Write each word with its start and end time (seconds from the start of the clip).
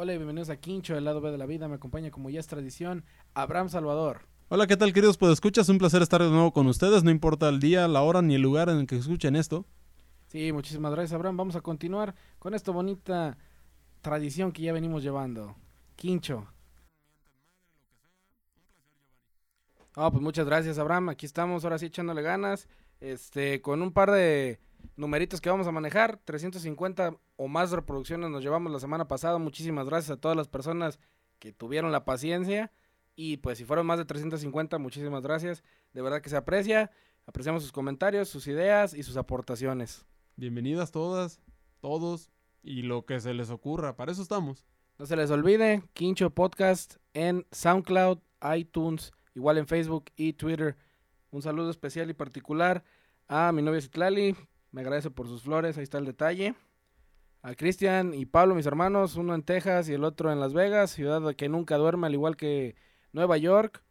Hola 0.00 0.14
y 0.14 0.16
bienvenidos 0.16 0.48
a 0.48 0.56
Quincho, 0.56 0.96
el 0.96 1.04
lado 1.04 1.20
B 1.20 1.32
de 1.32 1.38
la 1.38 1.44
vida. 1.44 1.66
Me 1.66 1.74
acompaña, 1.74 2.12
como 2.12 2.30
ya 2.30 2.38
es 2.38 2.46
tradición, 2.46 3.04
Abraham 3.34 3.68
Salvador. 3.68 4.20
Hola, 4.48 4.68
¿qué 4.68 4.76
tal, 4.76 4.92
queridos 4.92 5.18
escuchas 5.20 5.68
Un 5.68 5.78
placer 5.78 6.02
estar 6.02 6.22
de 6.22 6.30
nuevo 6.30 6.52
con 6.52 6.68
ustedes. 6.68 7.02
No 7.02 7.10
importa 7.10 7.48
el 7.48 7.58
día, 7.58 7.88
la 7.88 8.02
hora 8.02 8.22
ni 8.22 8.36
el 8.36 8.40
lugar 8.40 8.68
en 8.68 8.78
el 8.78 8.86
que 8.86 8.94
escuchen 8.94 9.34
esto. 9.34 9.66
Sí, 10.28 10.52
muchísimas 10.52 10.92
gracias, 10.92 11.14
Abraham. 11.14 11.38
Vamos 11.38 11.56
a 11.56 11.62
continuar 11.62 12.14
con 12.38 12.54
esta 12.54 12.70
bonita 12.70 13.38
tradición 14.00 14.52
que 14.52 14.62
ya 14.62 14.72
venimos 14.72 15.02
llevando. 15.02 15.56
Quincho. 15.96 16.46
Ah, 19.96 20.12
pues 20.12 20.22
muchas 20.22 20.46
gracias, 20.46 20.78
Abraham. 20.78 21.08
Aquí 21.08 21.26
estamos, 21.26 21.64
ahora 21.64 21.76
sí 21.76 21.86
echándole 21.86 22.22
ganas. 22.22 22.68
Este, 23.00 23.60
con 23.60 23.82
un 23.82 23.92
par 23.92 24.12
de 24.12 24.60
numeritos 24.96 25.40
que 25.40 25.50
vamos 25.50 25.66
a 25.66 25.72
manejar. 25.72 26.20
350 26.24 27.16
o 27.36 27.48
más 27.48 27.70
reproducciones 27.70 28.30
nos 28.30 28.42
llevamos 28.42 28.72
la 28.72 28.80
semana 28.80 29.08
pasada. 29.08 29.38
Muchísimas 29.38 29.86
gracias 29.88 30.16
a 30.16 30.20
todas 30.20 30.36
las 30.36 30.48
personas 30.48 30.98
que 31.38 31.52
tuvieron 31.52 31.92
la 31.92 32.04
paciencia. 32.04 32.72
Y 33.14 33.38
pues 33.38 33.58
si 33.58 33.64
fueron 33.64 33.86
más 33.86 33.98
de 33.98 34.04
350, 34.04 34.78
muchísimas 34.78 35.22
gracias. 35.22 35.64
De 35.92 36.02
verdad 36.02 36.20
que 36.20 36.30
se 36.30 36.36
aprecia. 36.36 36.90
Apreciamos 37.26 37.62
sus 37.62 37.72
comentarios, 37.72 38.28
sus 38.28 38.46
ideas 38.46 38.94
y 38.94 39.02
sus 39.02 39.16
aportaciones. 39.16 40.06
Bienvenidas 40.36 40.92
todas, 40.92 41.40
todos 41.80 42.30
y 42.62 42.82
lo 42.82 43.04
que 43.04 43.20
se 43.20 43.34
les 43.34 43.50
ocurra. 43.50 43.96
Para 43.96 44.12
eso 44.12 44.22
estamos. 44.22 44.64
No 44.98 45.06
se 45.06 45.16
les 45.16 45.30
olvide, 45.30 45.82
Quincho 45.92 46.30
Podcast 46.30 46.96
en 47.14 47.46
SoundCloud, 47.52 48.18
iTunes, 48.56 49.12
igual 49.34 49.58
en 49.58 49.66
Facebook 49.66 50.06
y 50.16 50.32
Twitter. 50.32 50.76
Un 51.30 51.42
saludo 51.42 51.70
especial 51.70 52.10
y 52.10 52.14
particular 52.14 52.82
a 53.28 53.52
mi 53.52 53.62
novia 53.62 53.80
Citlali. 53.80 54.36
Me 54.78 54.82
agradece 54.82 55.10
por 55.10 55.26
sus 55.26 55.42
flores, 55.42 55.76
ahí 55.76 55.82
está 55.82 55.98
el 55.98 56.04
detalle. 56.04 56.54
A 57.42 57.56
Cristian 57.56 58.14
y 58.14 58.26
Pablo, 58.26 58.54
mis 58.54 58.64
hermanos, 58.64 59.16
uno 59.16 59.34
en 59.34 59.42
Texas 59.42 59.88
y 59.88 59.94
el 59.94 60.04
otro 60.04 60.30
en 60.30 60.38
Las 60.38 60.54
Vegas, 60.54 60.92
ciudad 60.92 61.34
que 61.34 61.48
nunca 61.48 61.76
duerme, 61.78 62.06
al 62.06 62.14
igual 62.14 62.36
que 62.36 62.76
Nueva 63.12 63.38
York. 63.38 63.82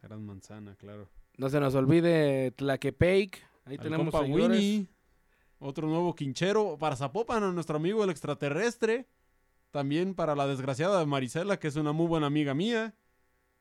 gran 0.00 0.24
manzana, 0.24 0.76
claro. 0.76 1.08
No 1.36 1.48
se 1.48 1.58
nos 1.58 1.74
olvide 1.74 2.52
Tlaquepaque. 2.52 3.40
Ahí 3.64 3.76
tenemos 3.76 4.14
a 4.14 4.20
Winnie, 4.20 4.86
otro 5.58 5.88
nuevo 5.88 6.14
quinchero 6.14 6.76
para 6.78 6.94
Zapopan, 6.94 7.52
nuestro 7.52 7.78
amigo 7.78 8.04
el 8.04 8.10
extraterrestre. 8.10 9.08
También 9.72 10.14
para 10.14 10.36
la 10.36 10.46
desgraciada 10.46 11.04
Marisela, 11.06 11.58
que 11.58 11.66
es 11.66 11.74
una 11.74 11.90
muy 11.90 12.06
buena 12.06 12.28
amiga 12.28 12.54
mía. 12.54 12.94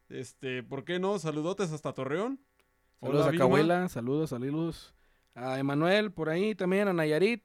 Este, 0.07 0.61
¿por 0.61 0.85
qué 0.85 0.99
no? 0.99 1.17
Saludotes 1.17 1.71
hasta 1.71 1.93
Torreón. 1.93 2.39
Saludos 3.01 3.25
a 3.25 3.31
Cahuela, 3.31 3.89
saludos, 3.89 4.29
saludos 4.29 4.93
a 5.37 5.59
Emanuel 5.59 6.11
por 6.11 6.29
ahí 6.29 6.55
también, 6.55 6.87
a 6.87 6.93
Nayarit. 6.93 7.43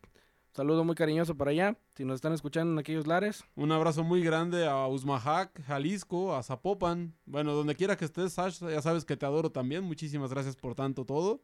Saludo 0.53 0.85
muy 0.85 0.95
cariñoso 0.95 1.35
para 1.35 1.51
allá, 1.51 1.79
si 1.95 2.05
nos 2.05 2.17
están 2.17 2.33
escuchando 2.33 2.73
en 2.73 2.79
aquellos 2.79 3.07
lares. 3.07 3.45
Un 3.55 3.73
abrazo 3.73 4.05
muy 4.05 4.23
grande 4.23 4.67
a 4.67 4.87
Usmajac, 4.87 5.62
Jalisco, 5.65 6.35
a 6.35 6.43
Zapopan. 6.43 7.15
Bueno, 7.25 7.53
donde 7.55 7.75
quiera 7.75 7.97
que 7.97 8.05
estés, 8.05 8.35
Sash, 8.35 8.61
ya 8.61 8.83
sabes 8.83 9.05
que 9.05 9.17
te 9.17 9.25
adoro 9.25 9.51
también. 9.51 9.85
Muchísimas 9.85 10.31
gracias 10.31 10.57
por 10.57 10.75
tanto 10.75 11.05
todo. 11.05 11.43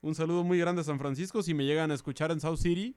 Un 0.00 0.14
saludo 0.14 0.42
muy 0.42 0.58
grande 0.58 0.80
a 0.80 0.84
San 0.84 0.98
Francisco, 0.98 1.42
si 1.42 1.54
me 1.54 1.64
llegan 1.64 1.90
a 1.90 1.94
escuchar 1.94 2.30
en 2.32 2.40
South 2.40 2.56
City. 2.56 2.96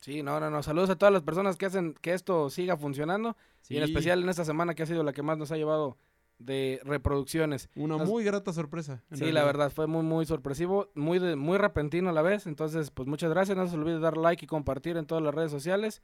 Sí, 0.00 0.22
no, 0.22 0.38
no, 0.38 0.50
no. 0.50 0.62
Saludos 0.62 0.90
a 0.90 0.96
todas 0.96 1.12
las 1.12 1.22
personas 1.22 1.56
que 1.56 1.66
hacen 1.66 1.94
que 2.00 2.12
esto 2.12 2.50
siga 2.50 2.76
funcionando. 2.76 3.36
Y 3.68 3.76
en 3.76 3.84
especial 3.84 4.22
en 4.22 4.28
esta 4.28 4.44
semana 4.44 4.74
que 4.74 4.82
ha 4.82 4.86
sido 4.86 5.02
la 5.02 5.12
que 5.12 5.22
más 5.22 5.38
nos 5.38 5.50
ha 5.52 5.56
llevado 5.56 5.96
de 6.44 6.80
reproducciones. 6.84 7.68
Una 7.74 7.96
muy 7.98 8.24
grata 8.24 8.52
sorpresa. 8.52 9.02
Sí, 9.12 9.32
la 9.32 9.44
verdad, 9.44 9.70
fue 9.70 9.86
muy, 9.86 10.02
muy 10.02 10.26
sorpresivo, 10.26 10.90
muy, 10.94 11.20
muy 11.36 11.58
repentino 11.58 12.10
a 12.10 12.12
la 12.12 12.22
vez. 12.22 12.46
Entonces, 12.46 12.90
pues 12.90 13.08
muchas 13.08 13.30
gracias. 13.30 13.56
No 13.56 13.66
se 13.66 13.76
olvide 13.76 13.98
dar 13.98 14.16
like 14.16 14.44
y 14.44 14.48
compartir 14.48 14.96
en 14.96 15.06
todas 15.06 15.22
las 15.22 15.34
redes 15.34 15.50
sociales. 15.50 16.02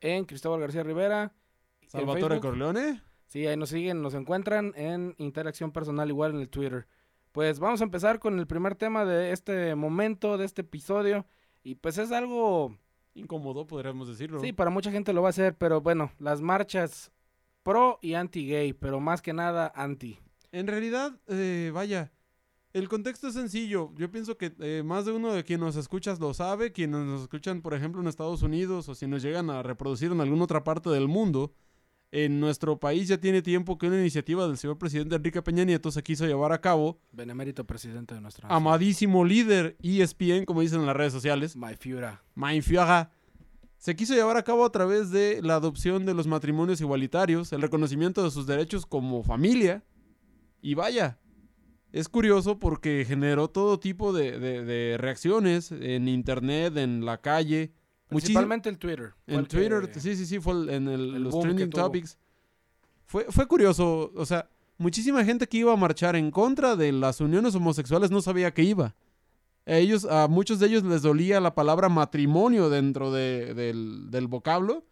En 0.00 0.24
Cristóbal 0.24 0.60
García 0.60 0.82
Rivera. 0.82 1.32
Salvatore 1.86 2.40
Corleone. 2.40 3.02
Sí, 3.26 3.46
ahí 3.46 3.56
nos 3.56 3.70
siguen, 3.70 4.02
nos 4.02 4.14
encuentran 4.14 4.72
en 4.76 5.14
Interacción 5.18 5.72
Personal 5.72 6.08
igual 6.08 6.34
en 6.34 6.40
el 6.40 6.48
Twitter. 6.48 6.86
Pues 7.32 7.58
vamos 7.58 7.80
a 7.80 7.84
empezar 7.84 8.18
con 8.18 8.38
el 8.38 8.46
primer 8.46 8.76
tema 8.76 9.04
de 9.04 9.32
este 9.32 9.74
momento, 9.74 10.38
de 10.38 10.44
este 10.44 10.62
episodio. 10.62 11.26
Y 11.62 11.74
pues 11.76 11.98
es 11.98 12.12
algo... 12.12 12.76
Incómodo, 13.14 13.66
podríamos 13.66 14.08
decirlo. 14.08 14.40
Sí, 14.40 14.52
para 14.52 14.70
mucha 14.70 14.90
gente 14.90 15.14
lo 15.14 15.22
va 15.22 15.28
a 15.28 15.30
hacer, 15.30 15.56
pero 15.56 15.80
bueno, 15.80 16.12
las 16.18 16.42
marchas 16.42 17.10
pro 17.66 17.98
y 18.00 18.14
anti-gay, 18.14 18.74
pero 18.74 19.00
más 19.00 19.20
que 19.20 19.32
nada 19.32 19.72
anti. 19.74 20.20
En 20.52 20.68
realidad, 20.68 21.18
eh, 21.26 21.72
vaya, 21.74 22.12
el 22.72 22.88
contexto 22.88 23.26
es 23.26 23.34
sencillo. 23.34 23.92
Yo 23.96 24.08
pienso 24.08 24.38
que 24.38 24.54
eh, 24.60 24.84
más 24.84 25.04
de 25.04 25.10
uno 25.10 25.32
de 25.32 25.42
quienes 25.42 25.66
nos 25.66 25.76
escuchas 25.76 26.20
lo 26.20 26.32
sabe, 26.32 26.70
quienes 26.70 27.00
nos 27.00 27.22
escuchan, 27.22 27.62
por 27.62 27.74
ejemplo, 27.74 28.00
en 28.00 28.06
Estados 28.06 28.42
Unidos 28.42 28.88
o 28.88 28.94
si 28.94 29.08
nos 29.08 29.20
llegan 29.20 29.50
a 29.50 29.64
reproducir 29.64 30.12
en 30.12 30.20
alguna 30.20 30.44
otra 30.44 30.62
parte 30.62 30.90
del 30.90 31.08
mundo. 31.08 31.54
En 32.12 32.38
nuestro 32.38 32.78
país 32.78 33.08
ya 33.08 33.18
tiene 33.18 33.42
tiempo 33.42 33.78
que 33.78 33.88
una 33.88 33.98
iniciativa 33.98 34.46
del 34.46 34.56
señor 34.56 34.78
presidente 34.78 35.16
Enrique 35.16 35.42
Peña 35.42 35.64
Nieto 35.64 35.90
se 35.90 36.04
quiso 36.04 36.24
llevar 36.24 36.52
a 36.52 36.60
cabo. 36.60 37.00
Benemérito 37.10 37.66
presidente 37.66 38.14
de 38.14 38.20
nuestra 38.20 38.48
Amadísimo 38.48 39.24
líder 39.24 39.76
ESPN, 39.82 40.44
como 40.44 40.60
dicen 40.60 40.80
en 40.80 40.86
las 40.86 40.96
redes 40.96 41.12
sociales. 41.12 41.56
My 41.56 41.74
Führer. 41.74 42.20
My 42.36 42.62
Führer 42.62 43.08
se 43.78 43.94
quiso 43.94 44.14
llevar 44.14 44.36
a 44.36 44.42
cabo 44.42 44.64
a 44.64 44.72
través 44.72 45.10
de 45.10 45.40
la 45.42 45.56
adopción 45.56 46.06
de 46.06 46.14
los 46.14 46.26
matrimonios 46.26 46.80
igualitarios, 46.80 47.52
el 47.52 47.62
reconocimiento 47.62 48.22
de 48.22 48.30
sus 48.30 48.46
derechos 48.46 48.86
como 48.86 49.22
familia. 49.22 49.84
Y 50.62 50.74
vaya, 50.74 51.18
es 51.92 52.08
curioso 52.08 52.58
porque 52.58 53.04
generó 53.06 53.48
todo 53.48 53.78
tipo 53.78 54.12
de, 54.12 54.96
reacciones 54.98 55.72
en 55.72 56.08
internet, 56.08 56.76
en 56.76 57.04
la 57.04 57.20
calle. 57.20 57.72
Principalmente 58.08 58.68
en 58.68 58.76
Twitter. 58.76 59.14
En 59.26 59.46
Twitter, 59.46 59.90
sí, 59.98 60.16
sí, 60.16 60.26
sí, 60.26 60.40
fue 60.40 60.74
en 60.74 61.22
los 61.22 61.38
trending 61.40 61.70
topics. 61.70 62.18
Fue, 63.04 63.24
fue 63.30 63.46
curioso, 63.46 64.10
o 64.16 64.26
sea, 64.26 64.50
muchísima 64.78 65.24
gente 65.24 65.46
que 65.46 65.58
iba 65.58 65.72
a 65.72 65.76
marchar 65.76 66.16
en 66.16 66.30
contra 66.30 66.74
de 66.74 66.90
las 66.90 67.20
uniones 67.20 67.54
homosexuales 67.54 68.10
no 68.10 68.20
sabía 68.20 68.52
que 68.52 68.62
iba. 68.62 68.96
Ellos, 69.66 70.04
a 70.04 70.28
muchos 70.28 70.60
de 70.60 70.68
ellos 70.68 70.84
les 70.84 71.02
dolía 71.02 71.40
la 71.40 71.56
palabra 71.56 71.88
matrimonio 71.88 72.70
dentro 72.70 73.10
del, 73.10 74.26
vocablo. 74.28 74.84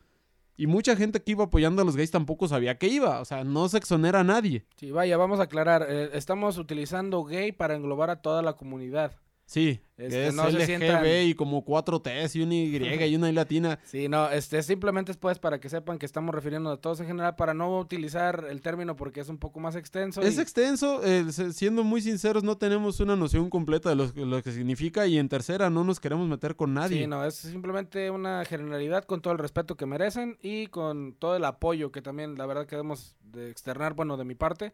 Y 0.57 0.67
mucha 0.67 0.95
gente 0.95 1.21
que 1.21 1.33
iba 1.33 1.45
apoyando 1.45 1.83
a 1.83 1.85
los 1.85 1.97
gays 1.97 2.11
tampoco 2.11 2.47
sabía 2.47 2.77
que 2.77 2.89
iba. 2.89 3.21
O 3.21 3.25
sea, 3.25 3.45
no 3.45 3.69
se 3.69 3.79
exonera 3.79 4.21
a 4.21 4.25
nadie. 4.25 4.67
Sí, 4.77 4.91
vaya, 4.91 5.17
vamos 5.17 5.41
a 5.41 5.45
aclarar. 5.45 5.87
Eh, 5.89 6.11
estamos 6.15 6.59
utilizando 6.59 7.25
gay 7.25 7.53
para 7.53 7.75
englobar 7.75 8.11
a 8.11 8.23
toda 8.23 8.43
la 8.43 8.55
comunidad. 8.55 9.13
Sí, 9.47 9.81
este, 9.97 10.29
es 10.29 10.35
no 10.35 10.49
LGB 10.49 11.29
y 11.29 11.35
como 11.35 11.65
cuatro 11.65 12.01
T's 12.01 12.35
y 12.35 12.43
una 12.43 12.55
Y 12.55 12.77
y 12.77 13.17
una 13.17 13.29
I 13.29 13.33
latina. 13.33 13.79
Sí, 13.85 14.09
no, 14.09 14.31
este 14.31 14.63
simplemente 14.63 15.13
es 15.13 15.19
pues 15.19 15.39
para 15.39 15.61
que 15.61 15.69
sepan 15.69 15.99
que 15.99 16.07
estamos 16.07 16.35
refiriendo 16.35 16.71
a 16.71 16.81
todos 16.81 17.01
en 17.01 17.07
general 17.07 17.37
para 17.37 17.53
no 17.53 17.79
utilizar 17.79 18.47
el 18.49 18.63
término 18.63 18.97
porque 18.97 19.21
es 19.21 19.29
un 19.29 19.39
poco 19.39 19.61
más 19.61 19.77
extenso. 19.77 20.23
Es 20.23 20.39
extenso, 20.39 21.03
eh, 21.05 21.31
siendo 21.53 21.85
muy 21.85 22.01
sinceros 22.01 22.43
no 22.43 22.57
tenemos 22.57 23.01
una 23.01 23.17
noción 23.17 23.51
completa 23.51 23.91
de 23.91 23.97
lo, 23.97 24.43
que 24.43 24.53
significa 24.53 25.07
y 25.07 25.19
en 25.19 25.29
tercera 25.29 25.71
no 25.71 25.85
nos 25.85 26.01
queremos 26.01 26.27
meter 26.27 26.57
con 26.57 26.75
nadie. 26.75 27.03
Sí, 27.03 27.07
no, 27.07 27.25
es 27.25 27.35
simplemente 27.35 28.11
una 28.11 28.45
generalidad 28.45 29.05
con 29.05 29.21
todo 29.21 29.33
el 29.33 29.39
respeto 29.39 29.77
que 29.77 29.87
merecen 29.87 30.39
y 30.43 30.69
con 30.69 31.15
todo 31.15 31.37
el 31.37 31.45
apoyo 31.45 31.93
que 31.93 32.03
también 32.03 32.37
la 32.37 32.47
verdad 32.47 32.67
queremos 32.67 33.15
de 33.21 33.51
externar, 33.51 33.95
bueno, 33.95 34.17
de 34.17 34.25
mi 34.25 34.35
parte. 34.35 34.73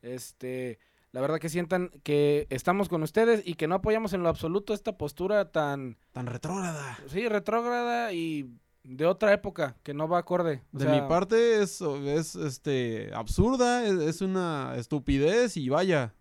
Este 0.00 0.78
la 1.12 1.20
verdad 1.20 1.38
que 1.38 1.50
sientan 1.50 1.90
que 2.02 2.46
estamos 2.48 2.88
con 2.88 3.02
ustedes 3.02 3.42
y 3.44 3.54
que 3.54 3.68
no 3.68 3.76
apoyamos 3.76 4.14
en 4.14 4.22
lo 4.22 4.30
absoluto 4.30 4.72
esta 4.72 4.96
postura 4.96 5.52
tan... 5.52 5.98
Tan 6.12 6.26
retrógrada. 6.26 6.98
Sí, 7.06 7.28
retrógrada 7.28 8.14
y 8.14 8.50
de 8.82 9.06
otra 9.06 9.32
época, 9.32 9.76
que 9.82 9.92
no 9.92 10.08
va 10.08 10.18
acorde. 10.18 10.62
de 10.72 10.86
mi 10.86 11.00
parte 11.02 11.62
es, 11.62 11.80
es 11.80 12.34
este, 12.34 13.10
absurda, 13.14 13.84
es, 13.84 14.22
una 14.22 14.74
estupidez 14.76 15.56
y 15.56 15.68
vaya. 15.68 16.14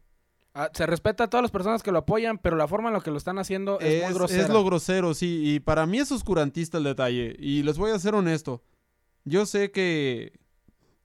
Ah, 0.53 0.69
se 0.73 0.85
respeta 0.85 1.23
a 1.23 1.29
todas 1.29 1.41
las 1.41 1.51
personas 1.51 1.81
que 1.81 1.93
lo 1.93 1.99
apoyan, 1.99 2.37
pero 2.37 2.57
la 2.57 2.67
forma 2.67 2.89
en 2.89 2.95
la 2.95 3.01
que 3.01 3.11
lo 3.11 3.17
están 3.17 3.39
haciendo 3.39 3.79
es, 3.79 4.03
muy 4.03 4.13
grosera. 4.13 4.43
Es 4.43 4.49
lo 4.49 4.63
grosero, 4.65 5.13
sí, 5.13 5.41
y 5.43 5.59
para 5.61 5.85
mí 5.85 5.99
es 5.99 6.11
oscurantista 6.11 6.77
el 6.77 6.83
detalle. 6.83 7.35
Y 7.39 7.63
les 7.63 7.77
voy 7.77 7.91
a 7.91 7.99
ser 7.99 8.13
honesto. 8.13 8.61
Yo 9.23 9.45
sé 9.45 9.71
que 9.71 10.39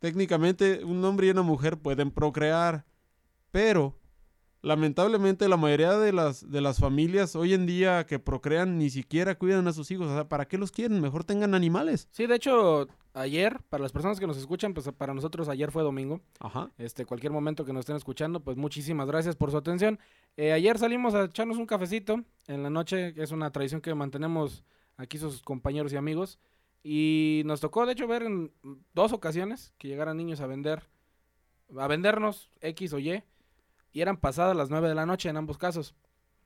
técnicamente 0.01 0.85
un 0.85 1.05
hombre 1.05 1.29
y 1.29 1.31
una 1.31 1.43
mujer 1.43 1.79
pueden 1.79 2.11
procrear 2.11 2.85
pero 3.57 3.99
lamentablemente 4.61 5.49
la 5.49 5.57
mayoría 5.57 5.97
de 5.97 6.13
las, 6.13 6.51
de 6.51 6.61
las 6.61 6.79
familias 6.79 7.35
hoy 7.35 7.55
en 7.55 7.65
día 7.65 8.05
que 8.05 8.19
procrean 8.19 8.77
ni 8.77 8.91
siquiera 8.91 9.39
cuidan 9.39 9.67
a 9.67 9.73
sus 9.73 9.91
hijos. 9.91 10.09
O 10.09 10.13
sea, 10.13 10.29
¿para 10.29 10.47
qué 10.47 10.59
los 10.59 10.71
quieren? 10.71 11.01
Mejor 11.01 11.25
tengan 11.25 11.55
animales. 11.55 12.07
Sí, 12.11 12.27
de 12.27 12.35
hecho, 12.35 12.87
ayer, 13.15 13.63
para 13.71 13.83
las 13.83 13.93
personas 13.93 14.21
que 14.21 14.27
nos 14.27 14.37
escuchan, 14.37 14.75
pues 14.75 14.91
para 14.93 15.15
nosotros 15.15 15.49
ayer 15.49 15.71
fue 15.71 15.83
domingo. 15.83 16.21
Ajá. 16.39 16.71
Este, 16.77 17.07
cualquier 17.07 17.33
momento 17.33 17.65
que 17.65 17.73
nos 17.73 17.81
estén 17.81 17.97
escuchando, 17.97 18.41
pues 18.41 18.59
muchísimas 18.59 19.07
gracias 19.07 19.37
por 19.37 19.51
su 19.51 19.57
atención. 19.57 19.99
Eh, 20.37 20.53
ayer 20.53 20.77
salimos 20.77 21.15
a 21.15 21.25
echarnos 21.25 21.57
un 21.57 21.65
cafecito 21.65 22.23
en 22.49 22.63
la 22.63 22.69
noche, 22.69 23.15
que 23.15 23.23
es 23.23 23.31
una 23.31 23.51
tradición 23.53 23.81
que 23.81 23.95
mantenemos 23.95 24.65
aquí 24.99 25.17
sus 25.17 25.41
compañeros 25.41 25.95
y 25.95 25.97
amigos. 25.97 26.39
Y 26.83 27.41
nos 27.47 27.63
tocó, 27.63 27.87
de 27.87 27.93
hecho, 27.93 28.07
ver 28.07 28.23
en 28.25 28.53
dos 28.93 29.15
ocasiones 29.15 29.73
que 29.79 29.89
llegaran 29.89 30.19
niños 30.19 30.43
a 30.43 30.47
vender, 30.47 30.83
a 31.75 31.87
vendernos 31.87 32.51
X 32.61 32.93
o 32.93 32.99
Y 32.99 33.25
y 33.97 34.03
eran 34.03 34.19
pasadas 34.19 34.55
las 34.55 34.69
9 34.69 34.91
de 34.91 34.95
la 34.95 35.07
noche 35.07 35.31
en 35.31 35.39
ambos 35.39 35.57
casos. 35.57 35.95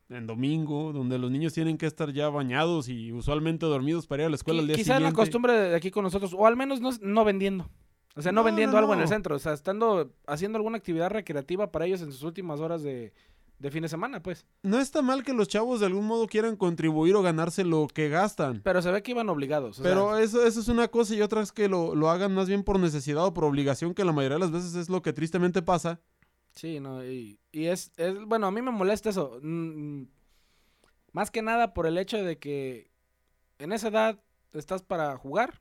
en 0.09 0.25
domingo, 0.29 0.93
donde 0.93 1.19
los 1.19 1.33
niños 1.33 1.53
tienen 1.53 1.79
que 1.79 1.87
estar 1.87 2.13
ya 2.13 2.29
bañados 2.29 2.89
y 2.89 3.13
usualmente 3.13 3.67
dormidos 3.67 4.07
para 4.07 4.23
ir 4.23 4.27
a 4.27 4.31
la 4.31 4.37
escuela 4.37 4.61
el 4.61 4.69
día 4.69 4.77
Quizá 4.77 4.95
siguiente. 4.95 5.11
la 5.11 5.17
costumbre 5.17 5.53
de 5.53 5.75
aquí 5.75 5.91
con 5.91 6.05
nosotros, 6.05 6.33
o 6.33 6.47
al 6.47 6.57
menos 6.57 6.81
no, 6.81 6.91
no 7.01 7.25
vendiendo. 7.25 7.69
O 8.15 8.23
sea, 8.23 8.31
no, 8.31 8.45
vendiendo 8.45 8.79
algo 8.79 8.95
en 8.95 9.01
el 9.01 9.09
centro, 9.09 9.35
o 9.35 9.39
sea, 9.41 9.53
estando 9.53 10.13
haciendo 10.29 10.59
alguna 10.59 10.79
actividad 10.79 11.11
recreativa 11.11 11.73
para 11.73 11.87
ellos 11.87 12.03
en 12.03 12.13
sus 12.13 12.23
últimas 12.23 12.61
horas 12.61 12.83
de, 12.83 13.13
de 13.59 13.71
fin 13.73 13.83
de 13.83 13.89
semana, 13.89 14.23
pues. 14.23 14.47
No 14.63 14.79
está 14.79 15.03
mal 15.03 15.25
que 15.25 15.33
los 15.33 15.49
chavos 15.49 15.81
de 15.81 15.87
algún 15.87 16.07
modo 16.07 16.27
quieran 16.29 16.55
contribuir 16.57 17.17
o 17.17 17.23
ganarse 17.23 17.65
lo 17.65 17.89
que 17.89 18.09
gastan. 18.09 18.61
Pero 18.63 18.81
se 18.81 18.93
ve 18.93 19.03
que 19.03 19.11
iban 19.11 19.29
obligados. 19.29 19.81
Pero 19.83 20.19
eso, 20.19 20.45
eso 20.47 20.61
es 20.61 20.69
una 20.69 20.87
cosa 20.87 21.15
y 21.17 21.23
otra 21.23 21.43
es 21.43 21.51
que 21.51 21.69
lo, 21.69 21.97
lo 21.97 22.11
hagan 22.11 22.33
más 22.33 22.49
bien 22.49 22.63
por 22.63 22.79
necesidad 22.79 23.25
o 23.27 23.35
por 23.35 23.45
obligación, 23.45 23.95
que 23.95 24.05
la 24.05 24.13
mayoría 24.13 24.37
de 24.37 24.41
las 24.41 24.53
veces 24.53 24.75
es 24.77 24.89
lo 24.89 25.03
que 25.03 25.13
tristemente 25.13 25.63
pasa. 25.63 26.01
Sí, 26.55 26.81
no, 26.81 27.05
y, 27.05 27.39
y 27.53 27.67
es, 27.67 27.93
es, 27.97 28.19
bueno, 28.25 28.47
a 28.47 28.51
mí 28.51 28.61
me 28.61 28.71
molesta 28.71 29.11
eso. 29.11 29.39
Mm, 29.43 30.05
más 31.13 31.31
que 31.31 31.43
nada 31.43 31.75
por 31.75 31.87
el 31.87 31.99
hecho 31.99 32.23
de 32.23 32.39
que 32.39 32.91
en 33.59 33.73
esa 33.73 33.89
edad 33.89 34.21
estás 34.53 34.83
para 34.83 35.17
jugar, 35.17 35.61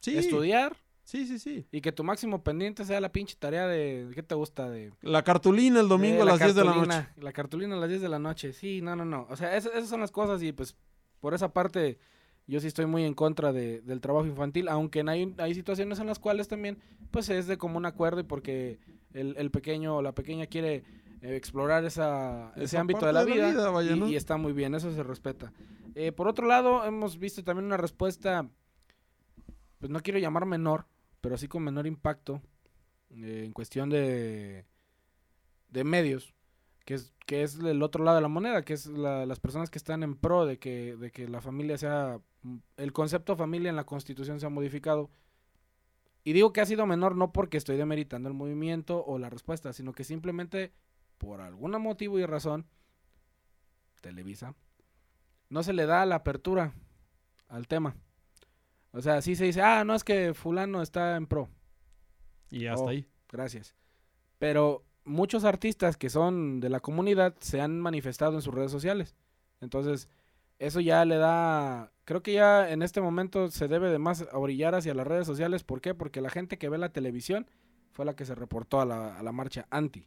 sí. 0.00 0.16
estudiar. 0.16 0.76
Sí, 1.04 1.24
sí, 1.24 1.38
sí. 1.38 1.68
Y 1.70 1.82
que 1.82 1.92
tu 1.92 2.02
máximo 2.02 2.42
pendiente 2.42 2.84
sea 2.84 3.00
la 3.00 3.12
pinche 3.12 3.36
tarea 3.38 3.68
de. 3.68 4.10
¿Qué 4.12 4.24
te 4.24 4.34
gusta? 4.34 4.68
de 4.68 4.92
La 5.02 5.22
cartulina 5.22 5.78
el 5.78 5.86
domingo 5.86 6.22
a 6.22 6.24
las 6.24 6.40
10 6.40 6.54
de 6.56 6.64
la 6.64 6.74
noche. 6.74 7.08
La 7.18 7.32
cartulina 7.32 7.76
a 7.76 7.78
las 7.78 7.88
10 7.88 8.02
de 8.02 8.08
la 8.08 8.18
noche. 8.18 8.52
Sí, 8.52 8.82
no, 8.82 8.96
no, 8.96 9.04
no. 9.04 9.26
O 9.30 9.36
sea, 9.36 9.56
esas, 9.56 9.88
son 9.88 10.00
las 10.00 10.10
cosas 10.10 10.42
y 10.42 10.50
pues 10.50 10.76
por 11.20 11.32
esa 11.32 11.52
parte 11.52 12.00
yo 12.46 12.60
sí 12.60 12.66
estoy 12.66 12.86
muy 12.86 13.04
en 13.04 13.14
contra 13.14 13.52
de, 13.52 13.80
del 13.80 14.00
trabajo 14.00 14.26
infantil, 14.26 14.68
aunque 14.68 15.04
hay, 15.06 15.34
hay 15.38 15.54
situaciones 15.54 15.98
en 15.98 16.06
las 16.06 16.18
cuales 16.18 16.48
también 16.48 16.78
pues 17.10 17.28
es 17.28 17.46
de 17.46 17.58
común 17.58 17.86
acuerdo 17.86 18.20
y 18.20 18.24
porque 18.24 18.78
el, 19.12 19.34
el 19.36 19.50
pequeño 19.50 19.96
o 19.96 20.02
la 20.02 20.12
pequeña 20.12 20.46
quiere 20.46 20.84
eh, 21.22 21.34
explorar 21.34 21.84
esa, 21.84 22.52
ese 22.56 22.78
ámbito 22.78 23.06
de 23.06 23.12
la, 23.12 23.24
vida, 23.24 23.48
y, 24.08 24.16
está 24.16 24.36
muy 24.36 24.52
bien, 24.52 24.74
eso 24.74 24.92
se 24.92 25.02
respeta. 25.02 25.52
Eh, 25.94 26.12
por 26.12 26.28
otro 26.28 26.46
lado, 26.46 26.84
hemos 26.84 27.18
visto 27.18 27.42
también 27.42 27.64
una 27.64 27.78
respuesta, 27.78 28.48
pues 29.78 29.90
no 29.90 30.00
quiero 30.00 30.18
llamar 30.18 30.44
menor, 30.44 30.86
pero 31.20 31.38
sí 31.38 31.48
con 31.48 31.64
menor 31.64 31.86
impacto 31.86 32.42
eh, 33.10 33.44
en 33.46 33.52
cuestión 33.52 33.88
de, 33.88 34.66
de 35.68 35.84
medios, 35.84 36.34
que 36.84 36.94
es, 36.94 37.14
que 37.24 37.42
es 37.42 37.58
el 37.58 37.82
otro 37.82 38.04
lado 38.04 38.16
de 38.16 38.22
la 38.22 38.28
moneda, 38.28 38.62
que 38.62 38.74
es 38.74 38.86
las 38.86 39.40
personas 39.40 39.70
que 39.70 39.78
están 39.78 40.02
en 40.02 40.16
pro 40.16 40.44
de 40.44 40.58
que, 40.58 40.96
de 40.96 41.10
que 41.10 41.28
la 41.28 41.40
familia 41.40 41.78
sea, 41.78 42.20
el 42.76 42.92
concepto 42.92 43.36
familia 43.36 43.70
en 43.70 43.76
la 43.76 43.84
constitución 43.84 44.40
se 44.40 44.46
ha 44.46 44.50
modificado. 44.50 45.10
Y 46.24 46.32
digo 46.32 46.52
que 46.52 46.60
ha 46.60 46.66
sido 46.66 46.86
menor 46.86 47.16
no 47.16 47.32
porque 47.32 47.56
estoy 47.56 47.76
demeritando 47.76 48.28
el 48.28 48.34
movimiento 48.34 49.04
o 49.04 49.18
la 49.18 49.30
respuesta, 49.30 49.72
sino 49.72 49.92
que 49.92 50.04
simplemente 50.04 50.72
por 51.18 51.40
algún 51.40 51.70
motivo 51.80 52.18
y 52.18 52.26
razón, 52.26 52.66
Televisa, 54.00 54.54
no 55.48 55.62
se 55.62 55.72
le 55.72 55.86
da 55.86 56.04
la 56.04 56.16
apertura 56.16 56.72
al 57.48 57.68
tema. 57.68 57.96
O 58.92 59.00
sea, 59.00 59.22
sí 59.22 59.36
se 59.36 59.44
dice, 59.44 59.62
ah, 59.62 59.84
no 59.84 59.94
es 59.94 60.04
que 60.04 60.34
fulano 60.34 60.82
está 60.82 61.16
en 61.16 61.26
pro. 61.26 61.48
Y 62.50 62.66
hasta 62.66 62.84
oh, 62.84 62.88
ahí. 62.88 63.06
Gracias. 63.28 63.74
Pero 64.38 64.84
muchos 65.04 65.44
artistas 65.44 65.96
que 65.96 66.10
son 66.10 66.60
de 66.60 66.68
la 66.68 66.80
comunidad 66.80 67.36
se 67.40 67.60
han 67.60 67.80
manifestado 67.80 68.34
en 68.34 68.42
sus 68.42 68.54
redes 68.54 68.70
sociales. 68.70 69.14
Entonces, 69.60 70.08
eso 70.58 70.80
ya 70.80 71.04
le 71.04 71.16
da, 71.16 71.92
creo 72.06 72.22
que 72.22 72.32
ya 72.32 72.70
en 72.70 72.82
este 72.82 73.02
momento 73.02 73.50
se 73.50 73.68
debe 73.68 73.90
de 73.90 73.98
más 73.98 74.26
orillar 74.32 74.74
hacia 74.74 74.94
las 74.94 75.06
redes 75.06 75.26
sociales. 75.26 75.64
¿Por 75.64 75.82
qué? 75.82 75.92
Porque 75.92 76.22
la 76.22 76.30
gente 76.30 76.56
que 76.56 76.70
ve 76.70 76.78
la 76.78 76.92
televisión 76.92 77.46
fue 77.92 78.06
la 78.06 78.14
que 78.14 78.24
se 78.24 78.34
reportó 78.34 78.80
a 78.80 78.86
la, 78.86 79.32
marcha 79.32 79.66
anti. 79.70 80.06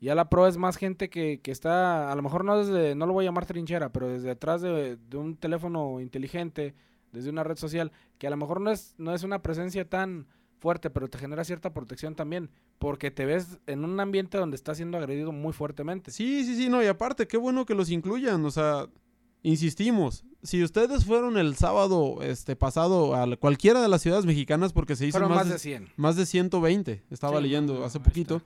Ya 0.00 0.14
la 0.14 0.28
pro 0.28 0.46
es 0.46 0.58
más 0.58 0.76
gente 0.76 1.08
que, 1.08 1.40
que, 1.40 1.52
está, 1.52 2.10
a 2.10 2.14
lo 2.16 2.22
mejor 2.22 2.44
no 2.44 2.58
desde, 2.58 2.94
no 2.94 3.06
lo 3.06 3.14
voy 3.14 3.24
a 3.24 3.28
llamar 3.28 3.46
trinchera, 3.46 3.90
pero 3.90 4.08
desde 4.08 4.32
atrás 4.32 4.60
de, 4.60 4.96
de, 4.96 5.16
un 5.16 5.36
teléfono 5.36 6.00
inteligente, 6.00 6.74
desde 7.12 7.30
una 7.30 7.44
red 7.44 7.56
social, 7.56 7.92
que 8.18 8.26
a 8.26 8.30
lo 8.30 8.36
mejor 8.36 8.60
no 8.60 8.70
es, 8.70 8.94
no 8.98 9.14
es 9.14 9.22
una 9.22 9.40
presencia 9.40 9.88
tan 9.88 10.26
fuerte, 10.58 10.90
pero 10.90 11.08
te 11.08 11.18
genera 11.18 11.44
cierta 11.44 11.72
protección 11.72 12.16
también, 12.16 12.50
porque 12.78 13.10
te 13.10 13.24
ves 13.24 13.58
en 13.66 13.84
un 13.84 14.00
ambiente 14.00 14.36
donde 14.36 14.56
estás 14.56 14.78
siendo 14.78 14.98
agredido 14.98 15.30
muy 15.30 15.52
fuertemente. 15.52 16.10
Sí, 16.10 16.44
sí, 16.44 16.56
sí, 16.56 16.68
no, 16.68 16.82
y 16.82 16.86
aparte, 16.86 17.28
qué 17.28 17.36
bueno 17.36 17.64
que 17.64 17.74
los 17.74 17.90
incluyan, 17.90 18.44
o 18.44 18.50
sea, 18.50 18.88
insistimos, 19.44 20.24
si 20.42 20.64
ustedes 20.64 21.04
fueron 21.04 21.38
el 21.38 21.54
sábado 21.54 22.18
este 22.22 22.56
pasado 22.56 23.14
a 23.14 23.36
cualquiera 23.36 23.80
de 23.80 23.88
las 23.88 24.02
ciudades 24.02 24.26
mexicanas, 24.26 24.72
porque 24.72 24.96
se 24.96 25.06
hizo 25.06 25.20
más, 25.20 25.30
más, 25.30 25.48
de 25.48 25.58
100. 25.58 25.88
Más 25.96 26.16
de 26.16 26.26
120, 26.26 27.04
estaba 27.10 27.40
leyendo 27.40 27.84
hace 27.84 28.00
poquito, 28.00 28.42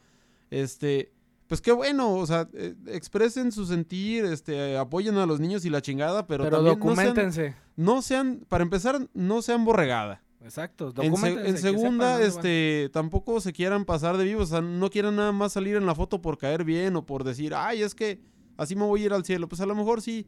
este 0.50 1.12
pues 1.48 1.62
qué 1.62 1.72
bueno, 1.72 2.12
o 2.12 2.26
sea, 2.26 2.46
eh, 2.52 2.74
expresen 2.88 3.52
su 3.52 3.64
sentir, 3.64 4.26
este, 4.26 4.76
apoyen 4.76 5.16
a 5.16 5.24
los 5.24 5.40
niños 5.40 5.64
y 5.64 5.70
la 5.70 5.80
chingada, 5.80 6.26
pero, 6.26 6.44
pero 6.44 6.62
documentense. 6.62 7.54
No 7.74 8.02
sean, 8.02 8.44
para 8.48 8.62
empezar, 8.62 9.08
no 9.14 9.40
sean 9.40 9.64
borregada. 9.64 10.22
Exacto, 10.44 10.92
documentense. 10.92 11.48
En, 11.48 11.56
segunda, 11.56 12.22
este, 12.22 12.90
tampoco 12.92 13.40
se 13.40 13.54
quieran 13.54 13.86
pasar 13.86 14.18
de 14.18 14.24
vivos, 14.24 14.44
o 14.44 14.52
sea, 14.52 14.60
no 14.60 14.90
quieran 14.90 15.16
nada 15.16 15.32
más 15.32 15.54
salir 15.54 15.76
en 15.76 15.86
la 15.86 15.94
foto 15.94 16.20
por 16.20 16.36
caer 16.36 16.64
bien 16.64 16.96
o 16.96 17.06
por 17.06 17.24
decir, 17.24 17.54
ay, 17.54 17.80
es 17.80 17.94
que 17.94 18.20
así 18.58 18.76
me 18.76 18.84
voy 18.84 19.02
a 19.02 19.06
ir 19.06 19.12
al 19.14 19.24
cielo. 19.24 19.48
Pues 19.48 19.62
a 19.62 19.66
lo 19.66 19.74
mejor 19.74 20.02
sí, 20.02 20.26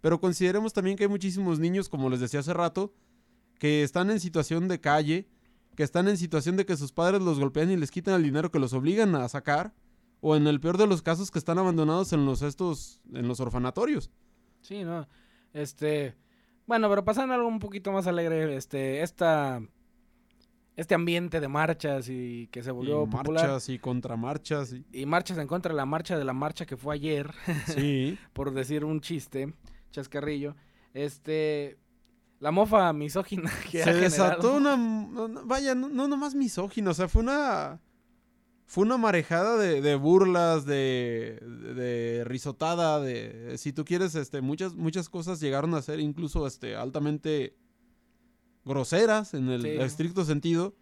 pero 0.00 0.20
consideremos 0.20 0.72
también 0.72 0.96
que 0.96 1.04
hay 1.04 1.08
muchísimos 1.08 1.58
niños, 1.58 1.88
como 1.88 2.10
les 2.10 2.20
decía 2.20 2.40
hace 2.40 2.54
rato, 2.54 2.92
que 3.58 3.82
están 3.82 4.10
en 4.10 4.20
situación 4.20 4.68
de 4.68 4.80
calle, 4.80 5.28
que 5.74 5.82
están 5.82 6.08
en 6.08 6.16
situación 6.16 6.56
de 6.56 6.66
que 6.66 6.76
sus 6.76 6.92
padres 6.92 7.22
los 7.22 7.38
golpean 7.38 7.70
y 7.70 7.76
les 7.76 7.90
quitan 7.90 8.14
el 8.14 8.22
dinero 8.22 8.50
que 8.50 8.58
los 8.58 8.72
obligan 8.72 9.14
a 9.14 9.28
sacar 9.28 9.74
o 10.20 10.36
en 10.36 10.46
el 10.46 10.60
peor 10.60 10.78
de 10.78 10.86
los 10.86 11.02
casos 11.02 11.30
que 11.30 11.38
están 11.38 11.58
abandonados 11.58 12.12
en 12.12 12.24
los 12.24 12.42
estos 12.42 13.00
en 13.12 13.28
los 13.28 13.40
orfanatorios. 13.40 14.10
Sí, 14.62 14.82
no. 14.82 15.06
Este, 15.52 16.16
bueno, 16.66 16.88
pero 16.88 17.04
pasando 17.04 17.34
algo 17.34 17.46
un 17.46 17.60
poquito 17.60 17.92
más 17.92 18.06
alegre, 18.06 18.56
este 18.56 19.02
esta 19.02 19.60
este 20.76 20.94
ambiente 20.94 21.40
de 21.40 21.48
marchas 21.48 22.08
y 22.08 22.48
que 22.48 22.62
se 22.62 22.70
volvió 22.70 23.04
y 23.04 23.06
marchas 23.06 23.68
y 23.68 23.78
contramarchas 23.78 24.72
y... 24.72 24.84
y 24.92 25.06
marchas 25.06 25.38
en 25.38 25.46
contra 25.46 25.72
de 25.72 25.76
la 25.76 25.86
marcha 25.86 26.18
de 26.18 26.24
la 26.24 26.34
marcha 26.34 26.66
que 26.66 26.76
fue 26.76 26.94
ayer. 26.94 27.30
Sí. 27.66 28.18
por 28.32 28.52
decir 28.52 28.84
un 28.84 29.00
chiste, 29.00 29.54
chascarrillo. 29.96 30.54
Este 30.94 31.78
la 32.38 32.50
mofa 32.50 32.92
misógina 32.92 33.50
que 33.70 33.82
se 33.82 33.94
desató 33.94 34.56
una 34.56 34.76
vaya, 35.44 35.74
no, 35.74 35.88
no 35.88 36.06
nomás 36.06 36.34
misógina, 36.34 36.90
o 36.90 36.94
sea, 36.94 37.08
fue 37.08 37.22
una 37.22 37.80
fue 38.68 38.84
una 38.84 38.96
marejada 38.96 39.56
de, 39.56 39.94
burlas, 39.94 40.66
de, 40.66 41.38
de, 41.40 42.24
risotada, 42.24 43.00
de 43.00 43.56
si 43.58 43.72
tú 43.72 43.84
quieres, 43.84 44.16
este, 44.16 44.40
muchas, 44.40 44.74
muchas 44.74 45.08
cosas 45.08 45.38
llegaron 45.38 45.72
a 45.74 45.82
ser 45.82 46.00
incluso 46.00 46.48
este, 46.48 46.74
altamente 46.74 47.56
groseras 48.64 49.34
en 49.34 49.50
el 49.50 49.64
estricto 49.64 50.24
sentido. 50.24 50.74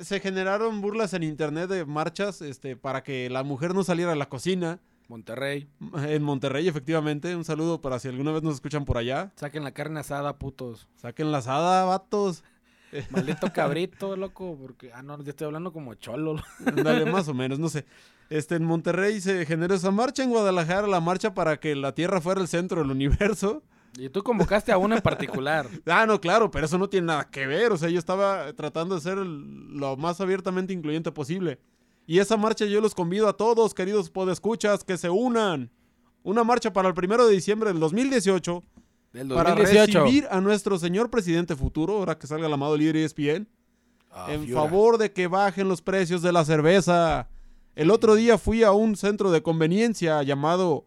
Se 0.00 0.18
generaron 0.18 0.80
burlas 0.80 1.14
en 1.14 1.22
internet 1.22 1.70
de 1.70 1.86
marchas 1.86 2.42
este, 2.42 2.74
para 2.74 3.04
que 3.04 3.30
la 3.30 3.44
mujer 3.44 3.76
no 3.76 3.84
saliera 3.84 4.12
a 4.12 4.16
la 4.16 4.28
cocina. 4.28 4.80
Monterrey. 5.08 5.68
En 6.06 6.22
Monterrey, 6.22 6.68
efectivamente. 6.68 7.34
Un 7.34 7.44
saludo 7.44 7.80
para 7.80 7.98
si 7.98 8.08
alguna 8.08 8.30
vez 8.30 8.42
nos 8.42 8.54
escuchan 8.54 8.84
por 8.84 8.98
allá. 8.98 9.32
Saquen 9.36 9.64
la 9.64 9.72
carne 9.72 10.00
asada, 10.00 10.38
putos. 10.38 10.86
Saquen 10.96 11.32
la 11.32 11.38
asada, 11.38 11.84
vatos. 11.84 12.44
Maldito 13.10 13.52
cabrito, 13.52 14.16
loco, 14.16 14.56
porque, 14.60 14.92
ah, 14.92 15.02
no, 15.02 15.22
ya 15.22 15.30
estoy 15.30 15.46
hablando 15.46 15.72
como 15.72 15.94
cholo. 15.94 16.36
Dale, 16.76 17.10
más 17.10 17.28
o 17.28 17.34
menos, 17.34 17.58
no 17.58 17.68
sé. 17.68 17.84
Este, 18.30 18.56
en 18.56 18.64
Monterrey 18.64 19.20
se 19.20 19.46
generó 19.46 19.74
esa 19.74 19.90
marcha, 19.90 20.22
en 20.22 20.30
Guadalajara 20.30 20.86
la 20.86 21.00
marcha 21.00 21.32
para 21.34 21.58
que 21.58 21.74
la 21.74 21.94
Tierra 21.94 22.20
fuera 22.20 22.40
el 22.40 22.48
centro 22.48 22.82
del 22.82 22.90
universo. 22.90 23.62
Y 23.96 24.10
tú 24.10 24.22
convocaste 24.22 24.70
a 24.70 24.78
una 24.78 24.96
en 24.96 25.02
particular. 25.02 25.66
ah, 25.86 26.04
no, 26.06 26.20
claro, 26.20 26.50
pero 26.50 26.66
eso 26.66 26.76
no 26.76 26.88
tiene 26.88 27.08
nada 27.08 27.30
que 27.30 27.46
ver. 27.46 27.72
O 27.72 27.78
sea, 27.78 27.88
yo 27.88 27.98
estaba 27.98 28.52
tratando 28.52 28.94
de 28.94 29.00
ser 29.00 29.16
lo 29.16 29.96
más 29.96 30.20
abiertamente 30.20 30.72
incluyente 30.72 31.10
posible. 31.10 31.58
Y 32.08 32.20
esa 32.20 32.38
marcha 32.38 32.64
yo 32.64 32.80
los 32.80 32.94
convido 32.94 33.28
a 33.28 33.36
todos, 33.36 33.74
queridos 33.74 34.08
podescuchas, 34.08 34.82
que 34.82 34.96
se 34.96 35.10
unan. 35.10 35.70
Una 36.22 36.42
marcha 36.42 36.72
para 36.72 36.88
el 36.88 36.94
primero 36.94 37.26
de 37.26 37.34
diciembre 37.34 37.70
del 37.70 37.80
2018 37.80 38.64
para 39.34 39.54
recibir 39.54 40.26
a 40.30 40.40
nuestro 40.40 40.78
señor 40.78 41.10
presidente 41.10 41.54
futuro, 41.54 41.98
ahora 41.98 42.18
que 42.18 42.26
salga 42.26 42.46
el 42.46 42.52
amado 42.54 42.78
líder 42.78 42.96
ESPN, 42.96 43.46
ah, 44.10 44.28
en 44.32 44.48
favor 44.48 44.96
de 44.96 45.12
que 45.12 45.26
bajen 45.26 45.68
los 45.68 45.82
precios 45.82 46.22
de 46.22 46.32
la 46.32 46.46
cerveza. 46.46 47.28
El 47.74 47.90
otro 47.90 48.14
día 48.14 48.38
fui 48.38 48.62
a 48.62 48.72
un 48.72 48.96
centro 48.96 49.30
de 49.30 49.42
conveniencia 49.42 50.22
llamado. 50.22 50.86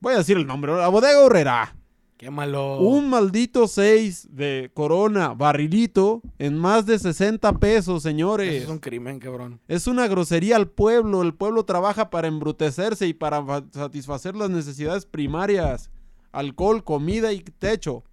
Voy 0.00 0.12
a 0.12 0.18
decir 0.18 0.36
el 0.36 0.46
nombre, 0.46 0.76
la 0.76 0.88
Bodega 0.88 1.18
Horrera. 1.18 1.74
Qué 2.22 2.30
malo. 2.30 2.78
Un 2.78 3.10
maldito 3.10 3.66
6 3.66 4.28
de 4.30 4.70
Corona 4.74 5.34
barrilito 5.34 6.22
en 6.38 6.56
más 6.56 6.86
de 6.86 6.96
60 6.96 7.52
pesos, 7.58 8.04
señores. 8.04 8.62
es 8.62 8.68
un 8.68 8.78
crimen, 8.78 9.18
cabrón. 9.18 9.58
Es 9.66 9.88
una 9.88 10.06
grosería 10.06 10.54
al 10.54 10.68
pueblo. 10.68 11.22
El 11.22 11.34
pueblo 11.34 11.64
trabaja 11.64 12.10
para 12.10 12.28
embrutecerse 12.28 13.08
y 13.08 13.12
para 13.12 13.44
satisfacer 13.72 14.36
las 14.36 14.50
necesidades 14.50 15.04
primarias 15.04 15.90
alcohol, 16.30 16.84
comida 16.84 17.32
y 17.32 17.40
techo. 17.40 18.04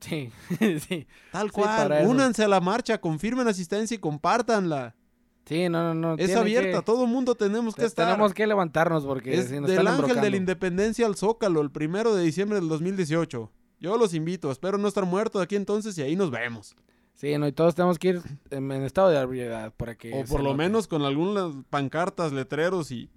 Sí, 0.00 0.30
sí. 0.88 1.06
Tal 1.30 1.52
cual. 1.52 2.06
únanse 2.06 2.42
a 2.42 2.48
la 2.48 2.62
marcha, 2.62 3.02
confirmen 3.02 3.48
asistencia 3.48 3.96
y 3.96 3.98
compártanla. 3.98 4.96
Sí, 5.46 5.68
no, 5.68 5.94
no, 5.94 5.94
no. 5.94 6.14
Es 6.16 6.34
abierta, 6.34 6.82
todo 6.82 7.04
el 7.04 7.10
mundo 7.10 7.36
tenemos 7.36 7.76
que 7.76 7.84
estar. 7.84 8.06
Tenemos 8.06 8.34
que 8.34 8.46
levantarnos 8.46 9.04
porque 9.04 9.34
es 9.34 9.50
del 9.50 9.86
Ángel 9.86 10.20
de 10.20 10.30
la 10.30 10.36
Independencia 10.36 11.06
al 11.06 11.14
Zócalo, 11.14 11.60
el 11.60 11.70
primero 11.70 12.14
de 12.14 12.24
diciembre 12.24 12.58
del 12.58 12.68
2018. 12.68 13.50
Yo 13.78 13.96
los 13.96 14.14
invito, 14.14 14.50
espero 14.50 14.76
no 14.78 14.88
estar 14.88 15.04
muerto 15.04 15.38
de 15.38 15.44
aquí 15.44 15.54
entonces 15.54 15.96
y 15.98 16.02
ahí 16.02 16.16
nos 16.16 16.30
vemos. 16.30 16.74
Sí, 17.14 17.36
no, 17.38 17.46
y 17.46 17.52
todos 17.52 17.74
tenemos 17.74 17.98
que 17.98 18.08
ir 18.08 18.22
en, 18.50 18.70
estado 18.72 19.08
de 19.08 19.18
habilidad 19.18 19.72
para 19.74 19.94
que... 19.94 20.12
O 20.12 20.24
por 20.24 20.42
lo 20.42 20.54
menos 20.54 20.86
con 20.86 21.02
algunas 21.02 21.52
pancartas, 21.70 22.32
letreros 22.32 22.90
y... 22.90 23.08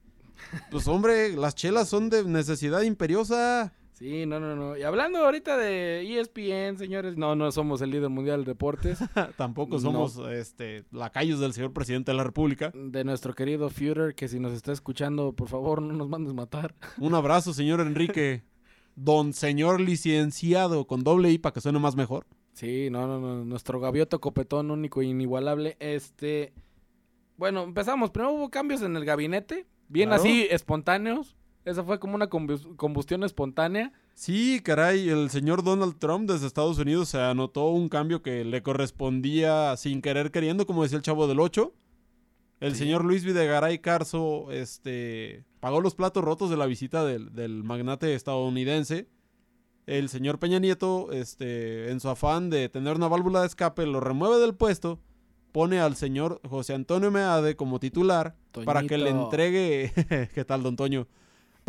Pues 0.72 0.88
hombre, 0.88 1.36
las 1.36 1.54
chelas 1.54 1.90
son 1.90 2.10
de 2.10 2.24
necesidad 2.24 2.82
imperiosa. 2.82 3.74
Sí, 4.00 4.26
no, 4.26 4.40
no, 4.40 4.56
no. 4.56 4.78
Y 4.78 4.84
hablando 4.84 5.20
ahorita 5.20 5.58
de 5.58 6.20
ESPN, 6.20 6.78
señores, 6.78 7.18
no, 7.18 7.36
no 7.36 7.52
somos 7.52 7.82
el 7.82 7.92
líder 7.92 8.08
mundial 8.08 8.46
de 8.46 8.52
deportes. 8.52 8.98
Tampoco 9.36 9.78
somos 9.78 10.18
este 10.32 10.86
lacayos 10.92 11.42
del 11.42 11.52
señor 11.52 11.74
presidente 11.74 12.12
de 12.12 12.18
la 12.18 12.24
República. 12.24 12.72
De 12.74 13.04
nuestro 13.04 13.36
querido 13.36 13.70
Führer, 13.70 14.16
que 14.16 14.30
si 14.30 14.40
nos 14.40 14.54
está 14.54 14.72
escuchando, 14.72 15.34
por 15.34 15.50
favor, 15.50 15.82
no 15.82 15.94
nos 15.94 16.08
mandes 16.08 16.34
matar. 16.34 16.76
Un 16.98 17.14
abrazo, 17.14 17.54
señor 17.54 17.82
Enrique. 17.82 18.44
Don 18.96 19.34
señor 19.34 19.82
licenciado 19.82 20.88
con 20.88 21.04
doble 21.04 21.30
I 21.32 21.38
para 21.38 21.54
que 21.54 21.62
suene 21.62 21.80
más 21.80 21.98
mejor. 21.98 22.26
Sí, 22.54 22.90
no, 22.90 23.06
no, 23.06 23.20
no. 23.20 23.44
Nuestro 23.44 23.82
gavioto 23.82 24.22
copetón 24.22 24.72
único 24.72 25.02
e 25.02 25.08
inigualable. 25.08 25.76
Este. 25.80 26.54
Bueno, 27.36 27.64
empezamos. 27.64 28.12
Primero 28.12 28.34
hubo 28.34 28.50
cambios 28.50 28.82
en 28.82 28.96
el 28.96 29.04
gabinete. 29.04 29.68
Bien 29.90 30.14
así, 30.14 30.48
espontáneos. 30.50 31.36
Esa 31.66 31.84
fue 31.84 32.00
como 32.00 32.16
una 32.16 32.28
combustión 32.28 33.24
espontánea. 33.24 33.92
Sí, 34.14 34.62
caray, 34.64 35.10
el 35.10 35.30
señor 35.30 35.64
Donald 35.64 35.98
Trump 36.00 36.30
desde 36.30 36.48
Estados 36.48 36.78
Unidos 36.80 37.10
se 37.10 37.20
anotó 37.20 37.70
un 37.70 37.90
cambio 37.90 38.22
que 38.22 38.44
le 38.44 38.64
correspondía 38.64 39.76
sin 39.78 40.02
querer 40.02 40.32
queriendo, 40.32 40.66
como 40.66 40.84
decía 40.84 40.98
el 40.98 41.04
chavo 41.04 41.28
del 41.28 41.40
8. 41.40 41.74
El 42.62 42.76
señor 42.76 43.06
Luis 43.06 43.24
Videgaray 43.24 43.80
Carso 43.80 44.52
este, 44.52 45.46
pagó 45.60 45.80
los 45.80 45.96
platos 45.96 46.24
rotos 46.24 46.50
de 46.50 46.58
la 46.58 46.66
visita 46.66 47.06
del, 47.06 47.34
del 47.34 47.64
magnate 47.64 48.14
estadounidense 48.16 49.08
el 49.90 50.08
señor 50.10 50.38
Peña 50.38 50.60
Nieto, 50.60 51.12
este, 51.12 51.90
en 51.90 52.00
su 52.00 52.10
afán 52.10 52.52
de 52.52 52.70
tener 52.70 52.96
una 52.96 53.08
válvula 53.08 53.42
de 53.42 53.48
escape, 53.48 53.88
lo 53.88 54.00
remueve 54.00 54.38
del 54.38 54.54
puesto, 54.54 55.00
pone 55.52 55.80
al 55.80 55.96
señor 55.96 56.42
José 56.48 56.76
Antonio 56.76 57.10
Meade 57.10 57.56
como 57.56 57.80
titular 57.80 58.36
para 58.66 58.84
que 58.84 59.00
le 59.00 59.10
entregue, 59.10 59.92
¿qué 60.36 60.46
tal, 60.46 60.62
don 60.62 60.76
Toño? 60.76 61.08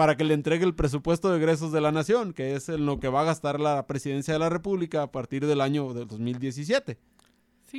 Para 0.00 0.16
que 0.16 0.24
le 0.24 0.32
entregue 0.32 0.64
el 0.64 0.74
presupuesto 0.74 1.30
de 1.30 1.36
egresos 1.36 1.72
de 1.72 1.82
la 1.82 1.92
nación, 1.92 2.32
que 2.32 2.54
es 2.54 2.70
en 2.70 2.86
lo 2.86 2.98
que 2.98 3.08
va 3.08 3.20
a 3.20 3.24
gastar 3.24 3.60
la 3.60 3.86
presidencia 3.86 4.32
de 4.32 4.40
la 4.40 4.48
República 4.48 5.02
a 5.02 5.12
partir 5.12 5.46
del 5.46 5.60
año 5.60 5.92
del 5.92 6.06
2017. 6.08 6.98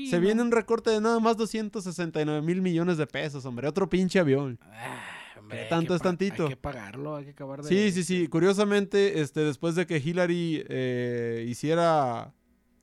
Se 0.10 0.20
viene 0.20 0.42
un 0.42 0.52
recorte 0.52 0.92
de 0.92 1.02
nada 1.02 1.20
más 1.20 1.36
269 1.38 2.42
mil 2.42 2.62
millones 2.62 2.98
de 2.98 3.08
pesos, 3.08 3.44
hombre. 3.46 3.68
Otro 3.68 3.90
pinche 3.90 4.20
avión. 4.20 4.60
Ah 4.62 5.22
tanto 5.70 5.96
es 5.96 6.02
tantito. 6.02 6.44
Hay 6.44 6.50
que 6.50 6.58
pagarlo, 6.58 7.16
hay 7.16 7.26
que 7.26 7.32
acabar 7.32 7.62
de... 7.62 7.70
Sí, 7.70 7.92
sí, 7.92 8.04
sí. 8.04 8.28
Curiosamente, 8.28 9.22
este, 9.22 9.42
después 9.42 9.76
de 9.76 9.86
que 9.86 9.98
Hillary 9.98 10.64
eh, 10.68 11.46
hiciera... 11.48 12.34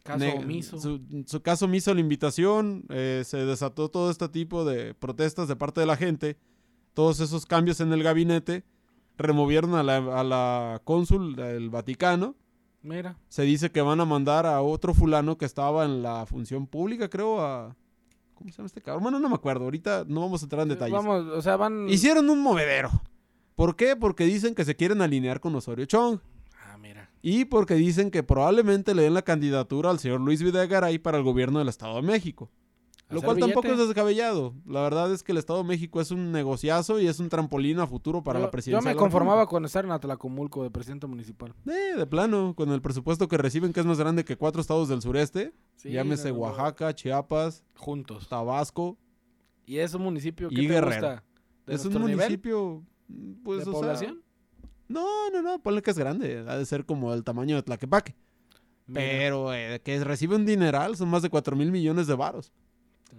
Caso 0.03 0.27
omiso. 0.27 0.79
Su, 0.79 1.43
caso 1.43 1.67
omiso 1.67 1.93
la 1.93 2.01
invitación, 2.01 2.85
eh, 2.89 3.23
se 3.27 3.39
desató 3.45 3.91
todo 3.91 4.11
este 4.11 4.29
tipo 4.31 4.65
de 4.65 4.95
protestas 4.95 5.49
de 5.49 5.57
parte 5.57 5.81
de 5.81 5.87
la 5.87 5.97
gente. 5.97 6.39
Todos 6.95 7.21
esos 7.21 7.45
cambios 7.45 7.81
en 7.81 7.93
el 7.93 8.03
gabinete 8.03 8.65
removieron 9.19 9.75
a 9.75 9.83
la, 9.83 9.97
a 9.97 10.25
la 10.25 10.81
cónsul 10.85 11.37
del 11.37 11.71
Vaticano. 11.71 12.35
Mira. 12.83 13.19
Se 13.29 13.43
dice 13.43 13.71
que 13.71 13.83
van 13.83 14.01
a 14.01 14.05
mandar 14.05 14.47
a 14.47 14.63
otro 14.63 14.95
fulano 14.95 15.37
que 15.37 15.45
estaba 15.45 15.85
en 15.85 16.03
la 16.03 16.25
función 16.27 16.67
pública, 16.67 17.11
creo, 17.11 17.41
a 17.41 17.77
¿Cómo 18.39 18.51
se 18.51 18.57
llama 18.57 18.67
este 18.69 18.81
cabrón? 18.81 19.03
Bueno, 19.03 19.19
no 19.19 19.29
me 19.29 19.35
acuerdo. 19.35 19.65
Ahorita 19.65 20.05
no 20.07 20.21
vamos 20.21 20.43
a 20.43 20.45
entrar 20.45 20.63
en 20.63 20.69
detalles. 20.69 20.93
Vamos, 20.93 21.27
o 21.27 21.43
sea, 21.43 21.57
van. 21.57 21.89
Hicieron 21.89 22.31
un 22.31 22.41
movedero. 22.41 22.89
¿Por 23.57 23.75
qué? 23.75 23.97
Porque 23.97 24.25
dicen 24.25 24.55
que 24.55 24.65
se 24.65 24.77
quieren 24.77 25.03
alinear 25.03 25.41
con 25.41 25.57
Osorio 25.57 25.87
Chong. 25.87 26.21
Ah, 26.57 26.79
mira. 26.79 27.11
Y 27.21 27.47
porque 27.47 27.75
dicen 27.75 28.13
que 28.13 28.23
probablemente 28.23 28.95
le 28.95 29.03
den 29.03 29.15
la 29.15 29.23
candidatura 29.23 29.91
al 29.91 29.99
señor 29.99 30.21
Luis 30.21 30.41
Videgaray 30.41 30.99
para 31.01 31.19
el 31.19 31.25
gobierno 31.25 31.59
del 31.59 31.67
Estado 31.67 31.97
de 31.97 32.03
México. 32.03 32.49
Lo 33.11 33.23
cual 33.23 33.39
tampoco 33.39 33.69
es 33.69 33.79
descabellado. 33.79 34.55
La 34.67 34.83
verdad 34.83 35.13
es 35.13 35.23
que 35.23 35.33
el 35.33 35.39
Estado 35.39 35.63
de 35.63 35.69
México 35.69 36.01
es 36.01 36.11
un 36.11 36.31
negociazo 36.31 37.01
y 37.01 37.07
es 37.07 37.19
un 37.21 37.29
trampolín 37.29 37.79
a 37.79 37.87
futuro 37.87 38.23
para 38.23 38.39
la 38.39 38.51
presidencia. 38.51 38.91
Yo 38.91 38.95
me 38.95 39.01
conformaba 39.01 39.47
con 39.47 39.65
estar 39.65 39.85
en 39.85 39.93
Atlacomulco 39.93 40.63
de 40.63 40.71
presidente 40.71 41.07
municipal. 41.07 41.55
Eh, 41.67 41.97
de 41.97 42.07
plano, 42.07 42.55
con 42.55 42.71
el 42.71 42.83
presupuesto 42.83 43.27
que 43.27 43.39
reciben, 43.39 43.73
que 43.73 43.81
es 43.81 43.87
más 43.87 43.99
grande 43.99 44.25
que 44.25 44.37
cuatro 44.37 44.61
estados 44.61 44.89
del 44.89 45.01
sureste. 45.01 45.55
llámese 45.83 46.33
Oaxaca, 46.33 46.95
Chiapas. 46.95 47.65
Juntos. 47.77 48.29
Tabasco. 48.29 48.99
¿Y 49.65 49.79
es 49.79 49.95
un 49.95 50.03
municipio 50.03 50.49
que 50.51 50.69
te 50.69 50.81
gusta? 50.81 51.25
es 51.67 51.85
un 51.87 52.01
municipio. 52.01 52.83
Pues, 53.43 53.65
¿De 53.65 53.73
población? 53.73 54.23
no, 54.89 55.31
no, 55.31 55.41
no. 55.41 55.59
Ponle 55.63 55.81
que 55.81 55.91
es 55.91 55.99
grande. 55.99 56.45
Ha 56.47 56.59
de 56.59 56.67
ser 56.67 56.85
como 56.85 57.15
el 57.15 57.25
tamaño 57.25 57.57
de 57.57 57.63
Tlaquepaque. 57.63 58.15
Pero 58.93 59.53
eh, 59.53 59.81
que 59.85 60.03
recibe 60.03 60.37
un 60.37 60.47
dineral, 60.47 60.97
son 60.97 61.09
más 61.09 61.23
de 61.23 61.29
cuatro 61.29 61.55
mil 61.57 61.71
millones 61.71 62.07
de 62.07 62.15
varos. 62.15 62.53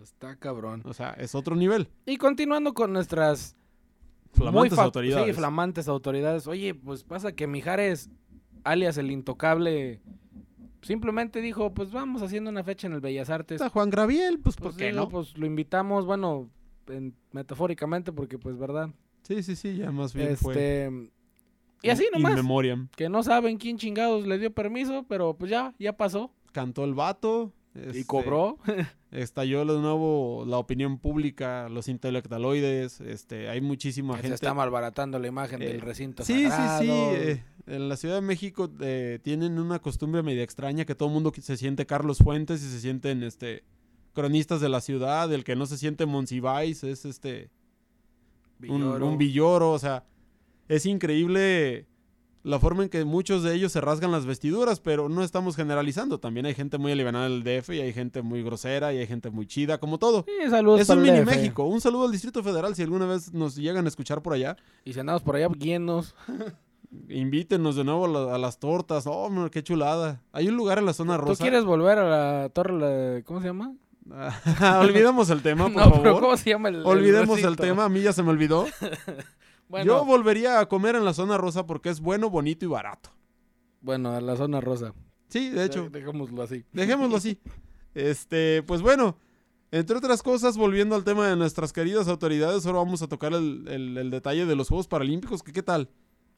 Está 0.02 0.36
cabrón. 0.36 0.82
O 0.86 0.94
sea, 0.94 1.12
es 1.12 1.36
otro 1.36 1.56
nivel. 1.56 1.90
Y 2.06 2.18
continuando 2.18 2.74
con 2.74 2.94
nuestras 2.94 3.56
flamantes 4.34 4.78
autoridades. 4.78 5.28
Sí, 5.28 5.34
flamantes 5.34 5.88
autoridades. 5.88 6.48
Oye, 6.48 6.74
pues 6.74 7.04
pasa 7.04 7.34
que 7.34 7.48
Mijares, 7.48 8.10
alias 8.64 8.98
el 8.98 9.12
intocable, 9.12 10.02
simplemente 10.82 11.42
dijo, 11.42 11.74
pues 11.74 11.92
vamos 11.92 12.22
haciendo 12.22 12.50
una 12.50 12.64
fecha 12.64 12.88
en 12.88 12.94
el 12.94 13.02
Bellas 13.02 13.30
Artes. 13.30 13.56
Está 13.56 13.70
Juan 13.70 13.90
Graviel, 13.90 14.40
pues, 14.40 14.56
¿por 14.56 14.74
pues, 14.74 14.96
no? 14.96 15.10
Pues 15.10 15.38
lo 15.38 15.46
invitamos, 15.46 16.06
bueno, 16.06 16.50
metafóricamente, 17.32 18.12
porque 18.12 18.38
pues 18.38 18.58
verdad. 18.58 18.90
Sí, 19.24 19.44
sí, 19.44 19.56
sí, 19.56 19.76
ya 19.78 19.92
más 19.92 20.14
bien 20.14 20.30
este... 20.30 21.12
Y 21.82 21.90
así 21.90 22.08
nomás. 22.14 22.38
In 22.38 22.90
Que 22.96 23.08
no 23.08 23.24
saben 23.24 23.58
quién 23.58 23.78
chingados 23.78 24.28
le 24.28 24.38
dio 24.38 24.54
permiso, 24.54 25.06
pero 25.08 25.36
pues 25.36 25.50
ya, 25.50 25.74
ya 25.80 25.96
pasó. 25.96 26.32
Cantó 26.52 26.84
el 26.84 26.94
vato. 26.94 27.54
y 27.74 27.80
este, 27.80 28.06
cobró. 28.06 28.58
Estalló 29.12 29.66
de 29.66 29.80
nuevo 29.80 30.46
la 30.46 30.58
opinión 30.58 31.00
pública, 31.00 31.68
los 31.70 31.88
intelectualoides, 31.88 33.02
este, 33.02 33.50
hay 33.50 33.62
muchísima 33.62 34.14
gente. 34.16 34.30
Se 34.30 34.34
está 34.36 34.54
malbaratando 34.54 35.18
la 35.20 35.28
imagen 35.28 35.60
del 35.60 35.78
eh, 35.78 35.80
recinto 35.80 36.24
sí, 36.24 36.46
Sí, 36.46 36.52
sí, 36.80 36.90
eh, 36.90 37.44
en 37.66 37.90
la 37.90 37.98
Ciudad 37.98 38.16
de 38.16 38.22
México 38.22 38.70
eh, 38.82 39.20
tienen 39.24 39.60
una 39.60 39.80
costumbre 39.80 40.22
media 40.24 40.44
extraña 40.44 40.86
que 40.86 40.96
todo 40.96 41.10
el 41.10 41.14
mundo 41.14 41.34
se 41.40 41.58
siente 41.58 41.86
Carlos 41.86 42.20
Fuentes 42.20 42.64
y 42.64 42.70
se 42.70 42.80
sienten 42.80 43.24
este 43.24 43.64
cronistas 44.14 44.62
de 44.62 44.70
la 44.70 44.82
ciudad, 44.82 45.32
el 45.34 45.44
que 45.44 45.56
no 45.56 45.66
se 45.66 45.78
siente 45.78 46.06
Monsiváis 46.06 46.84
es 46.84 47.06
este 47.06 47.50
un, 48.68 48.84
un 48.84 49.18
villoro, 49.18 49.72
o 49.72 49.80
sea, 49.80 50.04
es 50.68 50.86
increíble 50.86 51.88
la 52.50 52.60
forma 52.60 52.82
en 52.82 52.90
que 52.90 53.06
muchos 53.06 53.44
de 53.44 53.54
ellos 53.54 53.72
se 53.72 53.80
rasgan 53.80 54.12
las 54.12 54.26
vestiduras, 54.26 54.80
pero 54.80 55.08
no 55.08 55.24
estamos 55.24 55.56
generalizando. 55.56 56.20
También 56.20 56.48
hay 56.48 56.56
gente 56.56 56.80
muy 56.80 56.92
aliviada 56.92 57.30
del 57.30 57.44
DF 57.44 57.70
y 57.70 57.82
hay 57.82 57.94
gente 57.94 58.24
muy 58.24 58.42
grosera 58.42 58.92
y 58.92 58.98
hay 58.98 59.06
gente 59.06 59.30
muy 59.30 59.46
chida, 59.46 59.78
como 59.78 60.00
todo. 60.00 60.26
Sí, 60.28 60.50
saludos 60.50 60.82
es 60.82 60.90
un 60.90 61.04
mini 61.04 61.22
México. 61.22 61.66
Un 61.66 61.80
saludo 61.80 62.06
al 62.06 62.12
Distrito 62.12 62.42
Federal 62.42 62.76
si 62.76 62.82
alguna 62.82 63.06
vez 63.06 63.34
nos 63.34 63.56
llegan 63.56 63.86
a 63.86 63.88
escuchar 63.88 64.24
por 64.24 64.34
allá. 64.34 64.58
Y 64.84 64.94
si 64.94 65.00
andamos 65.00 65.22
por 65.22 65.36
allá, 65.36 65.48
guíennos. 65.56 66.16
Invítenos 67.08 67.76
de 67.76 67.84
nuevo 67.84 68.34
a, 68.34 68.38
las 68.40 68.58
tortas. 68.58 69.06
Oh, 69.06 69.30
qué 69.52 69.62
chulada. 69.62 70.24
Hay 70.32 70.48
un 70.48 70.58
lugar 70.58 70.80
en 70.80 70.88
la 70.88 70.94
zona 70.94 71.18
rosa. 71.18 71.36
¿Tú 71.36 71.44
quieres 71.44 71.66
volver 71.66 72.00
a 72.00 72.10
la 72.10 72.50
torre, 72.50 73.24
¿cómo 73.26 73.42
se 73.42 73.48
llama? 73.48 73.76
Olvidemos 74.82 75.30
el 75.30 75.44
tema, 75.44 75.70
por 75.74 75.84
favor. 75.84 76.20
¿Cómo 76.20 76.36
se 76.36 76.50
llama 76.50 76.70
el 76.70 76.84
Olvidemos 76.84 77.44
el 77.44 77.56
tema, 77.56 77.86
a 77.86 77.90
mí 77.90 78.02
ya 78.02 78.12
se 78.12 78.24
me 78.24 78.32
olvidó. 78.32 78.66
Yo 79.86 80.04
volvería 80.04 80.60
a 80.60 80.68
comer 80.68 80.96
en 80.96 81.06
la 81.06 81.14
zona 81.14 81.38
rosa 81.38 81.66
porque 81.66 81.90
es 81.90 82.00
bueno, 82.00 82.30
bonito 82.30 82.66
y 82.66 82.68
barato. 82.68 83.12
Bueno, 83.82 84.12
a 84.12 84.22
la 84.22 84.36
zona 84.36 84.60
rosa. 84.62 84.94
Sí, 85.28 85.50
de 85.50 85.66
hecho. 85.66 85.90
Dejémoslo 85.90 86.42
así. 86.42 86.66
Dejémoslo 86.74 87.18
así. 87.18 87.40
Este, 87.94 88.64
pues 88.64 88.82
bueno, 88.82 89.18
entre 89.72 89.98
otras 89.98 90.24
cosas, 90.24 90.58
volviendo 90.58 90.96
al 90.96 91.04
tema 91.04 91.28
de 91.28 91.36
nuestras 91.36 91.72
queridas 91.72 92.08
autoridades, 92.08 92.66
ahora 92.66 92.80
vamos 92.80 93.02
a 93.02 93.08
tocar 93.08 93.34
el, 93.34 93.68
el 93.68 94.10
detalle 94.10 94.46
de 94.46 94.56
los 94.56 94.70
Juegos 94.70 94.88
Paralímpicos. 94.88 95.44
Que, 95.44 95.54
¿Qué 95.54 95.64
tal? 95.64 95.90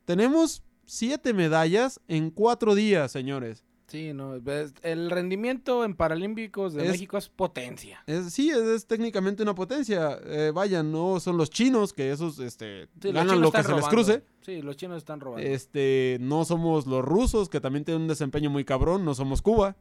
Tenemos 0.06 0.64
siete 0.86 1.34
medallas 1.34 2.02
en 2.08 2.32
cuatro 2.32 2.76
días, 2.76 3.12
señores. 3.12 3.66
Sí, 3.92 4.14
no, 4.14 4.36
el 4.84 5.12
rendimiento 5.12 5.84
en 5.84 5.96
Paralímpicos 5.96 6.74
de 6.74 6.88
México 6.88 7.18
es 7.18 7.28
potencia. 7.28 8.02
Es, 8.08 8.32
sí, 8.32 8.50
es, 8.50 8.88
técnicamente 8.88 9.44
una 9.44 9.54
potencia. 9.54 10.18
Eh, 10.24 10.54
vaya, 10.56 10.82
no 10.82 11.20
son 11.20 11.36
los 11.36 11.50
chinos 11.50 11.92
que 11.92 12.10
esos 12.10 12.40
este, 12.40 12.88
ganan 13.02 13.42
lo 13.42 13.52
que 13.52 13.62
se 13.62 13.76
les 13.76 13.88
cruce. 13.90 14.24
Sí, 14.40 14.62
los 14.62 14.78
chinos 14.78 15.00
están 15.00 15.20
robando. 15.20 15.46
Este, 15.46 16.20
no 16.22 16.46
somos 16.46 16.88
los 16.88 17.04
rusos 17.04 17.50
que 17.50 17.60
también 17.60 17.84
tienen 17.84 18.04
un 18.04 18.08
desempeño 18.08 18.50
muy 18.50 18.64
cabrón, 18.64 19.04
no 19.04 19.14
somos 19.14 19.42
Cuba. 19.42 19.76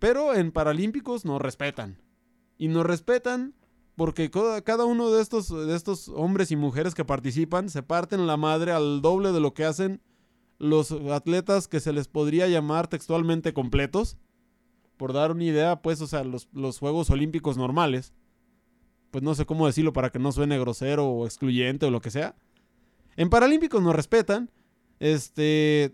Pero 0.00 0.34
en 0.34 0.50
Paralímpicos 0.50 1.24
nos 1.24 1.40
respetan. 1.40 2.02
Y 2.58 2.66
nos 2.66 2.84
respetan 2.84 3.54
porque 3.94 4.32
cada 4.64 4.86
uno 4.86 5.12
de 5.12 5.22
estos, 5.22 5.50
de 5.50 5.76
estos 5.76 6.08
hombres 6.08 6.50
y 6.50 6.56
mujeres 6.56 6.96
que 6.96 7.04
participan 7.04 7.68
se 7.68 7.84
parten 7.84 8.26
la 8.26 8.36
madre 8.36 8.72
al 8.72 9.02
doble 9.02 9.30
de 9.30 9.38
lo 9.38 9.54
que 9.54 9.66
hacen 9.66 10.00
los 10.62 10.92
atletas 10.92 11.66
que 11.66 11.80
se 11.80 11.92
les 11.92 12.06
podría 12.06 12.46
llamar 12.46 12.86
textualmente 12.86 13.52
completos, 13.52 14.16
por 14.96 15.12
dar 15.12 15.32
una 15.32 15.42
idea, 15.42 15.82
pues, 15.82 16.00
o 16.00 16.06
sea, 16.06 16.22
los, 16.22 16.46
Juegos 16.78 17.10
Olímpicos 17.10 17.56
normales, 17.56 18.14
pues 19.10 19.24
no 19.24 19.34
sé 19.34 19.44
cómo 19.44 19.66
decirlo 19.66 19.92
para 19.92 20.10
que 20.10 20.20
no 20.20 20.30
suene 20.30 20.60
grosero 20.60 21.08
o 21.08 21.26
excluyente 21.26 21.86
o 21.86 21.90
lo 21.90 22.00
que 22.00 22.12
sea. 22.12 22.36
En 23.16 23.28
Paralímpicos 23.28 23.82
nos 23.82 23.94
respetan. 23.94 24.50
Este. 25.00 25.92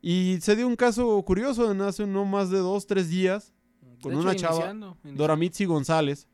Y 0.00 0.38
se 0.40 0.56
dio 0.56 0.66
un 0.66 0.74
caso 0.74 1.22
curioso 1.22 1.70
en 1.70 1.82
hace 1.82 2.06
no 2.06 2.24
más 2.24 2.48
de 2.48 2.58
dos, 2.58 2.86
tres 2.86 3.10
días. 3.10 3.52
Con 4.00 4.16
una 4.16 4.34
chava, 4.34 4.96
Doramitzi 5.02 5.66
González, 5.66 6.26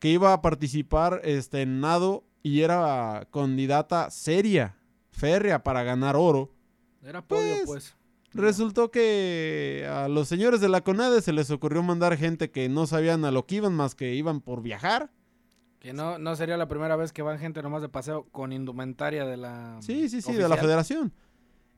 que 0.00 0.10
iba 0.10 0.32
a 0.32 0.42
participar 0.42 1.20
este, 1.22 1.62
en 1.62 1.80
nado 1.80 2.24
y 2.42 2.62
era 2.62 3.28
candidata 3.32 4.10
seria, 4.10 4.77
férrea 5.18 5.62
para 5.62 5.82
ganar 5.82 6.16
oro. 6.16 6.54
Era 7.02 7.22
podio, 7.22 7.54
pues. 7.66 7.66
pues. 7.66 7.96
Resultó 8.34 8.90
que 8.90 9.88
a 9.90 10.08
los 10.08 10.28
señores 10.28 10.60
de 10.60 10.68
la 10.68 10.82
CONADE 10.82 11.22
se 11.22 11.32
les 11.32 11.50
ocurrió 11.50 11.82
mandar 11.82 12.16
gente 12.16 12.50
que 12.50 12.68
no 12.68 12.86
sabían 12.86 13.24
a 13.24 13.30
lo 13.30 13.46
que 13.46 13.56
iban 13.56 13.74
más 13.74 13.94
que 13.94 14.14
iban 14.14 14.40
por 14.40 14.62
viajar. 14.62 15.10
Que 15.78 15.92
no, 15.92 16.18
no 16.18 16.36
sería 16.36 16.56
la 16.56 16.68
primera 16.68 16.96
vez 16.96 17.12
que 17.12 17.22
van 17.22 17.38
gente 17.38 17.62
nomás 17.62 17.82
de 17.82 17.88
paseo 17.88 18.28
con 18.30 18.52
indumentaria 18.52 19.24
de 19.24 19.36
la... 19.36 19.78
Sí, 19.80 20.08
sí, 20.08 20.20
sí, 20.20 20.34
de 20.34 20.48
la 20.48 20.56
federación. 20.56 21.12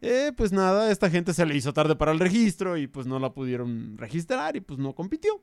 Eh, 0.00 0.32
pues 0.36 0.52
nada, 0.52 0.90
esta 0.90 1.10
gente 1.10 1.34
se 1.34 1.44
le 1.46 1.54
hizo 1.54 1.72
tarde 1.72 1.94
para 1.94 2.10
el 2.10 2.18
registro 2.18 2.76
y 2.78 2.86
pues 2.86 3.06
no 3.06 3.18
la 3.18 3.32
pudieron 3.32 3.96
registrar 3.98 4.56
y 4.56 4.60
pues 4.60 4.78
no 4.78 4.94
compitió. 4.94 5.40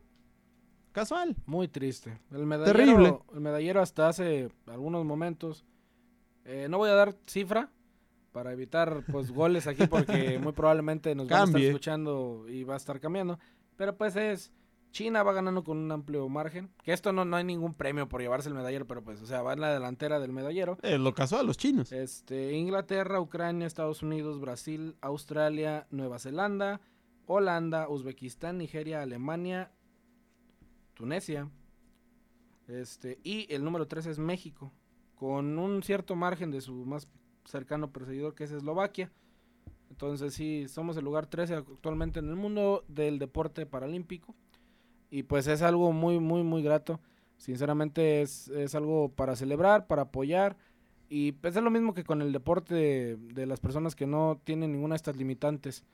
Casual. 0.92 1.38
Muy 1.46 1.68
triste. 1.68 2.20
El 2.32 2.48
medallero, 2.48 2.78
Terrible. 2.78 3.20
El 3.34 3.40
medallero 3.40 3.82
hasta 3.82 4.10
hace 4.10 4.50
algunos 4.66 5.06
momentos. 5.06 5.64
Eh, 6.44 6.68
no 6.70 6.80
voy 6.80 6.90
a 6.90 6.94
dar 6.94 7.16
cifra 7.28 7.70
para 8.32 8.54
evitar 8.54 9.04
pues 9.12 9.32
goles 9.32 9.68
aquí 9.68 9.88
porque 9.88 10.40
muy 10.44 10.54
probablemente 10.54 11.16
nos 11.16 11.28
van 11.28 11.42
a 11.42 11.44
estar 11.46 11.62
escuchando 11.62 12.46
y 12.48 12.64
va 12.64 12.76
a 12.76 12.78
estar 12.78 13.00
cambiando. 13.00 13.40
Pero 13.76 13.96
pues 13.98 14.16
es 14.16 14.52
China 14.92 15.24
va 15.24 15.34
ganando 15.34 15.64
con 15.64 15.78
un 15.78 15.92
amplio 15.92 16.28
margen. 16.30 16.72
Que 16.84 16.94
esto 16.94 17.14
no, 17.14 17.26
no 17.26 17.36
hay 17.36 17.44
ningún 17.44 17.74
premio 17.74 18.08
por 18.10 18.22
llevarse 18.22 18.50
el 18.50 18.56
medallero, 18.56 18.88
pero 18.88 19.04
pues, 19.04 19.22
o 19.22 19.26
sea, 19.26 19.42
va 19.42 19.54
en 19.54 19.62
la 19.62 19.74
delantera 19.74 20.20
del 20.20 20.32
medallero. 20.32 20.78
Eh, 20.82 20.98
lo 20.98 21.14
casó 21.14 21.38
a 21.38 21.44
los 21.44 21.58
chinos. 21.58 21.92
Este, 21.92 22.54
Inglaterra, 22.54 23.20
Ucrania, 23.20 23.68
Estados 23.68 24.02
Unidos, 24.02 24.40
Brasil, 24.40 24.96
Australia, 25.02 25.88
Nueva 25.92 26.20
Zelanda, 26.20 26.82
Holanda, 27.26 27.90
Uzbekistán, 27.90 28.58
Nigeria, 28.58 29.02
Alemania, 29.02 29.72
Tunesia. 30.94 31.50
Este, 32.68 33.20
y 33.24 33.54
el 33.54 33.64
número 33.64 33.88
3 33.88 34.08
es 34.08 34.20
México, 34.20 34.74
con 35.16 35.60
un 35.60 35.84
cierto 35.84 36.16
margen 36.16 36.52
de 36.52 36.62
su 36.62 36.74
más 36.86 37.08
cercano 37.48 37.92
perseguidor 37.92 38.36
que 38.36 38.44
es 38.44 38.52
Eslovaquia. 38.52 39.12
Entonces 39.90 40.34
sí, 40.34 40.68
somos 40.68 40.98
el 40.98 41.06
lugar 41.06 41.28
13 41.28 41.56
actualmente 41.56 42.20
en 42.20 42.30
el 42.30 42.36
mundo 42.36 42.84
del 42.88 43.20
deporte 43.20 43.66
paralímpico. 43.66 44.36
Y 45.10 45.24
pues 45.24 45.48
es 45.48 45.62
algo 45.62 45.94
muy, 45.94 46.20
muy, 46.20 46.44
muy 46.44 46.62
grato. 46.62 47.00
Sinceramente 47.38 48.22
es, 48.22 48.50
es 48.50 48.76
algo 48.76 49.10
para 49.10 49.36
celebrar, 49.36 49.88
para 49.88 50.04
apoyar. 50.04 50.58
Y 51.10 51.32
pues 51.34 51.56
es 51.56 51.64
lo 51.64 51.72
mismo 51.72 51.94
que 51.94 52.04
con 52.04 52.22
el 52.22 52.34
deporte 52.34 53.16
de, 53.16 53.46
las 53.46 53.62
personas 53.62 53.96
que 53.96 54.06
no 54.06 54.42
tienen 54.44 54.74
ninguna 54.74 54.94
de 54.94 54.98
estas 54.98 55.16
limitantes. 55.16 55.86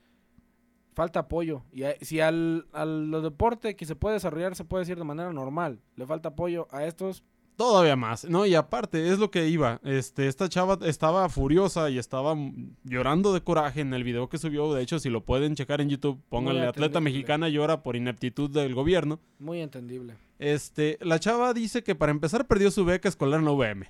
Falta 0.93 1.22
apoyo. 1.22 1.63
Y 1.72 1.83
si 2.01 2.19
al, 2.19 2.67
al 2.72 3.12
deporte 3.22 3.75
que 3.75 3.86
se 3.86 3.95
puede 3.95 4.15
desarrollar 4.15 4.55
se 4.55 4.65
puede 4.65 4.81
decir 4.81 4.98
de 4.98 5.03
manera 5.03 5.31
normal, 5.31 5.81
le 5.95 6.07
falta 6.07 6.29
apoyo 6.29 6.67
a 6.72 6.86
estos, 6.86 7.24
Todavía 7.55 7.95
más, 7.95 8.25
¿no? 8.25 8.48
Y 8.48 8.55
aparte, 8.55 9.10
es 9.10 9.19
lo 9.19 9.29
que 9.29 9.48
iba. 9.48 9.79
Este, 9.83 10.27
esta 10.27 10.50
chava 10.50 10.79
estaba 10.86 11.29
furiosa 11.29 11.89
y 11.91 12.00
estaba 12.00 12.36
llorando 12.83 13.31
de 13.31 13.41
coraje 13.41 13.81
en 13.81 13.93
el 13.93 14.03
video 14.03 14.27
que 14.27 14.39
subió. 14.39 14.74
De 14.74 14.81
hecho, 14.81 14.98
si 15.00 15.10
lo 15.10 15.24
pueden 15.24 15.55
checar 15.55 15.79
en 15.79 15.89
YouTube, 15.89 16.19
pónganle 16.29 16.65
atleta 16.65 17.00
mexicana 17.00 17.50
llora 17.50 17.83
por 17.83 17.95
ineptitud 17.95 18.50
del 18.50 18.74
gobierno. 18.74 19.19
Muy 19.38 19.62
entendible. 19.62 20.15
Este, 20.39 20.98
la 21.01 21.19
chava 21.19 21.53
dice 21.53 21.83
que 21.83 21.93
para 21.93 22.12
empezar 22.12 22.48
perdió 22.48 22.72
su 22.72 22.86
beca 22.86 23.07
escolar 23.07 23.39
en 23.39 23.45
la 23.45 23.51
UVM. 23.51 23.86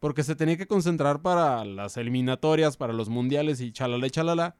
Porque 0.00 0.24
se 0.24 0.34
tenía 0.34 0.56
que 0.56 0.66
concentrar 0.66 1.22
para 1.22 1.64
las 1.64 1.96
eliminatorias, 1.96 2.76
para 2.76 2.92
los 2.92 3.08
mundiales 3.08 3.60
y 3.60 3.70
chalala 3.70 4.10
chalala. 4.10 4.56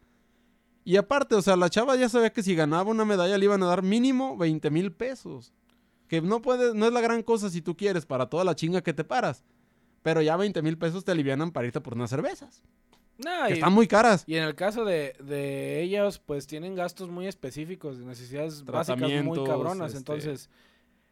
Y 0.85 0.97
aparte, 0.97 1.35
o 1.35 1.42
sea, 1.42 1.56
la 1.56 1.68
chava 1.68 1.97
ya 1.97 2.09
sabía 2.09 2.33
que 2.33 2.42
si 2.42 2.54
ganaba 2.54 2.90
una 2.90 3.04
medalla 3.04 3.37
le 3.37 3.44
iban 3.47 3.62
a 3.62 3.66
dar 3.66 3.83
mínimo 3.83 4.37
20 4.37 4.71
mil 4.71 4.93
pesos. 4.93 5.52
Que 6.08 6.21
no 6.21 6.43
puedes, 6.43 6.75
no 6.75 6.86
es 6.86 6.93
la 6.93 7.00
gran 7.00 7.23
cosa 7.23 7.50
si 7.50 7.62
tú 7.62 7.76
quieres 7.76 8.06
para 8.06 8.26
toda 8.26 8.45
la 8.45 8.54
chinga 8.54 8.82
que 8.82 8.93
te 8.93 9.04
paras. 9.04 9.45
Pero 10.02 10.21
ya 10.21 10.36
20 10.36 10.60
mil 10.62 10.76
pesos 10.76 11.04
te 11.04 11.12
alivianan 11.12 11.50
para 11.50 11.67
irte 11.67 11.80
por 11.80 11.95
unas 11.95 12.10
cervezas. 12.10 12.62
No, 13.19 13.47
que 13.47 13.54
están 13.54 13.73
muy 13.73 13.86
caras. 13.86 14.25
Y 14.26 14.36
en 14.36 14.45
el 14.45 14.54
caso 14.54 14.84
de, 14.84 15.14
de 15.21 15.82
ellos, 15.82 16.19
pues 16.19 16.47
tienen 16.47 16.75
gastos 16.75 17.08
muy 17.10 17.26
específicos, 17.26 17.99
necesidades 17.99 18.64
básicas 18.64 19.25
muy 19.25 19.45
cabronas. 19.45 19.88
Este 19.88 19.99
entonces, 19.99 20.50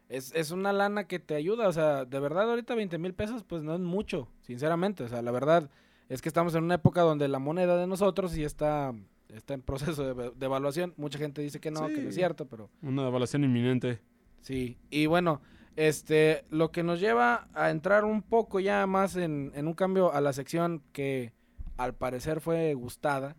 es, 0.09 0.33
es, 0.35 0.51
una 0.51 0.73
lana 0.73 1.07
que 1.07 1.19
te 1.19 1.35
ayuda. 1.35 1.67
O 1.67 1.73
sea, 1.73 2.05
de 2.05 2.19
verdad, 2.19 2.49
ahorita 2.49 2.75
20 2.75 2.97
mil 2.97 3.13
pesos, 3.13 3.43
pues 3.43 3.63
no 3.63 3.73
es 3.73 3.79
mucho, 3.79 4.27
sinceramente. 4.41 5.03
O 5.03 5.07
sea, 5.07 5.21
la 5.21 5.31
verdad 5.31 5.69
es 6.09 6.21
que 6.21 6.27
estamos 6.29 6.53
en 6.55 6.65
una 6.65 6.75
época 6.75 7.01
donde 7.01 7.27
la 7.27 7.39
moneda 7.39 7.77
de 7.77 7.87
nosotros 7.87 8.31
sí 8.31 8.43
está, 8.43 8.93
está 9.29 9.53
en 9.53 9.61
proceso 9.61 10.13
de, 10.13 10.31
de 10.31 10.45
evaluación. 10.45 10.93
Mucha 10.97 11.17
gente 11.17 11.41
dice 11.41 11.61
que 11.61 11.71
no, 11.71 11.87
que 11.87 12.01
no 12.01 12.09
es 12.09 12.15
cierto, 12.15 12.47
pero. 12.47 12.69
Una 12.81 13.03
devaluación 13.03 13.45
inminente. 13.45 13.99
Sí, 14.43 14.77
y 14.89 15.05
bueno, 15.05 15.41
este, 15.77 16.43
lo 16.49 16.71
que 16.71 16.83
nos 16.83 16.99
lleva 16.99 17.47
a 17.53 17.71
entrar 17.71 18.03
un 18.03 18.21
poco 18.21 18.59
ya 18.59 18.85
más 18.85 19.15
en, 19.15 19.51
un 19.55 19.73
cambio 19.73 20.13
a 20.13 20.21
la 20.21 20.33
sección 20.33 20.83
que 20.91 21.33
al 21.77 21.95
parecer 21.95 22.41
fue 22.41 22.73
gustada. 22.73 23.37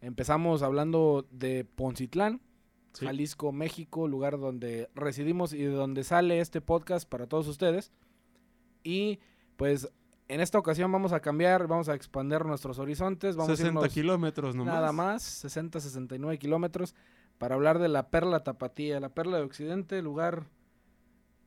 Empezamos 0.00 0.62
hablando 0.62 1.28
de 1.30 1.64
Poncitlán, 1.64 2.40
Jalisco, 2.98 3.52
México, 3.52 4.08
lugar 4.08 4.38
donde 4.38 4.88
residimos 4.94 5.52
y 5.52 5.58
de 5.58 5.72
donde 5.72 6.04
sale 6.04 6.40
este 6.40 6.62
podcast 6.62 7.08
para 7.08 7.26
todos 7.26 7.46
ustedes. 7.46 7.92
Y 8.82 9.20
pues 9.56 9.90
en 10.28 10.40
esta 10.40 10.58
ocasión 10.58 10.90
vamos 10.90 11.12
a 11.12 11.20
cambiar, 11.20 11.66
vamos 11.66 11.90
a 11.90 11.94
expandir 11.94 12.46
nuestros 12.46 12.78
horizontes. 12.78 13.36
Vamos 13.36 13.58
60 13.58 13.88
kilómetros 13.90 14.54
nomás. 14.56 14.74
Nada 14.74 14.92
más, 14.92 15.22
60, 15.22 15.80
69 15.80 16.38
kilómetros 16.38 16.94
para 17.40 17.54
hablar 17.54 17.78
de 17.78 17.88
la 17.88 18.10
Perla 18.10 18.44
Tapatía, 18.44 19.00
la 19.00 19.14
Perla 19.14 19.38
de 19.38 19.44
Occidente, 19.44 20.02
lugar 20.02 20.44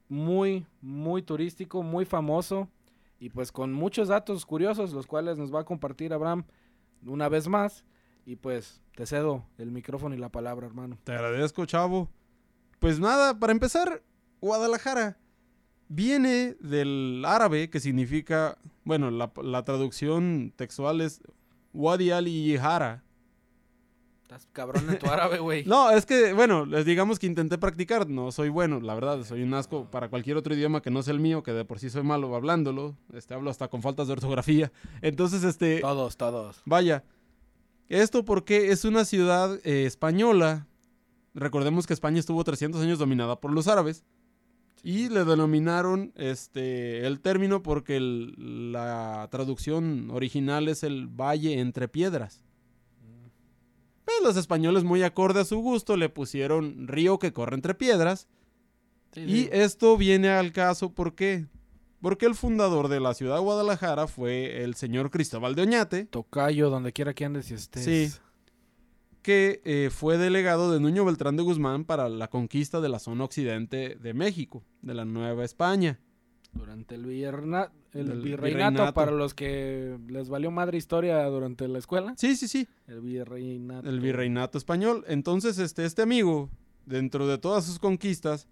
muy, 0.10 0.66
muy 0.82 1.22
turístico, 1.22 1.84
muy 1.84 2.04
famoso 2.04 2.68
y 3.20 3.30
pues 3.30 3.52
con 3.52 3.72
muchos 3.72 4.08
datos 4.08 4.44
curiosos, 4.48 4.92
los 4.92 5.06
cuales 5.06 5.38
nos 5.38 5.54
va 5.54 5.60
a 5.60 5.66
compartir 5.66 6.12
Abraham 6.12 6.46
una 7.06 7.30
vez 7.30 7.48
más. 7.48 7.86
Y 8.26 8.38
pues 8.38 8.82
te 8.96 9.06
cedo 9.06 9.46
el 9.60 9.70
micrófono 9.70 10.16
y 10.16 10.18
la 10.18 10.30
palabra, 10.30 10.66
hermano. 10.66 10.98
Te 11.04 11.12
agradezco, 11.12 11.64
chavo. 11.68 12.10
Pues 12.80 13.00
nada, 13.00 13.38
para 13.40 13.54
empezar, 13.54 14.02
Guadalajara 14.42 15.20
viene 15.90 16.56
del 16.60 17.24
árabe 17.24 17.70
que 17.70 17.80
significa, 17.80 18.58
bueno, 18.84 19.12
la, 19.12 19.32
la 19.44 19.64
traducción 19.64 20.54
textual 20.56 21.02
es 21.02 21.22
Wadi 21.72 22.10
Ali 22.10 22.58
Yihara, 24.30 24.40
cabrón 24.52 24.90
en 24.90 25.00
tu 25.00 25.08
árabe, 25.08 25.40
güey. 25.40 25.64
no, 25.68 25.92
es 25.92 26.06
que, 26.06 26.34
bueno, 26.34 26.66
les 26.66 26.86
digamos 26.86 27.20
que 27.20 27.28
intenté 27.28 27.58
practicar. 27.58 28.10
No 28.10 28.32
soy 28.32 28.50
bueno, 28.50 28.80
la 28.80 28.96
verdad. 28.96 29.24
Soy 29.24 29.44
un 29.44 29.54
asco 29.54 29.90
para 29.90 30.10
cualquier 30.10 30.38
otro 30.38 30.54
idioma 30.54 30.82
que 30.82 30.92
no 30.92 31.04
sea 31.04 31.14
el 31.14 31.20
mío, 31.20 31.44
que 31.44 31.52
de 31.54 31.66
por 31.66 31.80
sí 31.80 31.90
soy 31.90 32.04
malo 32.04 32.36
hablándolo. 32.36 32.96
Este, 33.14 33.34
hablo 33.34 33.50
hasta 33.50 33.68
con 33.68 33.82
faltas 33.82 34.08
de 34.08 34.14
ortografía. 34.14 34.72
Entonces, 35.02 35.44
este... 35.44 35.80
Todos, 35.82 36.18
todos. 36.18 36.62
Vaya. 36.66 37.04
Esto 37.90 38.26
porque 38.26 38.72
es 38.72 38.86
una 38.86 39.06
ciudad 39.06 39.60
eh, 39.64 39.86
española. 39.86 40.68
Recordemos 41.34 41.86
que 41.88 41.94
España 41.94 42.20
estuvo 42.20 42.44
300 42.44 42.82
años 42.82 43.00
dominada 43.00 43.40
por 43.40 43.52
los 43.52 43.68
árabes. 43.68 44.04
Y 44.86 45.08
le 45.08 45.24
denominaron 45.24 46.12
este, 46.18 47.08
el 47.08 47.22
término 47.22 47.64
porque 47.64 48.00
la 48.02 49.30
traducción 49.32 50.10
original 50.12 50.68
es 50.68 50.84
el 50.84 51.08
valle 51.08 51.60
entre 51.60 51.88
piedras. 51.88 52.44
Pero 54.06 54.18
los 54.24 54.38
españoles, 54.38 54.84
muy 54.84 55.04
acorde 55.04 55.42
a 55.42 55.46
su 55.46 55.60
gusto, 55.60 55.98
le 55.98 56.10
pusieron 56.10 56.88
río 56.88 57.20
que 57.20 57.34
corre 57.34 57.56
entre 57.56 57.74
piedras. 57.74 58.28
y 59.16 59.48
esto 59.52 59.98
viene 59.98 60.30
al 60.30 60.52
caso, 60.52 60.92
¿por 60.92 61.16
qué? 61.16 61.46
Porque 62.02 62.26
el 62.26 62.36
fundador 62.36 62.90
de 62.90 63.00
la 63.00 63.14
ciudad 63.14 63.36
de 63.36 63.42
Guadalajara 63.42 64.08
fue 64.08 64.64
el 64.64 64.76
señor 64.76 65.10
Cristóbal 65.10 65.56
de 65.56 65.62
Oñate. 65.62 66.06
Tocayo, 66.06 66.70
donde 66.70 66.92
quiera 66.92 67.14
que 67.14 67.24
andes 67.24 67.50
y 67.50 67.54
estés. 67.54 67.86
Sí. 67.86 68.20
Que 69.22 69.62
eh, 69.64 69.90
fue 69.90 70.18
delegado 70.18 70.70
de 70.70 70.82
Nuño 70.82 71.06
Beltrán 71.06 71.38
de 71.38 71.44
Guzmán 71.44 71.86
para 71.86 72.10
la 72.10 72.30
conquista 72.30 72.82
de 72.82 72.90
la 72.90 73.00
zona 73.00 73.24
occidente 73.24 73.96
de 73.96 74.14
México, 74.14 74.66
de 74.82 74.96
la 74.96 75.06
Nueva 75.06 75.46
España. 75.46 76.02
Durante 76.54 76.96
el, 76.96 77.06
el, 77.94 78.22
virreinato, 78.22 78.94
para 78.94 79.12
los 79.12 79.34
que 79.34 79.98
les 80.08 80.30
valió 80.30 80.52
madre 80.52 80.78
historia 80.78 81.24
durante 81.26 81.68
la 81.68 81.80
escuela. 81.80 82.14
Sí, 82.18 82.36
sí, 82.36 82.48
sí. 82.48 82.68
El 82.88 83.02
virreinato. 83.02 83.90
El 83.90 84.00
virreinato 84.00 84.58
español. 84.58 85.04
Entonces, 85.08 85.58
este, 85.58 85.86
este 85.86 86.02
amigo, 86.02 86.50
dentro 86.86 87.28
de 87.28 87.38
todas 87.38 87.66
sus 87.66 87.80
conquistas, 87.80 88.48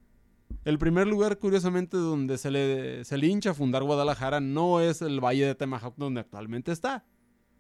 el 0.66 0.78
primer 0.78 1.08
lugar, 1.08 1.38
curiosamente, 1.38 1.98
donde 1.98 2.38
se 2.38 2.52
le, 2.52 3.06
se 3.06 3.18
le 3.18 3.28
hincha 3.28 3.52
a 3.52 3.54
fundar 3.54 3.84
Guadalajara 3.84 4.40
no 4.40 4.80
es 4.80 5.02
el 5.02 5.20
Valle 5.24 5.46
de 5.46 5.56
Temajac, 5.56 5.96
donde 5.96 6.22
actualmente 6.22 6.72
está. 6.72 7.06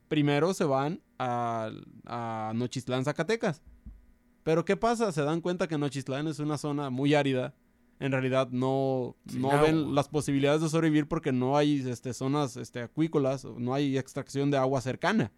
Primero 0.07 0.53
se 0.53 0.65
van 0.65 1.01
a, 1.17 1.71
a 2.05 2.51
Nochistlán, 2.55 3.05
Zacatecas. 3.05 3.61
Pero 4.43 4.65
¿qué 4.65 4.75
pasa? 4.75 5.11
Se 5.11 5.21
dan 5.21 5.41
cuenta 5.41 5.67
que 5.67 5.77
Nochistlán 5.77 6.27
es 6.27 6.39
una 6.39 6.57
zona 6.57 6.89
muy 6.89 7.13
árida 7.13 7.53
en 8.01 8.11
realidad 8.11 8.49
no, 8.49 9.15
no 9.31 9.61
ven 9.61 9.93
las 9.93 10.09
posibilidades 10.09 10.61
de 10.61 10.69
sobrevivir 10.69 11.07
porque 11.07 11.31
no 11.31 11.55
hay 11.55 11.87
este, 11.87 12.15
zonas 12.15 12.57
este, 12.57 12.81
acuícolas, 12.81 13.45
no 13.45 13.75
hay 13.75 13.95
extracción 13.95 14.49
de 14.49 14.57
agua 14.57 14.81
cercana. 14.81 15.31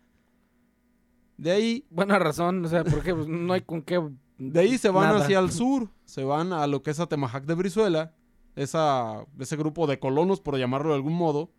De 1.35 1.51
ahí... 1.51 1.85
Buena 1.89 2.17
razón, 2.19 2.63
o 2.63 2.69
sea, 2.69 2.85
porque 2.85 3.13
pues, 3.13 3.27
no 3.27 3.51
hay 3.51 3.61
con 3.61 3.81
qué... 3.81 4.01
De 4.37 4.61
ahí 4.61 4.77
se 4.77 4.89
van 4.89 5.13
hacia 5.13 5.39
el 5.39 5.51
sur, 5.51 5.89
se 6.05 6.23
van 6.23 6.53
a 6.53 6.65
lo 6.65 6.81
que 6.81 6.91
es 6.91 7.01
Atemajac 7.01 7.45
de 7.45 7.53
Brizuela, 7.53 8.15
esa, 8.55 9.25
ese 9.37 9.57
grupo 9.57 9.85
de 9.85 9.99
colonos, 9.99 10.39
por 10.39 10.57
llamarlo 10.57 10.89
de 10.91 10.95
algún 10.95 11.13
modo, 11.13 11.51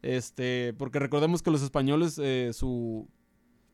este, 0.00 0.72
porque 0.78 0.98
recordemos 0.98 1.42
que 1.42 1.50
los 1.50 1.60
españoles, 1.60 2.18
eh, 2.22 2.52
su, 2.54 3.06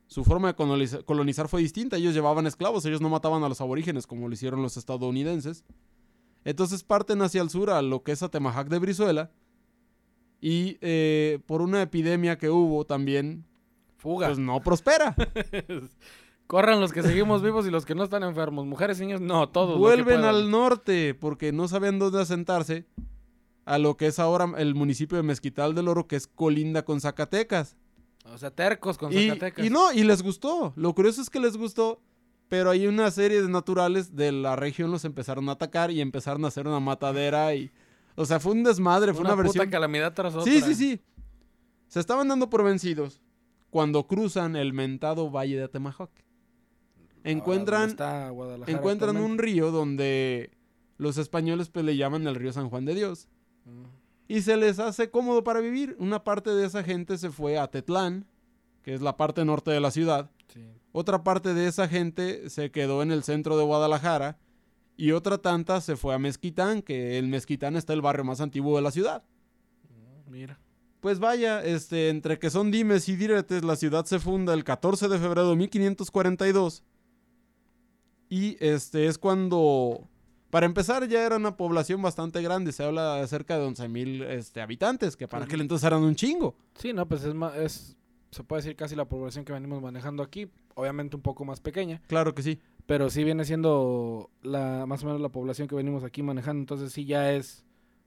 su 0.09 0.25
forma 0.25 0.53
de 0.53 1.05
colonizar, 1.05 1.47
fue 1.47 1.61
distinta. 1.61 1.99
Ellos 1.99 2.14
llevaban 2.14 2.49
esclavos, 2.49 2.85
ellos 2.85 3.01
no 3.01 3.09
mataban 3.11 3.44
a 3.44 3.49
los 3.49 3.61
aborígenes 3.61 4.09
como 4.09 4.27
lo 4.27 4.35
hicieron 4.35 4.61
los 4.61 4.77
estadounidenses. 4.77 5.64
Entonces 6.44 6.83
parten 6.83 7.22
hacia 7.22 7.42
el 7.42 7.51
sur 7.51 7.70
a 7.70 7.83
lo 7.83 8.03
que 8.03 8.12
es 8.12 8.22
Atemajac 8.22 8.68
de 8.68 8.79
Brizuela. 8.79 9.31
Y 10.40 10.79
eh, 10.81 11.40
por 11.46 11.62
una 11.62 11.83
epidemia 11.83 12.38
que 12.38 12.48
hubo 12.48 12.85
también, 12.85 13.44
Fuga. 13.96 14.29
pues 14.29 14.38
no 14.38 14.61
prospera. 14.61 15.16
Corran 16.46 16.81
los 16.81 16.92
que 16.92 17.03
seguimos 17.03 17.42
vivos 17.42 17.66
y 17.66 17.70
los 17.70 17.85
que 17.85 17.94
no 17.94 18.05
están 18.05 18.22
enfermos. 18.22 18.64
Mujeres 18.64 18.98
y 19.01 19.03
niños, 19.03 19.20
no, 19.20 19.51
todos. 19.51 19.79
Vuelven 19.79 20.24
al 20.24 20.51
norte 20.51 21.14
porque 21.14 21.53
no 21.53 21.68
saben 21.68 21.98
dónde 21.98 22.22
asentarse. 22.22 22.87
A 23.66 23.77
lo 23.77 23.98
que 23.98 24.07
es 24.07 24.18
ahora 24.18 24.51
el 24.57 24.74
municipio 24.74 25.18
de 25.18 25.22
Mezquital 25.22 25.74
del 25.74 25.88
Oro, 25.88 26.07
que 26.07 26.16
es 26.16 26.27
colinda 26.27 26.87
con 26.87 27.03
Zacatecas. 27.03 27.77
O 28.33 28.38
sea, 28.38 28.51
tercos 28.51 28.96
con 28.96 29.12
Zacatecas. 29.12 29.66
Y 29.66 29.68
no, 29.68 29.92
y 29.92 30.05
les 30.05 30.22
gustó. 30.22 30.72
Lo 30.74 30.94
curioso 30.94 31.20
es 31.20 31.29
que 31.29 31.38
les 31.38 31.55
gustó. 31.55 32.01
Pero 32.49 32.71
hay 32.71 32.87
una 32.87 33.11
serie 33.11 33.43
de 33.43 33.49
naturales 33.49 34.17
de 34.17 34.33
la 34.33 34.57
región 34.57 34.91
los 34.91 35.05
empezaron 35.05 35.49
a 35.49 35.53
atacar 35.53 35.91
y 35.91 36.01
empezaron 36.01 36.45
a 36.45 36.49
hacer 36.49 36.67
una 36.67 36.81
matadera 36.81 37.55
y... 37.55 37.71
O 38.15 38.25
sea, 38.25 38.41
fue 38.41 38.53
un 38.53 38.65
desmadre, 38.65 39.13
fue 39.13 39.21
una, 39.21 39.35
una 39.35 39.43
versión... 39.43 39.71
calamidad 39.71 40.13
tras 40.13 40.35
otra. 40.35 40.51
Sí, 40.51 40.61
sí, 40.61 40.75
sí. 40.75 41.01
Se 41.87 42.01
estaban 42.01 42.27
dando 42.27 42.51
por 42.51 42.65
vencidos 42.65 43.21
cuando 43.71 44.07
cruzan 44.07 44.57
el 44.57 44.73
mentado 44.73 45.31
Valle 45.31 45.57
de 45.57 45.65
Atemajoc 45.65 46.11
encuentran, 47.25 47.97
encuentran 48.67 49.17
un 49.17 49.39
río 49.39 49.71
donde 49.71 50.51
los 50.97 51.19
españoles 51.19 51.69
pues, 51.69 51.85
le 51.85 51.97
llaman 51.97 52.27
el 52.27 52.35
río 52.35 52.53
San 52.53 52.71
Juan 52.71 52.85
de 52.85 52.95
Dios. 52.95 53.29
Mm. 53.65 53.85
Y 54.29 54.43
se 54.43 54.57
les 54.57 54.79
hace 54.79 55.11
cómodo 55.11 55.43
para 55.43 55.61
vivir. 55.61 55.97
Una 55.99 56.23
parte 56.23 56.51
de 56.51 56.67
esa 56.67 56.83
gente 56.83 57.17
se 57.17 57.31
fue 57.31 57.59
a 57.59 57.69
Tetlán, 57.69 58.27
que 58.83 58.95
es 58.95 59.01
la 59.01 59.17
parte 59.17 59.45
norte 59.45 59.71
de 59.71 59.81
la 59.81 59.91
ciudad. 59.91 60.31
Otra 60.92 61.22
parte 61.22 61.55
de 61.55 61.68
esa 61.68 61.88
gente 61.88 62.48
se 62.51 62.70
quedó 62.70 63.03
en 63.03 63.12
el 63.12 63.22
centro 63.22 63.57
de 63.57 63.64
Guadalajara. 63.64 64.38
Y 64.96 65.12
otra 65.12 65.38
tanta 65.38 65.81
se 65.81 65.96
fue 65.96 66.14
a 66.14 66.18
Mezquitán, 66.18 66.83
que 66.83 67.18
el 67.18 67.29
Mezquitán 67.29 67.77
está 67.77 67.92
el 67.92 68.03
barrio 68.03 68.24
más 68.24 68.40
antiguo 68.40 68.74
de 68.77 68.83
la 68.83 68.90
ciudad. 68.90 69.22
Mm, 69.88 70.31
mira. 70.31 70.61
Pues 71.01 71.20
vaya, 71.20 71.62
este, 71.62 72.09
entre 72.09 72.40
que 72.40 72.51
son 72.51 72.72
dimes 72.72 73.09
y 73.09 73.14
diretes, 73.14 73.62
la 73.62 73.77
ciudad 73.77 74.05
se 74.07 74.18
funda 74.18 74.55
el 74.55 74.64
14 74.64 75.07
de 75.07 75.18
febrero 75.18 75.51
de 75.51 75.57
1542 75.57 76.83
y 78.29 78.57
este 78.61 79.07
es 79.07 79.16
cuando, 79.16 80.09
para 80.51 80.66
empezar, 80.66 81.07
ya 81.09 81.24
era 81.24 81.37
una 81.37 81.57
población 81.57 82.03
bastante 82.03 82.42
grande. 82.42 82.72
Se 82.72 82.85
habla 82.85 83.16
de 83.16 83.27
cerca 83.27 83.59
de 83.59 83.64
11 83.64 83.88
mil 83.88 84.22
este, 84.22 84.61
habitantes, 84.61 85.16
que 85.16 85.27
para 85.27 85.44
aquel 85.44 85.61
entonces 85.61 85.87
eran 85.87 86.03
un 86.03 86.14
chingo. 86.14 86.55
Sí, 86.74 86.92
no, 86.92 87.07
pues 87.09 87.24
es, 87.24 87.35
es, 87.57 87.96
se 88.31 88.45
puede 88.45 88.62
decir 88.62 88.77
casi 88.77 88.95
la 88.95 89.07
población 89.07 89.45
que 89.45 89.53
venimos 89.53 89.81
manejando 89.81 90.23
aquí. 90.23 90.49
Obviamente 90.75 91.17
un 91.17 91.23
poco 91.23 91.45
más 91.45 91.61
pequeña. 91.61 92.01
Claro 92.07 92.35
que 92.35 92.43
sí. 92.43 92.61
Pero 92.87 93.11
sí 93.11 93.25
viene 93.25 93.45
siendo 93.45 94.31
la, 94.43 94.87
más 94.87 95.03
o 95.03 95.07
menos 95.07 95.21
la 95.21 95.29
población 95.31 95.69
que 95.69 95.75
venimos 95.75 96.05
aquí 96.05 96.23
manejando. 96.23 96.61
Entonces 96.61 96.93
sí 96.93 97.05
ya 97.05 97.33
es 97.33 97.64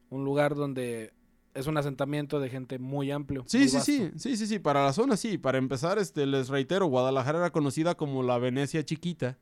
un 0.10 0.24
lugar 0.24 0.56
donde 0.56 1.14
es 1.54 1.68
un 1.68 1.78
asentamiento 1.78 2.40
de 2.40 2.50
gente 2.50 2.80
muy 2.80 3.12
amplio. 3.12 3.44
Sí, 3.48 3.68
sí, 3.68 3.80
sí, 3.80 4.12
sí, 4.16 4.38
sí, 4.38 4.48
sí, 4.48 4.60
para 4.60 4.86
la 4.86 4.94
zona 4.94 5.18
sí. 5.18 5.38
Para 5.38 5.58
empezar, 5.58 5.98
este, 5.98 6.26
les 6.26 6.50
reitero, 6.50 6.86
Guadalajara 6.86 7.40
era 7.40 7.52
conocida 7.52 7.96
como 7.96 8.24
la 8.24 8.38
Venecia 8.38 8.84
chiquita. 8.86 9.38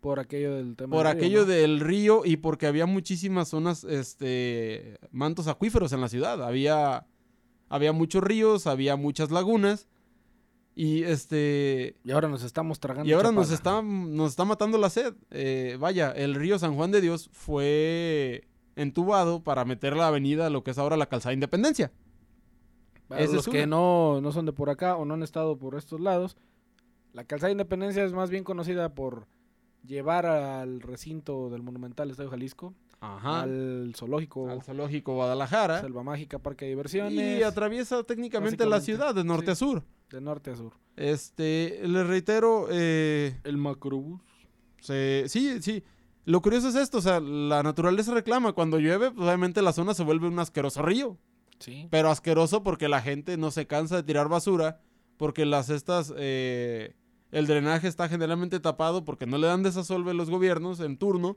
Por 0.00 0.20
aquello 0.20 0.54
del 0.54 0.76
tema. 0.76 0.94
Por 0.94 1.06
aquello 1.06 1.44
del 1.44 1.80
río 1.80 2.22
y 2.24 2.36
porque 2.36 2.66
había 2.66 2.86
muchísimas 2.86 3.48
zonas, 3.48 3.84
este, 3.84 4.98
mantos 5.10 5.48
acuíferos 5.48 5.92
en 5.92 6.00
la 6.00 6.08
ciudad. 6.08 6.42
Había, 6.42 7.06
había 7.68 7.92
muchos 7.92 8.22
ríos, 8.22 8.66
había 8.66 8.96
muchas 8.96 9.30
lagunas. 9.30 9.88
Y 10.78 11.04
este. 11.04 11.96
Y 12.04 12.10
ahora 12.10 12.28
nos 12.28 12.42
estamos 12.42 12.78
tragando. 12.78 13.08
Y 13.08 13.12
ahora 13.14 13.32
nos 13.32 13.50
está, 13.50 13.80
nos 13.80 14.30
está 14.30 14.44
matando 14.44 14.76
la 14.76 14.90
sed. 14.90 15.14
Eh, 15.30 15.78
vaya, 15.80 16.12
el 16.12 16.34
río 16.34 16.58
San 16.58 16.76
Juan 16.76 16.92
de 16.92 17.00
Dios 17.00 17.30
fue 17.32 18.46
entubado 18.76 19.42
para 19.42 19.64
meter 19.64 19.96
la 19.96 20.08
avenida 20.08 20.46
a 20.46 20.50
lo 20.50 20.62
que 20.62 20.72
es 20.72 20.78
ahora 20.78 20.98
la 20.98 21.06
calzada 21.06 21.32
Independencia. 21.32 21.92
Para 23.08 23.24
los 23.24 23.48
que 23.48 23.66
no, 23.66 24.20
no 24.20 24.32
son 24.32 24.44
de 24.44 24.52
por 24.52 24.68
acá 24.68 24.96
o 24.96 25.06
no 25.06 25.14
han 25.14 25.22
estado 25.22 25.56
por 25.56 25.76
estos 25.76 25.98
lados, 25.98 26.36
la 27.14 27.24
calzada 27.24 27.50
Independencia 27.50 28.04
es 28.04 28.12
más 28.12 28.28
bien 28.28 28.44
conocida 28.44 28.94
por 28.94 29.28
llevar 29.82 30.26
al 30.26 30.82
recinto 30.82 31.48
del 31.48 31.62
Monumental 31.62 32.10
Estadio 32.10 32.28
Jalisco, 32.28 32.74
al 33.00 33.94
zoológico, 33.96 34.50
al 34.50 34.62
zoológico 34.62 35.14
Guadalajara, 35.14 35.80
Selva 35.80 36.02
Mágica, 36.02 36.38
Parque 36.38 36.66
de 36.66 36.72
Diversiones 36.72 37.40
y 37.40 37.42
atraviesa 37.42 38.02
técnicamente 38.02 38.66
la 38.66 38.80
ciudad 38.82 39.14
de 39.14 39.24
norte 39.24 39.52
a 39.52 39.54
sur. 39.54 39.82
De 40.10 40.20
norte 40.20 40.50
a 40.50 40.56
sur. 40.56 40.72
Este, 40.96 41.80
les 41.82 42.06
reitero, 42.06 42.68
eh, 42.70 43.38
el 43.44 43.56
macrobús. 43.56 44.20
sí, 44.80 45.60
sí. 45.60 45.82
Lo 46.24 46.42
curioso 46.42 46.68
es 46.68 46.74
esto, 46.74 46.98
o 46.98 47.02
sea, 47.02 47.20
la 47.20 47.62
naturaleza 47.62 48.12
reclama 48.12 48.52
cuando 48.52 48.80
llueve, 48.80 49.12
pues, 49.12 49.26
obviamente 49.26 49.62
la 49.62 49.72
zona 49.72 49.94
se 49.94 50.02
vuelve 50.02 50.26
un 50.26 50.38
asqueroso 50.40 50.82
río. 50.82 51.18
Sí. 51.60 51.86
Pero 51.90 52.10
asqueroso 52.10 52.62
porque 52.62 52.88
la 52.88 53.00
gente 53.00 53.36
no 53.36 53.50
se 53.50 53.66
cansa 53.66 53.96
de 53.96 54.02
tirar 54.02 54.28
basura, 54.28 54.80
porque 55.16 55.46
las 55.46 55.70
estas 55.70 56.12
eh, 56.16 56.94
el 57.32 57.46
drenaje 57.46 57.88
está 57.88 58.08
generalmente 58.08 58.60
tapado 58.60 59.04
porque 59.04 59.26
no 59.26 59.38
le 59.38 59.46
dan 59.46 59.62
desasolve 59.62 60.14
los 60.14 60.30
gobiernos 60.30 60.80
en 60.80 60.96
turno. 60.96 61.36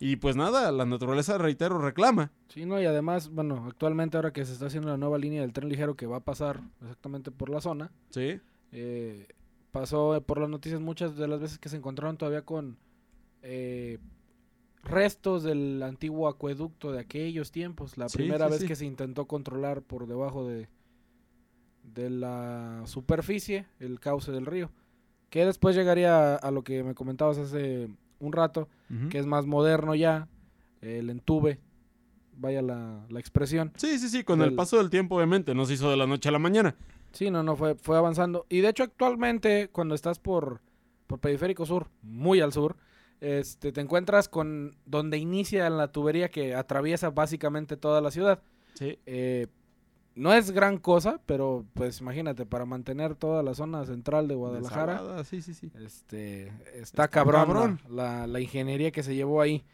Y 0.00 0.16
pues 0.16 0.34
nada, 0.34 0.72
la 0.72 0.84
naturaleza, 0.84 1.38
reitero, 1.38 1.78
reclama. 1.78 2.32
Sí, 2.48 2.66
no, 2.66 2.80
y 2.80 2.86
además, 2.86 3.28
bueno, 3.28 3.66
actualmente 3.68 4.16
ahora 4.16 4.32
que 4.32 4.44
se 4.44 4.52
está 4.52 4.66
haciendo 4.66 4.88
la 4.88 4.96
nueva 4.96 5.16
línea 5.16 5.42
del 5.42 5.52
tren 5.52 5.68
ligero 5.68 5.94
que 5.94 6.06
va 6.06 6.16
a 6.16 6.24
pasar 6.24 6.60
exactamente 6.80 7.30
por 7.30 7.50
la 7.50 7.60
zona. 7.60 7.92
Sí. 8.10 8.40
Eh, 8.72 9.28
pasó 9.70 10.20
por 10.26 10.40
las 10.40 10.50
noticias 10.50 10.80
muchas 10.80 11.16
de 11.16 11.28
las 11.28 11.40
veces 11.40 11.58
que 11.58 11.68
se 11.68 11.76
encontraron 11.76 12.16
todavía 12.16 12.42
con 12.42 12.78
eh, 13.42 13.98
restos 14.82 15.44
del 15.44 15.82
antiguo 15.84 16.28
acueducto 16.28 16.90
de 16.90 16.98
aquellos 16.98 17.52
tiempos. 17.52 17.96
La 17.96 18.06
primera 18.06 18.48
vez 18.48 18.64
que 18.64 18.74
se 18.74 18.86
intentó 18.86 19.26
controlar 19.26 19.82
por 19.82 20.08
debajo 20.08 20.46
de, 20.48 20.68
de 21.84 22.10
la 22.10 22.82
superficie 22.86 23.66
el 23.78 24.00
cauce 24.00 24.32
del 24.32 24.46
río. 24.46 24.70
Que 25.32 25.46
después 25.46 25.74
llegaría 25.74 26.34
a, 26.34 26.50
lo 26.50 26.62
que 26.62 26.84
me 26.84 26.94
comentabas 26.94 27.38
hace 27.38 27.88
un 28.18 28.34
rato, 28.34 28.68
que 29.08 29.18
es 29.18 29.24
más 29.24 29.46
moderno 29.46 29.94
ya, 29.94 30.28
el 30.82 31.08
entube, 31.08 31.58
vaya 32.36 32.60
la, 32.60 33.06
expresión. 33.16 33.72
Sí, 33.76 33.98
sí, 33.98 34.10
sí, 34.10 34.24
con 34.24 34.42
el, 34.42 34.54
paso 34.54 34.76
del 34.76 34.90
tiempo 34.90 35.16
obviamente, 35.16 35.54
no 35.54 35.64
se 35.64 35.72
hizo 35.72 35.90
de 35.90 35.96
la 35.96 36.06
noche 36.06 36.28
a 36.28 36.32
la 36.32 36.38
mañana. 36.38 36.76
Sí, 37.12 37.30
no, 37.30 37.42
no, 37.42 37.56
fue, 37.56 37.76
fue 37.76 37.96
avanzando. 37.96 38.44
Y 38.50 38.60
de 38.60 38.68
hecho 38.68 38.82
actualmente 38.82 39.70
cuando 39.72 39.94
estás 39.94 40.18
por, 40.18 40.60
por 41.06 41.18
Periférico 41.18 41.64
Sur, 41.64 41.88
muy 42.02 42.42
al 42.42 42.52
sur, 42.52 42.76
este, 43.22 43.72
te 43.72 43.80
encuentras 43.80 44.28
con 44.28 44.76
donde 44.84 45.16
inicia 45.16 45.70
la 45.70 45.88
tubería 45.88 46.28
que 46.28 46.54
atraviesa 46.54 47.08
básicamente 47.08 47.78
toda 47.78 48.02
la 48.02 48.10
ciudad. 48.10 48.42
Sí. 48.74 48.98
Eh, 49.06 49.46
no 50.14 50.32
es 50.32 50.50
gran 50.50 50.78
cosa, 50.78 51.20
pero 51.26 51.64
pues 51.74 52.00
imagínate, 52.00 52.44
para 52.46 52.64
mantener 52.64 53.14
toda 53.14 53.42
la 53.42 53.54
zona 53.54 53.84
central 53.84 54.28
de 54.28 54.34
Guadalajara. 54.34 55.24
sí, 55.24 55.42
sí, 55.42 55.54
sí. 55.54 55.70
Este, 55.84 56.52
está, 56.74 57.08
cabrón, 57.08 57.80
La, 57.88 58.26
la, 58.26 58.40
ingeniería 58.40 58.90
que 58.90 59.02
se 59.02 59.14
llevó 59.14 59.40
ahí. 59.40 59.64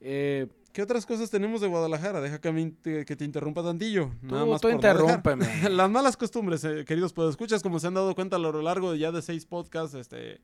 Eh, 0.00 0.48
¿Qué 0.72 0.82
otras 0.82 1.06
cosas 1.06 1.30
tenemos 1.30 1.60
de 1.60 1.66
Guadalajara? 1.66 2.20
Deja 2.20 2.40
que, 2.40 2.72
te, 2.82 3.04
que 3.04 3.16
te 3.16 3.24
interrumpa 3.24 3.62
tantillo. 3.62 4.10
Nada 4.22 4.46
más 4.46 4.60
tú 4.60 4.68
interrúmpeme. 4.68 5.46
Las 5.70 5.90
malas 5.90 6.16
costumbres, 6.16 6.62
eh, 6.64 6.84
queridos 6.84 7.12
pues 7.12 7.30
escuchas, 7.30 7.62
como 7.62 7.80
se 7.80 7.86
han 7.86 7.94
dado 7.94 8.14
cuenta 8.14 8.36
a 8.36 8.38
lo 8.38 8.62
largo 8.62 8.92
de 8.92 8.98
ya 8.98 9.10
de 9.10 9.22
seis 9.22 9.44
podcasts, 9.44 9.94
este, 9.94 10.40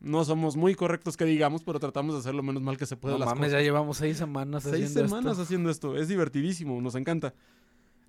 no 0.00 0.24
somos 0.24 0.56
muy 0.56 0.74
correctos 0.74 1.16
que 1.16 1.24
digamos, 1.24 1.62
pero 1.62 1.78
tratamos 1.78 2.14
de 2.14 2.20
hacer 2.20 2.34
lo 2.34 2.42
menos 2.42 2.62
mal 2.62 2.78
que 2.78 2.86
se 2.86 2.96
pueda. 2.96 3.18
No 3.18 3.26
mames, 3.26 3.52
ya 3.52 3.60
llevamos 3.60 3.98
seis 3.98 4.16
semanas 4.16 4.64
haciendo 4.64 4.86
esto. 4.86 4.98
Seis 5.00 5.10
semanas 5.10 5.38
haciendo 5.38 5.70
esto. 5.70 5.96
Es 5.96 6.08
divertidísimo, 6.08 6.80
nos 6.80 6.94
encanta. 6.94 7.34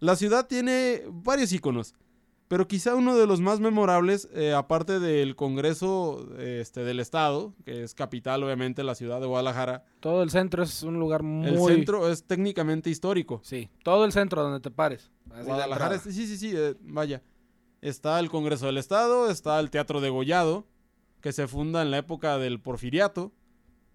La 0.02 0.16
ciudad 0.16 0.48
tiene 0.48 1.04
varios 1.10 1.54
iconos, 1.54 1.94
pero 2.48 2.68
quizá 2.68 2.96
uno 2.96 3.16
de 3.16 3.28
los 3.28 3.40
más 3.40 3.60
memorables, 3.60 4.28
eh, 4.34 4.52
aparte 4.52 5.00
del 5.00 5.36
Congreso 5.36 6.28
este, 6.40 6.84
del 6.84 7.00
Estado, 7.00 7.54
que 7.66 7.84
es 7.84 7.94
capital 7.94 8.44
obviamente 8.44 8.84
la 8.84 8.96
ciudad 8.96 9.22
de 9.22 9.28
Guadalajara. 9.28 9.86
Todo 10.00 10.24
el 10.24 10.32
centro 10.32 10.64
es 10.64 10.82
un 10.82 10.98
lugar 10.98 11.22
muy... 11.22 11.50
El 11.50 11.60
centro 11.60 12.10
es 12.10 12.24
técnicamente 12.24 12.90
histórico. 12.90 13.42
Sí, 13.44 13.70
todo 13.84 14.04
el 14.04 14.12
centro 14.12 14.42
donde 14.42 14.60
te 14.60 14.72
pares. 14.72 15.12
Guadalajara, 15.46 16.00
sí, 16.00 16.12
sí, 16.12 16.36
sí, 16.36 16.52
eh, 16.56 16.74
vaya. 16.82 17.22
Está 17.80 18.20
el 18.20 18.32
Congreso 18.32 18.66
del 18.66 18.80
Estado, 18.80 19.30
está 19.30 19.60
el 19.60 19.70
Teatro 19.70 20.02
de 20.02 20.10
Gollado, 20.10 20.66
que 21.22 21.32
se 21.32 21.48
funda 21.48 21.84
en 21.84 21.92
la 21.92 22.00
época 22.00 22.40
del 22.40 22.60
Porfiriato. 22.60 23.34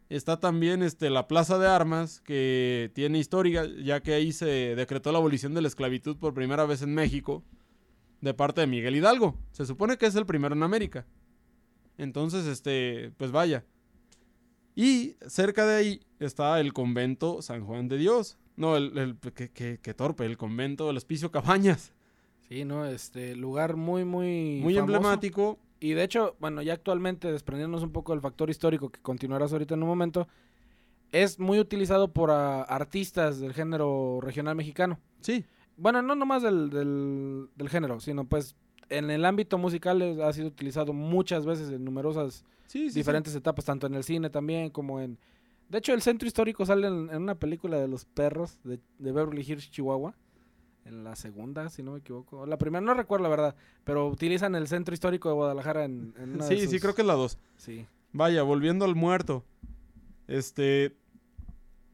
Está 0.09 0.39
también 0.39 0.83
este, 0.83 1.11
la 1.11 1.27
Plaza 1.27 1.59
de 1.59 1.67
Armas, 1.67 2.21
que 2.21 2.93
tiene 2.95 3.19
historia, 3.19 3.67
ya 3.83 4.01
que 4.01 4.15
ahí 4.15 4.33
se 4.33 4.47
decretó 4.77 5.11
la 5.11 5.19
abolición 5.19 5.53
de 5.55 5.63
la 5.63 5.69
esclavitud 5.69 6.17
por 6.17 6.33
primera 6.33 6.65
vez 6.65 6.83
en 6.83 6.95
México, 6.95 7.43
de 8.21 8.33
parte 8.33 8.61
de 8.61 8.69
Miguel 8.69 8.95
Hidalgo. 8.95 9.37
Se 9.51 9.67
supone 9.67 9.99
que 9.99 10.07
es 10.07 10.15
el 10.15 10.25
primero 10.25 10.55
en 10.55 10.63
América. 10.63 11.07
Entonces, 11.99 12.47
este, 12.47 13.13
pues 13.17 13.33
vaya. 13.33 13.65
Y 14.77 15.17
cerca 15.27 15.67
de 15.67 15.75
ahí 15.75 16.01
está 16.21 16.61
el 16.61 16.73
convento 16.73 17.43
San 17.43 17.65
Juan 17.65 17.89
de 17.89 17.99
Dios. 17.99 18.39
No, 18.57 18.77
el, 18.77 18.97
el 18.97 19.19
que, 19.19 19.95
torpe, 19.95 20.25
el 20.25 20.37
convento 20.37 20.87
del 20.87 20.99
Hospicio 20.99 21.33
Cabañas. 21.33 21.93
Sí, 22.49 22.65
no, 22.65 22.87
este 22.87 23.35
lugar 23.35 23.77
muy, 23.77 24.05
muy. 24.05 24.61
Muy 24.63 24.77
emblemático 24.79 25.59
y 25.79 25.93
de 25.93 26.05
hecho, 26.05 26.37
bueno, 26.41 26.63
ya 26.63 26.73
actualmente, 26.73 27.31
desprendiéndonos 27.31 27.83
un 27.83 27.93
poco 27.93 28.13
del 28.13 28.21
factor 28.21 28.49
histórico 28.49 28.91
que 28.91 29.01
continuarás 29.01 29.53
ahorita 29.53 29.75
en 29.75 29.83
un 29.83 29.89
momento, 29.89 30.27
es 31.13 31.39
muy 31.39 31.59
utilizado 31.59 32.13
por 32.13 32.31
ah, 32.31 32.63
artistas 32.63 33.41
del 33.41 33.53
género 33.53 34.21
regional 34.23 34.57
mexicano. 34.57 34.99
Sí. 35.21 35.45
Bueno, 35.77 36.01
no 36.03 36.15
nomás 36.15 36.43
del, 36.43 36.71
del, 36.71 37.69
género, 37.69 38.01
sino 38.01 38.25
pues 38.25 38.57
en 38.89 39.11
el 39.11 39.25
ámbito 39.25 39.59
musical 39.59 40.23
ha 40.23 40.33
sido 40.33 40.49
utilizado 40.49 40.95
muchas 40.95 41.45
veces 41.45 41.71
en 41.71 41.85
numerosas 41.85 42.45
diferentes 42.73 43.35
etapas, 43.35 43.67
tanto 43.67 43.87
en 43.87 43.95
el 43.95 44.05
cine 44.05 44.31
también 44.31 44.71
como 44.71 45.01
en... 45.01 45.19
De 45.69 45.79
hecho, 45.79 45.93
el 45.93 46.01
centro 46.01 46.27
histórico 46.27 46.65
sale 46.65 46.87
en, 46.87 47.15
una 47.15 47.35
película 47.35 47.79
de 47.79 47.89
los 47.89 48.05
perros 48.07 48.59
de, 48.65 48.79
de 48.99 49.13
Beverly 49.13 49.43
Hills, 49.43 49.71
Chihuahua 49.71 50.15
en 50.87 51.05
la 51.05 51.17
segunda, 51.17 51.69
si 51.69 51.83
no 51.83 51.93
me 51.93 51.99
equivoco. 51.99 52.47
La 52.47 52.59
primera, 52.59 52.81
no 52.81 52.95
recuerdo 52.95 53.25
la 53.25 53.29
verdad, 53.29 53.57
pero 53.85 54.09
utilizan 54.09 54.55
el 54.55 54.69
centro 54.69 54.95
histórico 54.95 55.29
de 55.29 55.35
Guadalajara 55.35 55.85
en, 55.85 56.15
en 56.19 56.43
Sí, 56.43 56.67
sí, 56.67 56.79
creo 56.81 56.95
que 56.95 57.03
es 57.03 57.07
la 57.07 57.15
dos. 57.15 57.39
Sí. 57.57 57.87
Vaya, 58.13 58.43
volviendo 58.43 58.85
al 58.85 58.95
muerto. 58.95 59.45
Este. 60.27 60.97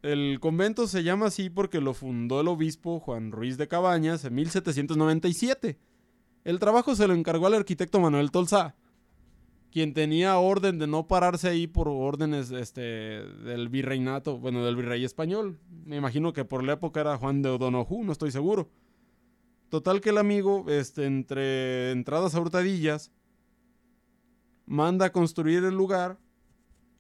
El 0.03 0.41
convento 0.41 0.89
se 0.89 1.05
llama 1.05 1.27
así 1.27 1.49
porque 1.49 1.81
lo 1.81 1.95
fundó 1.95 2.41
el 2.41 2.49
obispo 2.49 2.99
Juan 2.99 3.31
Ruiz 3.31 3.57
de 3.57 3.69
Cabañas 3.69 4.25
en 4.25 4.35
1797. 4.35 5.79
El 6.45 6.59
trabajo 6.59 6.97
se 6.97 7.07
lo 7.07 7.15
encargó 7.15 7.47
al 7.47 7.55
arquitecto 7.55 8.01
Manuel 8.01 8.33
Tolzá, 8.33 8.75
quien 9.73 9.95
tenía 9.95 10.37
orden 10.37 10.79
de 10.79 10.87
no 10.87 11.09
pararse 11.09 11.49
ahí 11.49 11.67
por 11.67 11.89
órdenes 11.89 12.51
este, 12.51 12.81
del 12.83 13.71
virreinato, 13.71 14.39
bueno, 14.39 14.65
del 14.65 14.77
virrey 14.77 15.03
español. 15.03 15.59
Me 15.87 15.97
imagino 15.97 16.35
que 16.35 16.45
por 16.45 16.63
la 16.63 16.75
época 16.75 17.01
era 17.01 17.17
Juan 17.17 17.41
de 17.41 17.49
O'Donoghue, 17.49 18.05
no 18.05 18.13
estoy 18.13 18.31
seguro. 18.31 18.69
Total 19.71 20.03
que 20.03 20.11
el 20.11 20.19
amigo, 20.19 20.67
este, 20.69 21.07
entre 21.07 21.91
entradas 21.91 22.35
a 22.35 22.41
hurtadillas, 22.41 23.11
manda 24.67 25.07
a 25.07 25.13
construir 25.13 25.65
el 25.65 25.75
lugar. 25.75 26.19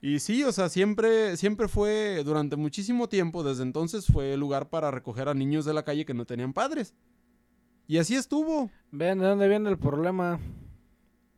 Y 0.00 0.20
sí, 0.20 0.42
o 0.42 0.50
sea, 0.50 0.70
siempre, 0.70 1.37
siempre 1.37 1.68
fue, 1.68 2.22
durante 2.24 2.56
muchísimo 2.56 3.08
tiempo, 3.11 3.44
desde 3.44 3.64
entonces 3.64 4.06
fue 4.06 4.32
el 4.32 4.40
lugar 4.40 4.70
para 4.70 4.90
recoger 4.90 5.28
a 5.28 5.35
niños 5.35 5.66
de 5.66 5.74
la 5.74 5.85
calle 5.85 6.06
que 6.06 6.14
no 6.14 6.24
tenían 6.24 6.54
padres. 6.54 6.94
Y 7.87 7.98
así 7.98 8.14
estuvo. 8.14 8.70
Vean 8.90 9.18
de 9.18 9.26
dónde 9.26 9.46
viene 9.46 9.68
el 9.68 9.78
problema. 9.78 10.40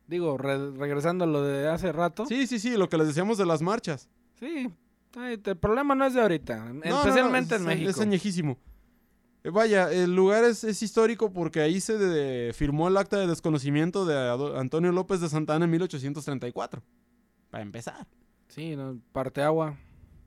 Digo, 0.07 0.37
regresando 0.37 1.23
a 1.23 1.27
lo 1.27 1.41
de 1.41 1.67
hace 1.67 1.91
rato. 1.91 2.25
Sí, 2.25 2.45
sí, 2.47 2.59
sí, 2.59 2.77
lo 2.77 2.89
que 2.89 2.97
les 2.97 3.07
decíamos 3.07 3.37
de 3.37 3.45
las 3.45 3.61
marchas. 3.61 4.07
Sí, 4.39 4.69
el 5.15 5.57
problema 5.57 5.95
no 5.95 6.05
es 6.05 6.13
de 6.13 6.21
ahorita, 6.21 6.73
especialmente 6.83 7.55
en 7.55 7.63
México. 7.63 7.89
Es 7.89 7.99
añejísimo. 7.99 8.57
Eh, 9.43 9.49
vaya, 9.49 9.91
el 9.91 10.15
lugar 10.15 10.43
es, 10.43 10.63
histórico 10.81 11.31
porque 11.31 11.61
ahí 11.61 11.79
se 11.79 12.51
firmó 12.53 12.87
el 12.87 12.97
acta 12.97 13.17
de 13.17 13.27
desconocimiento 13.27 14.05
de 14.05 14.57
Antonio 14.59 14.91
López 14.91 15.21
de 15.21 15.29
Santana 15.29 15.65
en 15.65 15.71
1834. 15.71 16.83
Para 17.49 17.63
empezar. 17.63 18.07
Sí, 18.47 18.75
parte 19.11 19.41
agua. 19.41 19.77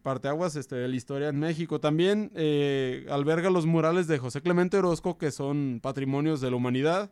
Parte 0.02 0.28
aguas 0.28 0.56
este, 0.56 0.76
de 0.76 0.88
la 0.88 0.96
historia 0.96 1.28
en 1.28 1.38
México. 1.38 1.80
También 1.80 2.30
eh, 2.34 3.06
alberga 3.10 3.50
los 3.50 3.66
murales 3.66 4.06
de 4.06 4.18
José 4.18 4.40
Clemente 4.40 4.78
Orozco, 4.78 5.18
que 5.18 5.30
son 5.30 5.80
patrimonios 5.82 6.40
de 6.40 6.50
la 6.50 6.56
humanidad. 6.56 7.10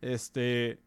Este 0.00 0.80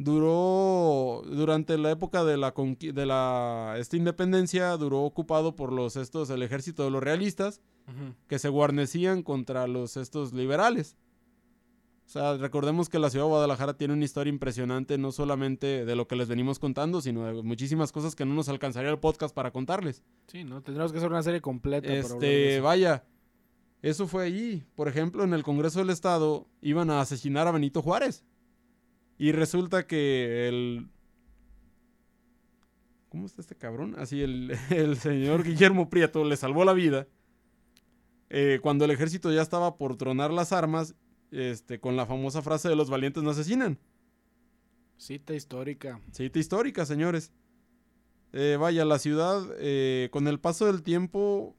duró 0.00 1.22
durante 1.26 1.76
la 1.76 1.90
época 1.90 2.24
de 2.24 2.38
la 2.38 2.54
de 2.54 3.06
la 3.06 3.74
esta 3.76 3.98
independencia 3.98 4.74
duró 4.78 5.02
ocupado 5.02 5.54
por 5.54 5.72
los 5.72 5.96
estos 5.96 6.30
el 6.30 6.42
ejército 6.42 6.84
de 6.84 6.90
los 6.90 7.02
realistas 7.02 7.60
que 8.26 8.38
se 8.38 8.48
guarnecían 8.48 9.22
contra 9.22 9.66
los 9.66 9.96
estos 9.96 10.32
liberales. 10.32 10.96
O 12.06 12.12
sea, 12.12 12.36
recordemos 12.36 12.88
que 12.88 12.98
la 12.98 13.10
ciudad 13.10 13.26
de 13.26 13.30
Guadalajara 13.30 13.74
tiene 13.74 13.94
una 13.94 14.04
historia 14.04 14.32
impresionante, 14.32 14.96
no 14.96 15.12
solamente 15.12 15.84
de 15.84 15.96
lo 15.96 16.08
que 16.08 16.16
les 16.16 16.28
venimos 16.28 16.58
contando, 16.58 17.00
sino 17.00 17.24
de 17.26 17.42
muchísimas 17.42 17.92
cosas 17.92 18.14
que 18.14 18.24
no 18.24 18.34
nos 18.34 18.48
alcanzaría 18.48 18.90
el 18.90 18.98
podcast 18.98 19.34
para 19.34 19.52
contarles. 19.52 20.02
Sí, 20.28 20.44
¿no? 20.44 20.62
Tendríamos 20.62 20.92
que 20.92 20.98
hacer 20.98 21.10
una 21.10 21.22
serie 21.22 21.40
completa. 21.40 21.92
Este, 21.92 22.60
vaya, 22.60 23.04
eso 23.82 24.06
fue 24.06 24.24
allí. 24.24 24.64
Por 24.76 24.88
ejemplo, 24.88 25.24
en 25.24 25.34
el 25.34 25.42
Congreso 25.42 25.80
del 25.80 25.90
Estado 25.90 26.46
iban 26.62 26.90
a 26.90 27.00
asesinar 27.00 27.46
a 27.46 27.52
Benito 27.52 27.82
Juárez. 27.82 28.24
Y 29.20 29.32
resulta 29.32 29.86
que 29.86 30.48
el... 30.48 30.88
¿Cómo 33.10 33.26
está 33.26 33.42
este 33.42 33.54
cabrón? 33.54 33.94
Así 33.98 34.22
el, 34.22 34.56
el 34.70 34.96
señor 34.96 35.44
Guillermo 35.44 35.90
Prieto 35.90 36.24
le 36.24 36.38
salvó 36.38 36.64
la 36.64 36.72
vida 36.72 37.06
eh, 38.30 38.60
cuando 38.62 38.86
el 38.86 38.92
ejército 38.92 39.30
ya 39.30 39.42
estaba 39.42 39.76
por 39.76 39.96
tronar 39.96 40.32
las 40.32 40.54
armas, 40.54 40.94
este, 41.32 41.80
con 41.80 41.96
la 41.96 42.06
famosa 42.06 42.40
frase 42.40 42.70
de 42.70 42.76
los 42.76 42.88
valientes 42.88 43.22
no 43.22 43.28
asesinan. 43.28 43.78
Cita 44.96 45.34
histórica. 45.34 46.00
Cita 46.12 46.38
histórica, 46.38 46.86
señores. 46.86 47.30
Eh, 48.32 48.56
vaya, 48.58 48.86
la 48.86 48.98
ciudad, 48.98 49.42
eh, 49.58 50.08
con 50.12 50.28
el 50.28 50.40
paso 50.40 50.64
del 50.64 50.82
tiempo, 50.82 51.54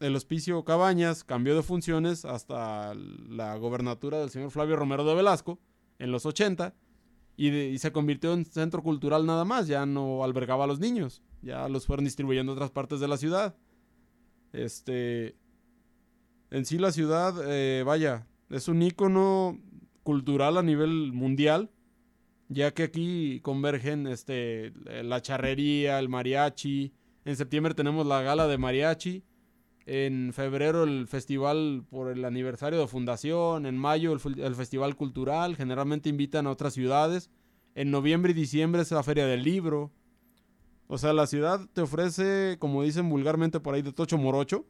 el 0.00 0.16
hospicio 0.16 0.64
Cabañas 0.64 1.22
cambió 1.22 1.54
de 1.54 1.62
funciones 1.62 2.24
hasta 2.24 2.92
la 2.96 3.54
gobernatura 3.54 4.18
del 4.18 4.30
señor 4.30 4.50
Flavio 4.50 4.74
Romero 4.74 5.04
de 5.04 5.14
Velasco 5.14 5.60
en 6.02 6.10
los 6.10 6.26
80 6.26 6.74
y, 7.36 7.78
se 7.78 7.92
convirtió 7.92 8.34
en 8.34 8.44
centro 8.44 8.82
cultural 8.82 9.24
nada 9.24 9.44
más, 9.44 9.66
ya 9.66 9.86
no 9.86 10.22
albergaba 10.22 10.64
a 10.64 10.66
los 10.66 10.80
niños, 10.80 11.22
ya 11.40 11.68
los 11.68 11.86
fueron 11.86 12.04
distribuyendo 12.04 12.52
a 12.52 12.54
otras 12.54 12.70
partes 12.70 13.00
de 13.00 13.08
la 13.08 13.16
ciudad. 13.16 13.56
Este, 14.52 15.36
en 16.50 16.66
sí 16.66 16.78
la 16.78 16.92
ciudad, 16.92 17.34
eh, 17.46 17.82
vaya, 17.84 18.26
es 18.50 18.68
un 18.68 18.82
ícono 18.82 19.58
cultural 20.02 20.58
a 20.58 20.62
nivel 20.62 21.12
mundial, 21.12 21.70
ya 22.48 22.74
que 22.74 22.82
aquí 22.82 23.40
convergen 23.40 24.06
este, 24.06 24.72
la 25.02 25.22
charrería, 25.22 25.98
el 25.98 26.10
mariachi. 26.10 26.92
En 27.24 27.36
septiembre 27.36 27.74
tenemos 27.74 28.06
la 28.06 28.20
gala 28.20 28.46
de 28.46 28.58
mariachi. 28.58 29.24
En 29.86 30.32
febrero 30.32 30.84
el 30.84 31.08
festival 31.08 31.84
por 31.90 32.10
el 32.10 32.24
aniversario 32.24 32.78
de 32.78 32.86
fundación. 32.86 33.66
En 33.66 33.76
mayo 33.76 34.12
el, 34.12 34.40
el 34.40 34.54
festival 34.54 34.96
cultural. 34.96 35.56
Generalmente 35.56 36.08
invitan 36.08 36.46
a 36.46 36.50
otras 36.50 36.74
ciudades. 36.74 37.30
En 37.74 37.90
noviembre 37.90 38.32
y 38.32 38.34
diciembre 38.34 38.82
es 38.82 38.90
la 38.90 39.02
feria 39.02 39.26
del 39.26 39.42
libro. 39.42 39.90
O 40.86 40.98
sea, 40.98 41.12
la 41.12 41.26
ciudad 41.26 41.60
te 41.72 41.80
ofrece, 41.80 42.56
como 42.58 42.82
dicen 42.82 43.08
vulgarmente 43.08 43.60
por 43.60 43.74
ahí, 43.74 43.82
de 43.82 43.92
tocho 43.92 44.18
morocho 44.18 44.66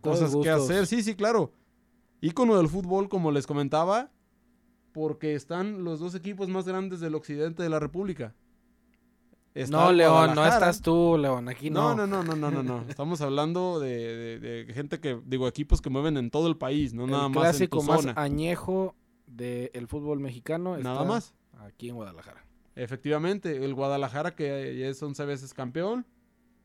cosas 0.00 0.34
que 0.36 0.50
hacer. 0.50 0.86
Sí, 0.86 1.02
sí, 1.02 1.14
claro. 1.14 1.52
Ícono 2.20 2.56
del 2.56 2.68
fútbol, 2.68 3.08
como 3.08 3.30
les 3.30 3.46
comentaba, 3.46 4.10
porque 4.92 5.34
están 5.34 5.84
los 5.84 6.00
dos 6.00 6.14
equipos 6.14 6.48
más 6.48 6.66
grandes 6.66 7.00
del 7.00 7.14
occidente 7.14 7.62
de 7.62 7.68
la 7.68 7.78
República. 7.78 8.34
No, 9.68 9.92
León, 9.92 10.34
no 10.34 10.46
estás 10.46 10.80
tú, 10.80 11.16
León, 11.18 11.48
aquí 11.48 11.70
no. 11.70 11.94
No, 11.94 12.06
no, 12.06 12.22
no, 12.22 12.36
no, 12.36 12.50
no, 12.50 12.62
no. 12.62 12.84
Estamos 12.88 13.20
hablando 13.20 13.80
de, 13.80 14.66
gente 14.74 15.00
que, 15.00 15.20
digo, 15.24 15.48
equipos 15.48 15.80
que 15.80 15.90
mueven 15.90 16.16
en 16.16 16.30
todo 16.30 16.48
el 16.48 16.56
país, 16.56 16.94
no 16.94 17.06
nada 17.06 17.28
más 17.28 17.42
clásico 17.42 17.82
más 17.82 18.06
añejo 18.16 18.94
del 19.26 19.86
fútbol 19.88 20.20
mexicano. 20.20 20.76
Nada 20.78 21.04
más. 21.04 21.34
Aquí 21.66 21.88
en 21.88 21.96
Guadalajara. 21.96 22.44
Efectivamente, 22.76 23.64
el 23.64 23.74
Guadalajara 23.74 24.34
que 24.36 24.88
es 24.88 25.02
11 25.02 25.24
veces 25.24 25.52
campeón 25.52 26.06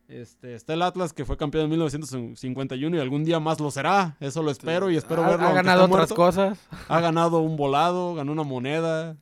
este, 0.07 0.53
está 0.53 0.73
el 0.73 0.81
Atlas 0.81 1.13
que 1.13 1.25
fue 1.25 1.37
campeón 1.37 1.65
en 1.65 1.69
1951 1.71 2.97
y 2.97 2.99
algún 2.99 3.23
día 3.23 3.39
más 3.39 3.59
lo 3.59 3.71
será. 3.71 4.17
Eso 4.19 4.43
lo 4.43 4.51
espero 4.51 4.91
y 4.91 4.97
espero 4.97 5.23
verlo. 5.23 5.47
Ha 5.47 5.53
ganado 5.53 5.85
otras 5.85 6.13
cosas. 6.13 6.59
Ha 6.87 6.99
ganado 6.99 7.39
un 7.39 7.55
volado, 7.55 8.13
ganó 8.13 8.31
una 8.31 8.43
moneda. 8.43 9.17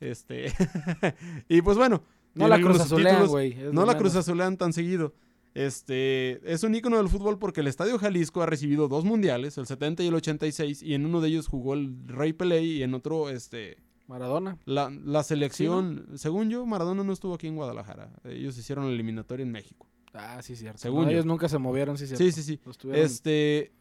Este. 0.00 0.52
y 1.48 1.62
pues 1.62 1.76
bueno. 1.76 2.02
No 2.34 2.48
la 2.48 2.60
Cruz 2.60 2.80
Azulean, 2.80 3.26
güey. 3.26 3.56
No 3.72 3.84
la 3.84 3.96
Cruz 3.96 4.16
Azulean 4.16 4.56
tan 4.56 4.72
seguido. 4.72 5.14
Este, 5.54 6.40
es 6.52 6.64
un 6.64 6.74
ícono 6.74 6.96
del 6.96 7.08
fútbol 7.08 7.38
porque 7.38 7.60
el 7.60 7.68
Estadio 7.68 7.96
Jalisco 7.98 8.42
ha 8.42 8.46
recibido 8.46 8.88
dos 8.88 9.04
mundiales, 9.04 9.56
el 9.56 9.66
70 9.66 10.02
y 10.02 10.08
el 10.08 10.14
86, 10.14 10.82
y 10.82 10.94
en 10.94 11.06
uno 11.06 11.20
de 11.20 11.28
ellos 11.28 11.46
jugó 11.46 11.74
el 11.74 11.94
Rey 12.08 12.32
Pelé 12.32 12.62
y 12.62 12.82
en 12.82 12.94
otro, 12.94 13.30
este... 13.30 13.76
Maradona. 14.08 14.58
La, 14.66 14.90
la 14.90 15.22
selección, 15.22 16.08
según 16.16 16.50
yo, 16.50 16.66
Maradona 16.66 17.04
no 17.04 17.12
estuvo 17.12 17.34
aquí 17.34 17.46
en 17.46 17.56
Guadalajara. 17.56 18.10
Ellos 18.24 18.58
hicieron 18.58 18.86
la 18.86 18.92
eliminatoria 18.92 19.44
en 19.44 19.52
México. 19.52 19.86
Ah, 20.12 20.40
sí, 20.42 20.56
cierto. 20.56 20.78
Según 20.78 21.08
ellos 21.08 21.24
nunca 21.24 21.48
se 21.48 21.58
movieron, 21.58 21.96
sí, 21.96 22.06
cierto. 22.06 22.22
Sí, 22.22 22.30
sí, 22.32 22.42
sí. 22.42 22.60
Este. 22.92 23.72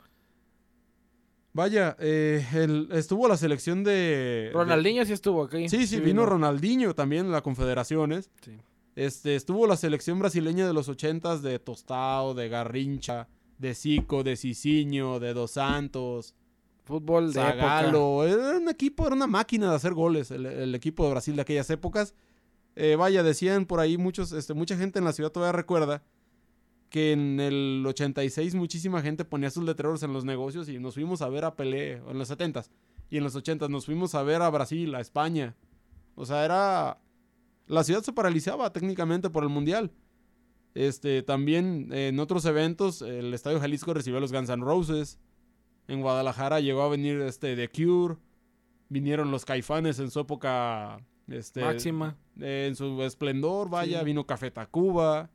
Vaya, 1.53 1.95
eh, 1.99 2.43
estuvo 2.91 3.27
la 3.27 3.37
selección 3.37 3.83
de. 3.83 4.49
Ronaldinho 4.53 5.05
sí 5.05 5.13
estuvo 5.13 5.43
aquí. 5.43 5.69
Sí, 5.69 5.85
sí, 5.85 5.99
vino, 5.99 6.25
Ronaldinho 6.25 6.95
también 6.95 7.27
en 7.27 7.31
las 7.31 7.43
confederaciones. 7.43 8.31
Sí. 8.41 8.57
Este, 8.95 9.35
estuvo 9.35 9.67
la 9.67 9.77
selección 9.77 10.19
brasileña 10.19 10.65
de 10.65 10.73
los 10.73 10.89
ochentas 10.89 11.41
de 11.43 11.59
Tostao, 11.59 12.33
de 12.33 12.49
Garrincha, 12.49 13.27
de 13.59 13.75
Zico, 13.75 14.23
de 14.23 14.35
Cicinho, 14.35 15.19
de 15.19 15.33
Dos 15.33 15.51
Santos. 15.51 16.33
Fútbol 16.83 17.27
de 17.27 17.33
Zagalo. 17.33 18.25
Era 18.25 18.57
un 18.57 18.67
equipo, 18.67 19.05
era 19.05 19.15
una 19.15 19.27
máquina 19.27 19.69
de 19.69 19.75
hacer 19.75 19.93
goles 19.93 20.31
el, 20.31 20.75
equipo 20.75 21.05
de 21.05 21.11
Brasil 21.11 21.35
de 21.35 21.43
aquellas 21.43 21.69
épocas. 21.69 22.13
Eh, 22.75 22.95
vaya, 22.95 23.23
decían 23.23 23.65
por 23.65 23.79
ahí 23.79 23.97
muchos, 23.97 24.31
este, 24.31 24.53
mucha 24.53 24.75
gente 24.75 24.99
en 24.99 25.05
la 25.05 25.13
ciudad 25.13 25.31
todavía 25.31 25.53
recuerda 25.53 26.03
que 26.93 27.11
en 27.11 27.39
el 27.39 27.83
86 27.87 28.53
muchísima 28.53 29.01
gente 29.01 29.25
ponía 29.25 29.49
sus 29.49 29.63
letreros 29.63 30.03
en 30.03 30.13
los 30.13 30.25
negocios 30.25 30.69
y 30.69 30.77
nos 30.77 30.93
fuimos 30.93 31.23
a 31.23 31.27
ver 31.27 31.43
a 31.43 31.55
Pelé, 31.55 31.93
en 31.93 32.19
los 32.19 32.29
70s, 32.29 32.69
y 33.09 33.17
en 33.17 33.23
los 33.23 33.35
80s 33.35 33.67
nos 33.67 33.87
fuimos 33.87 34.13
a 34.13 34.21
ver 34.21 34.43
a 34.43 34.49
Brasil, 34.51 34.93
a 34.93 35.01
España. 35.01 35.55
O 36.13 36.23
sea, 36.23 36.45
era... 36.45 37.01
La 37.65 37.83
ciudad 37.83 38.03
se 38.03 38.13
paralizaba 38.13 38.71
técnicamente 38.71 39.31
por 39.31 39.41
el 39.41 39.49
Mundial. 39.49 39.91
Este, 40.75 41.23
también 41.23 41.91
en 41.91 42.19
otros 42.19 42.45
eventos, 42.45 43.01
el 43.01 43.33
Estadio 43.33 43.59
Jalisco 43.59 43.95
recibió 43.95 44.19
a 44.19 44.21
los 44.21 44.31
Guns 44.31 44.49
N' 44.49 44.63
Roses. 44.63 45.17
En 45.87 46.01
Guadalajara 46.01 46.59
llegó 46.59 46.83
a 46.83 46.89
venir 46.89 47.21
este 47.21 47.55
The 47.55 47.69
Cure. 47.69 48.17
Vinieron 48.89 49.31
los 49.31 49.45
Caifanes 49.45 49.97
en 49.97 50.11
su 50.11 50.19
época 50.19 51.03
este, 51.27 51.61
máxima. 51.61 52.17
en 52.39 52.75
su 52.75 53.01
esplendor, 53.01 53.71
vaya, 53.71 54.03
vino 54.03 54.27
Café 54.27 54.51
Tacuba 54.51 55.31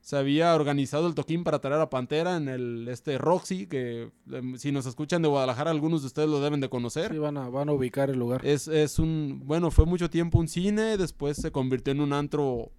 se 0.00 0.16
había 0.16 0.54
organizado 0.54 1.06
el 1.06 1.14
toquín 1.14 1.44
para 1.44 1.60
traer 1.60 1.80
a 1.80 1.90
Pantera 1.90 2.36
en 2.36 2.48
el 2.48 2.88
este 2.88 3.18
Roxy, 3.18 3.66
que 3.66 4.10
em, 4.30 4.56
si 4.56 4.72
nos 4.72 4.86
escuchan 4.86 5.22
de 5.22 5.28
Guadalajara, 5.28 5.70
algunos 5.70 6.02
de 6.02 6.06
ustedes 6.06 6.28
lo 6.28 6.40
deben 6.40 6.60
de 6.60 6.68
conocer. 6.68 7.12
Sí, 7.12 7.18
van 7.18 7.36
a, 7.36 7.48
van 7.48 7.68
a 7.68 7.72
ubicar 7.72 8.10
el 8.10 8.18
lugar. 8.18 8.44
Es, 8.44 8.68
es 8.68 8.98
un, 8.98 9.42
bueno, 9.44 9.70
fue 9.70 9.86
mucho 9.86 10.08
tiempo 10.08 10.38
un 10.38 10.48
cine, 10.48 10.96
después 10.96 11.36
se 11.36 11.52
convirtió 11.52 11.92
en 11.92 12.00
un 12.00 12.12
antro, 12.12 12.72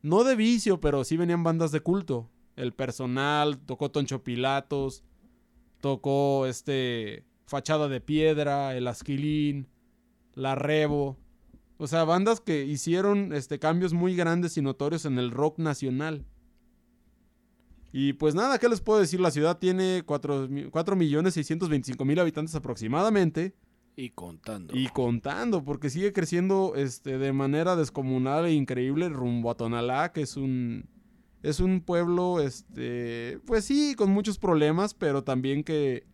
no 0.00 0.24
de 0.24 0.34
vicio, 0.36 0.80
pero 0.80 1.04
sí 1.04 1.16
venían 1.16 1.44
bandas 1.44 1.70
de 1.72 1.80
culto. 1.80 2.28
El 2.56 2.72
personal, 2.72 3.58
tocó 3.58 3.90
Toncho 3.90 4.22
Pilatos, 4.22 5.04
tocó 5.80 6.46
este 6.46 7.24
Fachada 7.46 7.88
de 7.88 8.00
Piedra, 8.00 8.74
El 8.74 8.86
Asquilín, 8.88 9.68
La 10.34 10.54
Rebo. 10.54 11.18
O 11.78 11.86
sea, 11.86 12.04
bandas 12.04 12.40
que 12.40 12.64
hicieron 12.64 13.32
este, 13.32 13.58
cambios 13.58 13.92
muy 13.92 14.14
grandes 14.14 14.56
y 14.56 14.62
notorios 14.62 15.04
en 15.04 15.18
el 15.18 15.30
rock 15.30 15.58
nacional. 15.58 16.24
Y 17.92 18.14
pues 18.14 18.34
nada, 18.34 18.58
¿qué 18.58 18.68
les 18.68 18.80
puedo 18.80 19.00
decir? 19.00 19.20
La 19.20 19.30
ciudad 19.30 19.58
tiene 19.58 20.04
4.625.000 20.06 22.20
habitantes 22.20 22.54
aproximadamente. 22.54 23.54
Y 23.96 24.10
contando. 24.10 24.74
Y 24.74 24.88
contando, 24.88 25.62
porque 25.62 25.90
sigue 25.90 26.14
creciendo 26.14 26.72
este, 26.76 27.18
de 27.18 27.32
manera 27.34 27.76
descomunal 27.76 28.46
e 28.46 28.52
increíble 28.52 29.10
rumbo 29.10 29.50
a 29.50 29.56
Tonalá, 29.56 30.12
que 30.12 30.22
es 30.22 30.38
un, 30.38 30.88
es 31.42 31.60
un 31.60 31.82
pueblo, 31.82 32.40
este, 32.40 33.38
pues 33.44 33.66
sí, 33.66 33.94
con 33.94 34.10
muchos 34.10 34.38
problemas, 34.38 34.94
pero 34.94 35.24
también 35.24 35.62
que, 35.62 36.06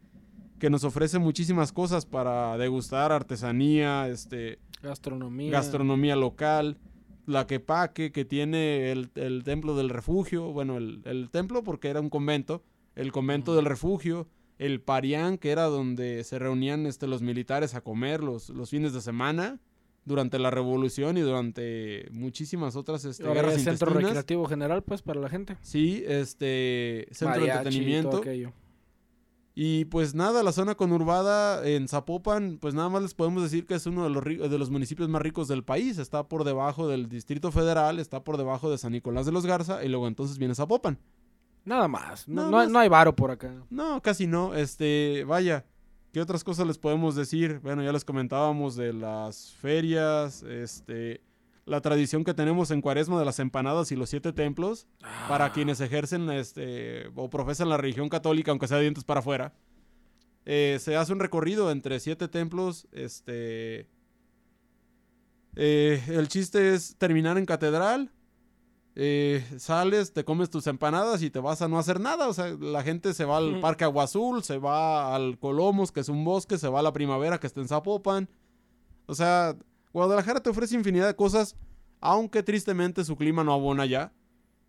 que 0.59 0.71
nos 0.71 0.85
ofrece 0.85 1.18
muchísimas 1.18 1.73
cosas 1.73 2.07
para 2.07 2.57
degustar, 2.59 3.12
artesanía, 3.12 4.09
este, 4.09 4.59
gastronomía. 4.83 5.53
gastronomía 5.53 6.16
local 6.16 6.79
la 7.29 7.47
Quepaque, 7.47 8.11
que 8.11 8.25
tiene 8.25 8.90
el, 8.90 9.42
templo 9.44 9.77
del 9.77 9.90
refugio, 9.90 10.51
bueno, 10.53 10.79
el, 10.79 11.29
templo 11.31 11.62
porque 11.62 11.88
era 11.88 12.01
un 12.01 12.09
convento, 12.09 12.62
el 12.97 13.12
convento 13.12 13.55
del 13.55 13.66
refugio, 13.66 14.27
el 14.59 14.81
Parián, 14.81 15.37
que 15.37 15.51
era 15.51 15.64
donde 15.64 16.25
se 16.25 16.38
reunían 16.38 16.87
este, 16.87 17.07
los 17.07 17.21
militares 17.21 17.75
a 17.75 17.83
comer 17.83 18.25
los, 18.25 18.49
los 18.49 18.71
fines 18.71 18.94
de 18.94 19.03
semana 19.03 19.61
durante 20.07 20.38
la 20.38 20.51
revolución 20.51 21.18
y 21.18 21.21
durante 21.21 22.09
muchísimas 22.11 22.77
otras 22.77 23.05
este, 23.05 23.25
guerras 23.25 23.62
centro 23.62 23.92
recreativo 23.92 24.47
general 24.47 24.83
pues 24.83 25.03
para 25.03 25.21
la 25.21 25.29
gente. 25.29 25.59
Sí 25.61 26.03
este 26.07 27.09
centro 27.12 27.42
de 27.42 27.51
entretenimiento 27.51 28.23
y 29.61 29.87
pues 29.87 30.14
nada, 30.14 30.44
la 30.44 30.53
zona 30.53 30.77
conurbada 30.77 31.66
en 31.66 31.88
Zapopan, 31.88 32.59
pues 32.61 32.75
nada 32.75 32.88
más 32.90 33.03
les 33.03 33.12
podemos 33.12 33.42
decir 33.42 33.66
que 33.66 33.75
es 33.75 33.87
uno 33.87 34.05
de 34.05 34.11
los, 34.11 34.23
de 34.25 34.57
los 34.57 34.71
municipios 34.71 35.09
más 35.09 35.21
ricos 35.21 35.49
del 35.49 35.64
país. 35.64 35.99
Está 35.99 36.29
por 36.29 36.44
debajo 36.44 36.87
del 36.87 37.09
Distrito 37.09 37.51
Federal, 37.51 37.99
está 37.99 38.23
por 38.23 38.37
debajo 38.37 38.71
de 38.71 38.79
San 38.79 38.92
Nicolás 38.92 39.27
de 39.27 39.33
los 39.33 39.47
Garza 39.47 39.83
y 39.83 39.88
luego 39.88 40.07
entonces 40.07 40.38
viene 40.38 40.55
Zapopan. 40.55 41.01
Nada 41.64 41.88
más. 41.88 42.29
No, 42.29 42.68
no, 42.68 42.79
hay 42.79 42.88
varo 42.88 43.16
por 43.16 43.33
acá. 43.33 43.53
No, 43.68 44.01
casi 44.01 44.29
no. 44.29 44.55
Este, 44.55 45.25
vaya. 45.27 45.66
¿Qué 46.12 46.21
otras 46.21 46.44
cosas 46.44 46.64
les 46.68 46.79
podemos 46.79 47.16
decir? 47.16 47.59
Bueno, 47.59 47.83
ya 47.83 47.90
les 47.90 48.05
comentábamos 48.05 48.77
de 48.77 48.92
las 48.92 49.55
ferias, 49.55 50.44
este, 50.44 51.21
la 51.68 51.81
tradición 51.81 52.24
que 52.24 52.35
tenemos 52.35 52.70
en 52.70 52.81
Cuaresma 52.81 53.18
de 53.18 53.24
las 53.24 53.38
empanadas 53.38 53.92
y 53.92 53.96
los 53.96 54.11
siete 54.11 54.33
templos 54.33 54.87
para 55.28 55.46
ah. 55.46 55.52
quienes 55.52 55.81
ejercen 55.81 56.31
este, 56.31 57.11
o 57.14 57.28
profesan 57.28 57.68
la 57.68 57.76
religión 57.76 58.09
católica, 58.09 58.50
aunque 58.50 58.68
sea 58.68 58.78
dientes 58.78 59.04
para 59.04 59.20
afuera. 59.20 59.52
Eh, 60.46 60.78
se 60.81 60.96
hace 60.96 61.12
un 61.12 61.20
recorrido 61.20 61.70
entre 61.70 62.00
siete 62.00 62.26
templos. 62.26 62.88
Este. 62.92 63.87
Eh, 65.57 66.02
el 66.09 66.28
chiste 66.28 66.74
es 66.74 66.96
terminar 66.96 67.37
en 67.37 67.44
catedral. 67.44 68.11
Eh, 68.94 69.46
sales, 69.59 70.12
te 70.12 70.24
comes 70.24 70.50
tus 70.50 70.66
empanadas 70.66 71.22
y 71.22 71.31
te 71.31 71.38
vas 71.38 71.61
a 71.61 71.68
no 71.68 71.78
hacer 71.78 72.00
nada. 72.00 72.28
O 72.28 72.33
sea, 72.33 72.48
la 72.59 72.83
gente 72.83 73.12
se 73.12 73.26
va 73.26 73.37
al 73.37 73.61
Parque 73.61 73.85
Agua 73.85 74.04
Azul, 74.04 74.42
se 74.42 74.57
va 74.57 75.14
al 75.14 75.38
Colomos, 75.38 75.92
que 75.92 76.00
es 76.00 76.09
un 76.09 76.24
bosque, 76.24 76.57
se 76.57 76.68
va 76.68 76.81
a 76.81 76.83
la 76.83 76.94
primavera, 76.94 77.38
que 77.38 77.46
está 77.46 77.61
en 77.61 77.68
Zapopan. 77.68 78.28
O 79.07 79.14
sea, 79.14 79.54
Guadalajara 79.92 80.40
te 80.40 80.51
ofrece 80.51 80.74
infinidad 80.74 81.07
de 81.07 81.16
cosas, 81.16 81.57
aunque 82.01 82.42
tristemente 82.42 83.05
su 83.05 83.16
clima 83.16 83.44
no 83.44 83.53
abona 83.53 83.87
ya. 83.87 84.12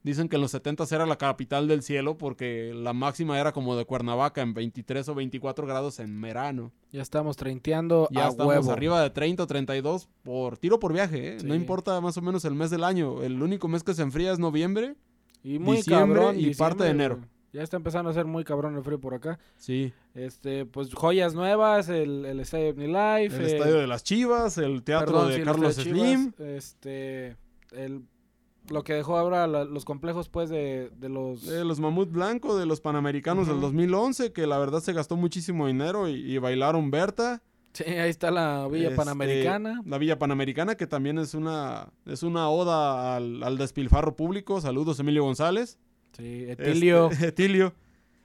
Dicen 0.02 0.30
que 0.30 0.38
en 0.38 0.42
los 0.42 0.52
70 0.52 0.86
era 0.92 1.06
la 1.06 1.18
capital 1.18 1.68
del 1.68 1.84
cielo 1.84 2.18
porque 2.18 2.72
la 2.74 2.94
máxima 2.94 3.38
era 3.38 3.52
como 3.52 3.76
de 3.76 3.84
Cuernavaca 3.84 4.42
en 4.42 4.54
23 4.54 5.10
o 5.10 5.16
24 5.16 5.68
grados 5.68 6.00
en 6.00 6.22
verano. 6.22 6.72
Ya 6.92 7.02
estamos 7.02 7.36
treinteando 7.36 8.08
ya 8.10 8.30
estamos 8.30 8.70
arriba 8.70 9.02
de 9.04 9.10
30 9.10 9.44
o 9.44 9.48
32 9.48 10.08
por 10.24 10.58
tiro 10.58 10.80
por 10.80 10.94
viaje, 10.94 11.36
¿eh? 11.36 11.38
No 11.44 11.54
importa 11.54 12.00
más 12.00 12.16
o 12.16 12.22
menos 12.22 12.46
el 12.46 12.56
mes 12.56 12.70
del 12.70 12.86
año. 12.86 13.22
El 13.24 13.44
único 13.44 13.68
mes 13.68 13.84
que 13.84 13.94
se 13.94 14.02
enfría 14.02 14.32
es 14.32 14.40
noviembre, 14.40 14.96
y 15.44 15.60
muy 15.60 15.78
diciembre 15.78 16.34
y 16.38 16.54
parte 16.56 16.86
de 16.86 16.92
enero. 16.92 17.20
Ya 17.52 17.64
está 17.64 17.78
empezando 17.78 18.12
a 18.12 18.14
ser 18.14 18.26
muy 18.26 18.44
cabrón 18.44 18.76
el 18.76 18.84
frío 18.84 19.00
por 19.00 19.16
acá. 19.16 19.40
Sí. 19.58 19.92
Este, 20.14 20.66
pues 20.66 20.94
joyas 20.94 21.34
nuevas, 21.34 21.90
el, 21.90 22.26
el 22.26 22.40
Estadio 22.40 22.74
Life. 22.74 23.36
El, 23.36 23.46
Estadio 23.46 23.76
de 23.76 23.88
las 23.88 24.04
Chivas, 24.04 24.58
el 24.58 24.84
Teatro 24.84 25.26
de 25.26 25.44
Carlos 25.44 25.76
Slim. 25.76 26.34
este, 26.38 27.38
el, 27.72 28.04
lo 28.70 28.84
que 28.84 28.94
dejó 28.94 29.18
ahora 29.18 29.48
los 29.48 29.84
complejos, 29.84 30.30
pues, 30.30 30.50
de, 30.50 30.92
de 30.98 31.10
los... 31.10 31.46
De 31.46 31.66
los 31.66 31.80
Mamut 31.80 32.12
Blanco, 32.12 32.58
de 32.58 32.68
los 32.68 32.82
Panamericanos 32.82 33.48
del 33.48 33.62
2011, 33.62 34.32
que 34.32 34.46
la 34.46 34.60
verdad 34.60 34.82
se 34.82 34.94
gastó 34.94 35.16
muchísimo 35.16 35.66
dinero 35.66 36.08
y, 36.08 36.38
bailaron 36.38 36.92
Berta. 36.92 37.42
Sí, 37.74 37.84
ahí 37.84 38.10
está 38.10 38.32
la 38.32 38.68
Villa 38.68 38.90
este, 38.90 38.96
Panamericana. 38.96 39.82
La 39.86 39.98
Villa 39.98 40.20
Panamericana, 40.20 40.76
que 40.76 40.88
también 40.88 41.18
es 41.18 41.34
una, 41.34 41.90
es 42.06 42.24
una 42.24 42.50
oda 42.50 43.16
al, 43.16 43.44
al 43.44 43.58
despilfarro 43.58 44.16
público. 44.16 44.62
Saludos, 44.62 45.00
Emilio 45.00 45.24
González. 45.24 45.78
Sí, 46.20 46.46
Etilio. 46.50 47.10
Este, 47.12 47.28
Etilio. 47.30 47.74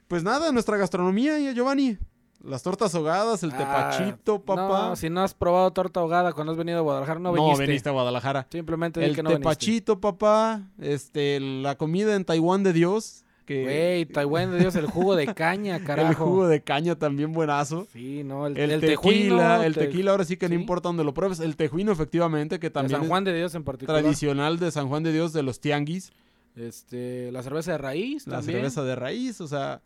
Pues 0.07 0.23
nada, 0.23 0.51
nuestra 0.51 0.77
gastronomía, 0.77 1.51
Giovanni. 1.53 1.97
Las 2.43 2.61
tortas 2.61 2.93
ahogadas, 2.93 3.41
el 3.41 3.51
ah, 3.53 3.57
tepachito, 3.57 4.39
papá. 4.39 4.89
No, 4.89 4.95
si 4.95 5.09
no 5.09 5.23
has 5.23 5.33
probado 5.33 5.71
torta 5.71 5.99
ahogada 5.99 6.31
cuando 6.33 6.51
has 6.51 6.57
venido 6.57 6.77
a 6.77 6.81
Guadalajara, 6.81 7.19
no 7.19 7.33
viniste. 7.33 7.51
No 7.53 7.67
viniste 7.67 7.89
a 7.89 7.91
Guadalajara. 7.91 8.47
Simplemente 8.51 9.03
el 9.03 9.15
que 9.15 9.23
no 9.23 9.31
tepachito, 9.31 9.99
papá. 9.99 10.61
Este, 10.79 11.39
la 11.39 11.75
comida 11.75 12.15
en 12.15 12.23
Taiwán 12.23 12.61
de 12.61 12.73
Dios. 12.73 13.23
Que... 13.45 13.63
Güey, 13.63 14.05
Taiwán 14.05 14.51
de 14.51 14.59
Dios, 14.59 14.75
el 14.75 14.85
jugo 14.85 15.15
de 15.15 15.33
caña, 15.33 15.79
carajo. 15.83 16.09
el 16.09 16.15
jugo 16.15 16.47
de 16.47 16.61
caña 16.61 16.95
también 16.95 17.31
buenazo. 17.31 17.87
Sí, 17.91 18.23
no, 18.23 18.45
el, 18.45 18.57
el, 18.57 18.79
tequila. 18.79 19.65
el 19.65 19.73
tequila, 19.73 20.11
ahora 20.11 20.25
sí 20.25 20.37
que 20.37 20.47
no 20.47 20.55
importa 20.55 20.89
dónde 20.89 21.03
lo 21.03 21.15
pruebes. 21.15 21.39
El 21.39 21.55
tejuino, 21.55 21.91
efectivamente, 21.91 22.59
que 22.59 22.69
también. 22.69 22.99
San 22.99 23.07
Juan 23.07 23.23
de 23.23 23.33
Dios 23.33 23.55
en 23.55 23.63
particular. 23.63 24.01
Tradicional 24.01 24.59
de 24.59 24.69
San 24.69 24.87
Juan 24.87 25.01
de 25.01 25.13
Dios, 25.13 25.33
de 25.33 25.41
los 25.41 25.59
tianguis. 25.59 26.11
Este, 26.55 27.31
la 27.31 27.43
cerveza 27.43 27.73
de 27.73 27.77
raíz. 27.77 28.27
La 28.27 28.41
cerveza 28.41 28.83
de 28.83 28.95
raíz, 28.95 29.41
o 29.41 29.47
sea. 29.47 29.81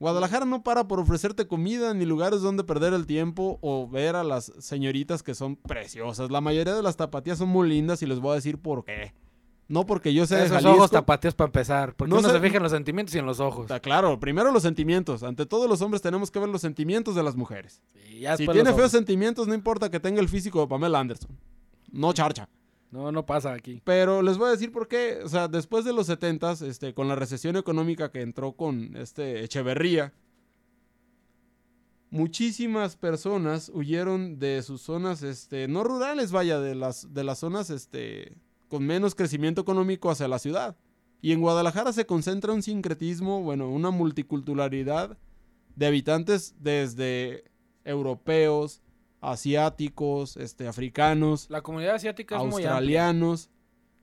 Guadalajara 0.00 0.44
no 0.44 0.64
para 0.64 0.88
por 0.88 0.98
ofrecerte 0.98 1.46
comida 1.46 1.94
ni 1.94 2.04
lugares 2.04 2.40
donde 2.40 2.64
perder 2.64 2.92
el 2.94 3.06
tiempo 3.06 3.58
o 3.62 3.88
ver 3.88 4.16
a 4.16 4.24
las 4.24 4.52
señoritas 4.58 5.22
que 5.22 5.34
son 5.34 5.54
preciosas. 5.56 6.30
La 6.30 6.40
mayoría 6.40 6.74
de 6.74 6.82
las 6.82 6.96
tapatías 6.96 7.38
son 7.38 7.48
muy 7.48 7.68
lindas 7.68 8.02
y 8.02 8.06
les 8.06 8.18
voy 8.18 8.32
a 8.32 8.34
decir 8.34 8.58
por 8.58 8.84
qué. 8.84 9.14
No 9.66 9.86
porque 9.86 10.12
yo 10.12 10.26
sea 10.26 10.44
Esos 10.44 10.64
ojos 10.64 10.90
tapatías 10.90 11.34
para 11.34 11.46
empezar. 11.46 11.94
Porque 11.94 12.12
no 12.12 12.20
se... 12.20 12.40
fijan 12.40 12.56
en 12.56 12.62
los 12.64 12.72
sentimientos 12.72 13.14
y 13.14 13.18
en 13.18 13.26
los 13.26 13.40
ojos. 13.40 13.62
Está 13.62 13.80
claro. 13.80 14.20
Primero 14.20 14.52
los 14.52 14.62
sentimientos. 14.62 15.22
Ante 15.22 15.46
todos 15.46 15.68
los 15.68 15.80
hombres 15.80 16.02
tenemos 16.02 16.30
que 16.30 16.38
ver 16.38 16.48
los 16.48 16.60
sentimientos 16.60 17.14
de 17.14 17.22
las 17.22 17.36
mujeres. 17.36 17.80
si 18.36 18.46
tiene 18.48 18.74
feos 18.74 18.90
sentimientos, 18.90 19.46
no 19.46 19.54
importa 19.54 19.90
que 19.90 20.00
tenga 20.00 20.20
el 20.20 20.28
físico 20.28 20.60
de 20.60 20.66
Pamela 20.66 20.98
Anderson. 20.98 21.30
No 21.92 22.12
charcha. 22.12 22.48
No, 22.94 23.10
no 23.10 23.26
pasa 23.26 23.52
aquí. 23.52 23.82
Pero 23.82 24.22
les 24.22 24.38
voy 24.38 24.46
a 24.46 24.52
decir 24.52 24.70
por 24.70 24.86
qué. 24.86 25.18
O 25.24 25.28
sea, 25.28 25.48
después 25.48 25.84
de 25.84 25.92
los 25.92 26.06
70 26.06 26.52
este, 26.64 26.94
con 26.94 27.08
la 27.08 27.16
recesión 27.16 27.56
económica 27.56 28.12
que 28.12 28.20
entró 28.20 28.52
con 28.52 28.96
este 28.96 29.42
Echeverría, 29.42 30.14
muchísimas 32.10 32.94
personas 32.94 33.68
huyeron 33.74 34.38
de 34.38 34.62
sus 34.62 34.80
zonas, 34.82 35.24
este, 35.24 35.66
no 35.66 35.82
rurales, 35.82 36.30
vaya, 36.30 36.60
de 36.60 36.76
las, 36.76 37.12
de 37.12 37.24
las 37.24 37.40
zonas, 37.40 37.68
este, 37.68 38.36
con 38.68 38.86
menos 38.86 39.16
crecimiento 39.16 39.62
económico 39.62 40.08
hacia 40.08 40.28
la 40.28 40.38
ciudad. 40.38 40.76
Y 41.20 41.32
en 41.32 41.40
Guadalajara 41.40 41.92
se 41.92 42.06
concentra 42.06 42.52
un 42.52 42.62
sincretismo, 42.62 43.42
bueno, 43.42 43.70
una 43.70 43.90
multiculturalidad 43.90 45.18
de 45.74 45.86
habitantes 45.86 46.54
desde 46.60 47.42
europeos, 47.82 48.83
asiáticos, 49.32 50.36
este, 50.36 50.68
africanos. 50.68 51.46
La 51.50 51.62
comunidad 51.62 51.94
asiática 51.96 52.36
es 52.36 52.40
australianos. 52.40 53.50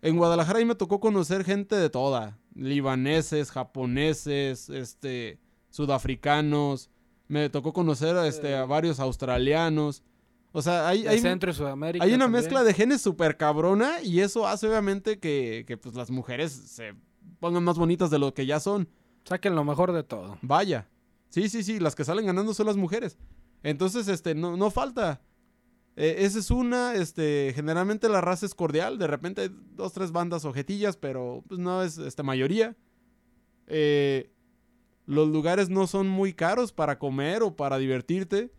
en 0.01 0.17
Guadalajara 0.17 0.59
ahí 0.59 0.65
me 0.65 0.76
tocó 0.76 0.99
conocer 0.99 1.43
gente 1.43 1.76
de 1.76 1.89
toda, 1.89 2.39
libaneses, 2.55 3.51
japoneses, 3.51 4.69
este, 4.69 5.39
sudafricanos. 5.69 6.89
Me 7.28 7.49
tocó 7.49 7.72
conocer 7.72 8.15
este, 8.26 8.55
a 8.55 8.65
varios 8.65 8.99
australianos. 8.99 10.03
O 10.51 10.61
sea, 10.61 10.88
hay, 10.88 11.07
hay, 11.07 11.19
Centro 11.19 11.53
Sudamérica 11.53 12.03
hay 12.03 12.13
una 12.13 12.28
mezcla 12.28 12.63
de 12.63 12.74
genes 12.74 13.01
súper 13.01 13.38
cabrona 13.38 14.01
y 14.03 14.19
eso 14.19 14.45
hace 14.45 14.67
obviamente 14.67 15.17
que, 15.17 15.63
que 15.65 15.78
pues, 15.78 15.95
las 15.95 16.11
mujeres 16.11 16.51
se 16.51 16.93
pongan 17.39 17.63
más 17.63 17.78
bonitas 17.78 18.09
de 18.09 18.19
lo 18.19 18.34
que 18.34 18.45
ya 18.45 18.59
son. 18.59 18.89
Saquen 19.24 19.55
lo 19.55 19.63
mejor 19.63 19.93
de 19.93 20.03
todo. 20.03 20.38
Vaya. 20.41 20.89
Sí, 21.30 21.47
sí, 21.47 21.63
sí, 21.63 21.80
las 21.80 21.95
que 21.95 22.03
salen 22.03 22.26
ganando 22.26 22.53
son 22.53 22.65
las 22.65 22.76
mujeres. 22.76 23.17
Entonces, 23.64 24.07
este, 24.07 24.36
no, 24.36 24.57
no 24.57 24.72
falta. 24.72 25.22
E, 25.95 26.26
esa 26.26 26.39
es 26.39 26.51
una, 26.51 26.95
este, 26.95 27.51
generalmente 27.55 28.09
la 28.09 28.22
raza 28.22 28.45
es 28.45 28.55
cordial, 28.55 28.97
de 28.97 29.07
repente 29.07 29.41
hay 29.41 29.49
dos, 29.76 29.93
tres 29.93 30.12
bandas 30.12 30.45
ojetillas, 30.45 30.97
pero 30.97 31.43
pues 31.47 31.59
no 31.59 31.84
es, 31.84 31.97
este, 31.97 32.24
mayoría. 32.24 32.76
Eh, 33.68 34.32
los 35.05 35.28
lugares 35.30 35.70
no 35.70 35.88
son 35.88 36.07
muy 36.07 36.34
caros 36.34 36.72
para 36.72 36.97
comer 36.99 37.43
o 37.43 37.55
para 37.55 37.78
divertirte. 37.78 38.51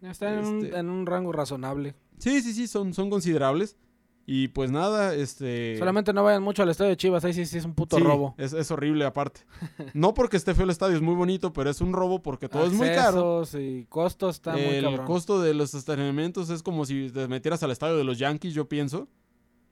Están 0.00 0.38
en, 0.38 0.44
un, 0.44 0.64
este 0.64 0.78
en 0.78 0.90
un 0.90 1.06
rango 1.06 1.32
razonable. 1.32 1.94
Sí, 2.18 2.42
sí, 2.42 2.52
sí, 2.52 2.66
son, 2.66 2.92
son 2.92 3.08
considerables. 3.10 3.76
Y 4.24 4.48
pues 4.48 4.70
nada, 4.70 5.14
este... 5.14 5.76
Solamente 5.78 6.12
no 6.12 6.22
vayan 6.22 6.42
mucho 6.42 6.62
al 6.62 6.68
estadio 6.68 6.90
de 6.90 6.96
Chivas, 6.96 7.24
ahí 7.24 7.32
sí, 7.32 7.44
sí 7.44 7.58
es 7.58 7.64
un 7.64 7.74
puto 7.74 7.98
robo. 7.98 8.34
Es, 8.38 8.52
es 8.52 8.70
horrible 8.70 9.04
aparte. 9.04 9.40
no 9.94 10.14
porque 10.14 10.36
esté 10.36 10.54
feo 10.54 10.64
el 10.64 10.70
estadio, 10.70 10.94
es 10.94 11.02
muy 11.02 11.14
bonito, 11.14 11.52
pero 11.52 11.70
es 11.70 11.80
un 11.80 11.92
robo 11.92 12.22
porque 12.22 12.48
todo 12.48 12.64
es 12.64 12.72
muy 12.72 12.88
caro. 12.88 13.42
y 13.58 13.84
costos 13.86 14.36
está 14.36 14.52
muy 14.52 14.80
cabrón. 14.80 14.94
El 14.94 15.04
costo 15.04 15.40
de 15.40 15.54
los 15.54 15.74
estacionamientos 15.74 16.50
es 16.50 16.62
como 16.62 16.84
si 16.84 17.10
te 17.10 17.26
metieras 17.26 17.62
al 17.64 17.72
estadio 17.72 17.96
de 17.96 18.04
los 18.04 18.18
Yankees, 18.18 18.54
yo 18.54 18.68
pienso. 18.68 19.08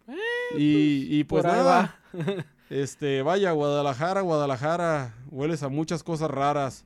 Eh, 0.08 0.16
y, 0.58 1.24
pues, 1.24 1.44
pues 1.44 1.54
nada, 1.54 2.00
este, 2.70 3.22
vaya, 3.22 3.52
Guadalajara, 3.52 4.20
Guadalajara, 4.22 5.14
hueles 5.30 5.62
a 5.62 5.68
muchas 5.68 6.02
cosas 6.02 6.28
raras. 6.28 6.84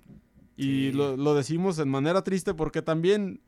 Y 0.57 0.93
lo, 0.93 1.17
lo 1.17 1.35
decimos 1.35 1.79
en 1.79 1.89
manera 1.89 2.23
triste 2.23 2.55
porque 2.55 2.83
también 2.83 3.41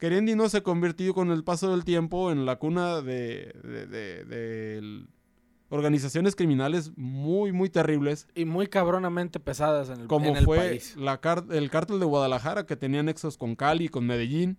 Querendi 0.00 0.34
no 0.34 0.48
se 0.48 0.56
ha 0.56 0.62
convertido 0.62 1.12
con 1.12 1.30
el 1.30 1.44
paso 1.44 1.70
del 1.70 1.84
tiempo 1.84 2.32
en 2.32 2.46
la 2.46 2.56
cuna 2.56 3.02
de, 3.02 3.52
de, 3.62 5.04
organizaciones 5.68 6.34
criminales 6.34 6.92
muy, 6.96 7.52
muy 7.52 7.68
terribles. 7.68 8.26
Y 8.34 8.46
muy 8.46 8.66
cabronamente 8.66 9.40
pesadas 9.40 9.90
en 9.90 10.00
el, 10.00 10.06
como 10.06 10.34
en 10.34 10.42
fue 10.42 10.56
país. 10.56 10.96
La 10.96 11.20
el 11.50 11.70
cártel 11.70 12.00
de 12.00 12.06
Guadalajara, 12.06 12.64
que 12.64 12.76
tenía 12.76 13.02
nexos 13.02 13.36
con 13.36 13.54
Cali, 13.54 13.90
con 13.90 14.06
Medellín, 14.06 14.56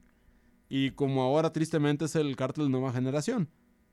y 0.70 0.92
como 0.92 1.24
ahora 1.24 1.52
tristemente 1.52 2.06
es 2.06 2.16
el 2.16 2.36
cártel 2.36 2.66
de 2.66 2.70
Nueva 2.70 2.94
Generación, 2.94 3.50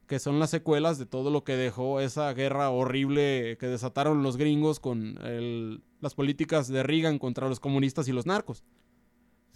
que 0.07 0.19
son 0.19 0.39
las 0.39 0.51
secuelas 0.51 0.99
de 0.99 1.07
todo 1.07 1.31
lo 1.31 1.45
que 1.45 1.57
dejó 1.57 2.01
esa 2.01 2.31
guerra 2.35 2.69
horrible 2.69 3.57
que 3.59 3.69
desataron 3.69 4.23
los 4.23 4.37
gringos 4.37 4.81
con 4.81 5.19
las 6.01 6.15
políticas 6.15 6.69
de 6.69 6.83
Reagan 6.83 7.19
contra 7.19 7.49
los 7.49 7.59
comunistas 7.59 8.07
y 8.07 8.13
los 8.13 8.27
narcos. 8.27 8.65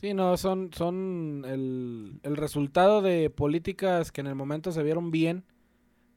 Sí, 0.03 0.15
no, 0.15 0.37
son, 0.37 0.71
son 0.75 1.45
el, 1.47 2.19
el, 2.25 2.37
resultado 2.37 3.03
de 3.03 3.31
políticas 3.31 4.11
que 4.11 4.21
en 4.21 4.27
el 4.27 4.35
momento 4.35 4.73
se 4.73 4.83
vieron 4.83 5.13
bien, 5.13 5.45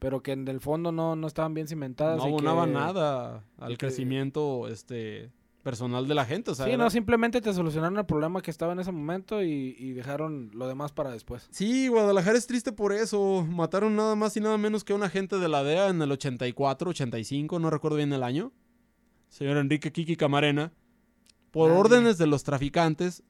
pero 0.00 0.24
que 0.24 0.32
en 0.32 0.48
el 0.48 0.58
fondo 0.58 0.90
no, 0.90 1.14
no 1.14 1.28
estaban 1.28 1.54
bien 1.54 1.68
cimentadas. 1.68 2.16
No 2.16 2.24
abonaban 2.24 2.72
nada 2.72 3.44
al 3.58 3.78
crecimiento 3.78 4.66
este 4.66 5.30
personal 5.62 6.08
de 6.08 6.16
la 6.16 6.24
gente. 6.24 6.50
O 6.50 6.56
sea, 6.56 6.66
sí, 6.66 6.76
no, 6.76 6.90
simplemente 6.90 7.40
te 7.40 7.52
solucionaron 7.52 7.96
el 7.96 8.06
problema 8.06 8.42
que 8.42 8.50
estaba 8.50 8.72
en 8.72 8.80
ese 8.80 8.90
momento 8.90 9.40
y, 9.40 9.76
y, 9.78 9.92
dejaron 9.92 10.50
lo 10.52 10.66
demás 10.66 10.90
para 10.90 11.12
después. 11.12 11.46
Sí, 11.52 11.86
Guadalajara 11.86 12.36
es 12.36 12.48
triste 12.48 12.72
por 12.72 12.92
eso. 12.92 13.46
Mataron 13.48 13.94
nada 13.94 14.16
más 14.16 14.36
y 14.36 14.40
nada 14.40 14.58
menos 14.58 14.82
que 14.82 14.94
a 14.94 14.96
un 14.96 15.04
agente 15.04 15.38
de 15.38 15.46
la 15.46 15.62
DEA 15.62 15.90
en 15.90 16.02
el 16.02 16.10
84, 16.10 16.90
85, 16.90 17.60
no 17.60 17.70
recuerdo 17.70 17.98
bien 17.98 18.12
el 18.12 18.24
año. 18.24 18.50
Señor 19.28 19.58
Enrique 19.58 19.92
Kiki 19.92 20.16
Camarena. 20.16 20.72
Por 21.52 21.70
órdenes 21.70 22.18
de 22.18 22.26
los 22.26 22.42
traficantes, 22.42 23.22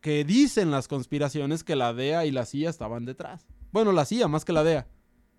que 0.00 0.24
dicen 0.24 0.70
las 0.70 0.88
conspiraciones 0.88 1.64
que 1.64 1.76
la 1.76 1.92
DEA 1.92 2.26
y 2.26 2.30
la 2.30 2.44
CIA 2.44 2.70
estaban 2.70 3.04
detrás. 3.04 3.46
Bueno, 3.72 3.92
la 3.92 4.04
CIA 4.04 4.28
más 4.28 4.44
que 4.44 4.52
la 4.52 4.64
DEA. 4.64 4.86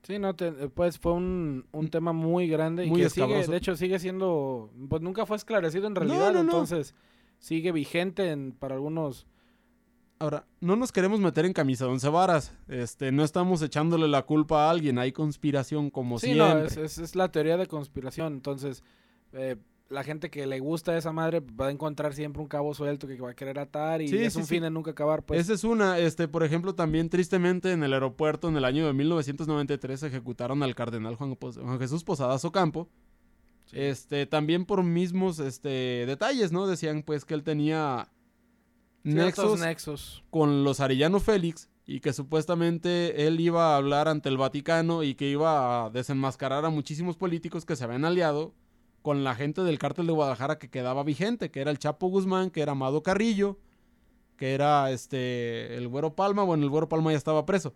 Sí, 0.03 0.17
no, 0.17 0.33
pues 0.73 0.97
fue 0.97 1.11
un, 1.11 1.65
un, 1.71 1.89
tema 1.89 2.13
muy 2.13 2.47
grande 2.47 2.85
y 2.85 2.93
que 2.93 3.09
sigue, 3.09 3.45
de 3.45 3.57
hecho 3.57 3.75
sigue 3.75 3.99
siendo, 3.99 4.71
pues 4.87 5.01
nunca 5.01 5.25
fue 5.25 5.35
esclarecido 5.35 5.87
en 5.87 5.95
realidad, 5.95 6.35
entonces 6.37 6.95
sigue 7.37 7.71
vigente 7.73 8.31
en, 8.31 8.53
para 8.53 8.75
algunos. 8.75 9.27
Ahora, 10.17 10.45
no 10.61 10.77
nos 10.77 10.91
queremos 10.91 11.19
meter 11.19 11.45
en 11.45 11.53
camisa 11.53 11.85
de 11.85 11.91
once 11.91 12.07
varas, 12.07 12.53
este, 12.69 13.11
no 13.11 13.23
estamos 13.23 13.61
echándole 13.61 14.07
la 14.07 14.23
culpa 14.23 14.67
a 14.67 14.69
alguien, 14.69 14.99
hay 14.99 15.11
conspiración 15.11 15.89
como 15.89 16.17
sí, 16.17 16.27
siempre. 16.27 16.59
No, 16.59 16.65
es, 16.65 16.77
es, 16.77 16.97
es, 16.97 17.15
la 17.15 17.29
teoría 17.29 17.57
de 17.57 17.67
conspiración, 17.67 18.33
entonces 18.33 18.83
eh, 19.33 19.57
la 19.89 20.03
gente 20.03 20.29
que 20.29 20.45
le 20.45 20.59
gusta 20.59 20.91
a 20.91 20.97
esa 20.97 21.11
madre 21.11 21.39
va 21.39 21.67
a 21.67 21.71
encontrar 21.71 22.13
siempre 22.13 22.41
un 22.41 22.47
cabo 22.47 22.73
suelto 22.73 23.07
que 23.07 23.19
va 23.19 23.31
a 23.31 23.33
querer 23.33 23.57
atar 23.59 24.01
y 24.01 24.05
es 24.05 24.35
un 24.35 24.45
fin 24.45 24.61
de 24.61 24.69
nunca 24.69 24.91
acabar. 24.91 25.23
Pues. 25.23 25.39
Esa 25.41 25.53
es 25.53 25.63
una, 25.63 25.97
este, 25.97 26.27
por 26.27 26.43
ejemplo, 26.43 26.75
también 26.75 27.09
tristemente 27.09 27.71
en 27.71 27.83
el 27.83 27.93
aeropuerto 27.93 28.49
en 28.49 28.57
el 28.57 28.65
año 28.65 28.85
de 28.85 28.93
1993 28.93 30.03
ejecutaron 30.03 30.61
al 30.61 30.75
cardenal 30.75 31.15
Juan, 31.15 31.35
Jesús 31.79 32.03
Posadas 32.03 32.45
Ocampo. 32.45 32.87
Este, 33.71 34.25
también 34.25 34.65
por 34.65 34.83
mismos 34.83 35.39
este, 35.39 36.05
detalles, 36.07 36.51
¿no? 36.51 36.65
Decían 36.65 37.03
pues 37.03 37.25
que 37.25 37.35
él 37.35 37.43
tenía 37.43 38.09
nexos, 39.03 39.59
nexos 39.59 40.23
con 40.31 40.63
los 40.63 40.79
Arellano 40.79 41.19
Félix 41.19 41.69
y 41.85 41.99
que 41.99 42.13
supuestamente 42.13 43.27
él 43.27 43.39
iba 43.39 43.73
a 43.73 43.77
hablar 43.77 44.07
ante 44.07 44.29
el 44.29 44.37
Vaticano 44.37 45.03
y 45.03 45.15
que 45.15 45.29
iba 45.29 45.85
a 45.85 45.89
desenmascarar 45.89 46.65
a 46.65 46.69
muchísimos 46.69 47.15
políticos 47.15 47.65
que 47.65 47.75
se 47.75 47.83
habían 47.83 48.05
aliado 48.05 48.53
con 49.01 49.23
la 49.23 49.35
gente 49.35 49.61
del 49.61 49.79
cártel 49.79 50.07
de 50.07 50.13
Guadalajara 50.13 50.57
que 50.57 50.69
quedaba 50.69 51.03
vigente, 51.03 51.51
que 51.51 51.61
era 51.61 51.71
el 51.71 51.79
Chapo 51.79 52.07
Guzmán, 52.07 52.49
que 52.51 52.61
era 52.61 52.73
Amado 52.73 53.03
Carrillo, 53.03 53.57
que 54.37 54.53
era 54.53 54.91
este 54.91 55.75
el 55.77 55.87
Güero 55.87 56.15
Palma, 56.15 56.43
bueno, 56.43 56.63
el 56.63 56.69
Güero 56.69 56.89
Palma 56.89 57.11
ya 57.11 57.17
estaba 57.17 57.45
preso. 57.45 57.73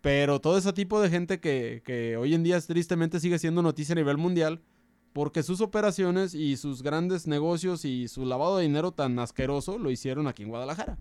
Pero 0.00 0.40
todo 0.40 0.56
ese 0.56 0.72
tipo 0.72 1.00
de 1.00 1.10
gente 1.10 1.40
que, 1.40 1.82
que 1.84 2.16
hoy 2.16 2.34
en 2.34 2.42
día 2.42 2.58
tristemente 2.60 3.20
sigue 3.20 3.38
siendo 3.38 3.60
noticia 3.62 3.92
a 3.92 3.96
nivel 3.96 4.16
mundial, 4.16 4.62
porque 5.12 5.42
sus 5.42 5.60
operaciones 5.60 6.34
y 6.34 6.56
sus 6.56 6.82
grandes 6.82 7.26
negocios 7.26 7.84
y 7.84 8.08
su 8.08 8.24
lavado 8.24 8.56
de 8.56 8.62
dinero 8.62 8.92
tan 8.92 9.18
asqueroso 9.18 9.78
lo 9.78 9.90
hicieron 9.90 10.26
aquí 10.26 10.42
en 10.42 10.48
Guadalajara. 10.48 10.96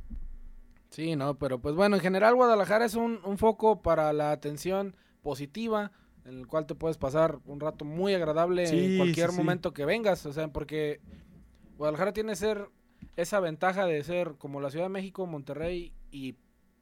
Sí, 0.90 1.16
no, 1.16 1.38
pero 1.38 1.62
pues 1.62 1.76
bueno, 1.76 1.96
en 1.96 2.02
general 2.02 2.36
Guadalajara 2.36 2.86
es 2.86 2.96
un, 2.96 3.20
un 3.24 3.38
foco 3.38 3.82
para 3.82 4.12
la 4.12 4.32
atención 4.32 4.96
positiva, 5.22 5.92
en 6.30 6.38
el 6.38 6.48
cual 6.48 6.66
te 6.66 6.76
puedes 6.76 6.98
pasar 6.98 7.40
un 7.46 7.60
rato 7.60 7.86
muy 7.86 8.14
agradable 8.14 8.70
en 8.70 8.98
cualquier 8.98 9.32
momento 9.32 9.74
que 9.74 9.86
vengas, 9.86 10.26
o 10.26 10.34
sea, 10.34 10.48
porque 10.50 11.02
Guadalajara 11.78 12.14
tiene 12.14 12.36
ser 12.36 12.70
esa 13.16 13.40
ventaja 13.40 13.86
de 13.86 14.04
ser 14.04 14.36
como 14.38 14.62
la 14.62 14.70
Ciudad 14.70 14.86
de 14.86 14.90
México, 14.90 15.26
Monterrey 15.26 15.92
y 16.12 16.36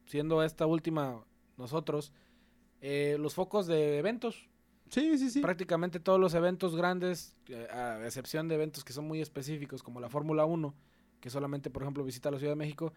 siendo 0.06 0.42
esta 0.42 0.66
última 0.66 1.24
nosotros, 1.56 2.12
eh, 2.80 3.16
los 3.18 3.34
focos 3.34 3.66
de 3.66 3.98
eventos. 3.98 4.48
Sí, 4.90 5.18
sí, 5.18 5.30
sí. 5.30 5.40
Prácticamente 5.40 6.00
todos 6.00 6.20
los 6.20 6.34
eventos 6.34 6.76
grandes, 6.76 7.36
eh, 7.48 7.66
a 7.70 8.04
excepción 8.04 8.48
de 8.48 8.54
eventos 8.54 8.84
que 8.84 8.92
son 8.92 9.06
muy 9.06 9.20
específicos, 9.20 9.82
como 9.82 10.00
la 10.00 10.08
Fórmula 10.08 10.44
1, 10.44 10.74
que 11.20 11.30
solamente, 11.30 11.70
por 11.70 11.82
ejemplo, 11.82 12.04
visita 12.04 12.30
la 12.30 12.38
Ciudad 12.38 12.52
de 12.52 12.56
México, 12.56 12.92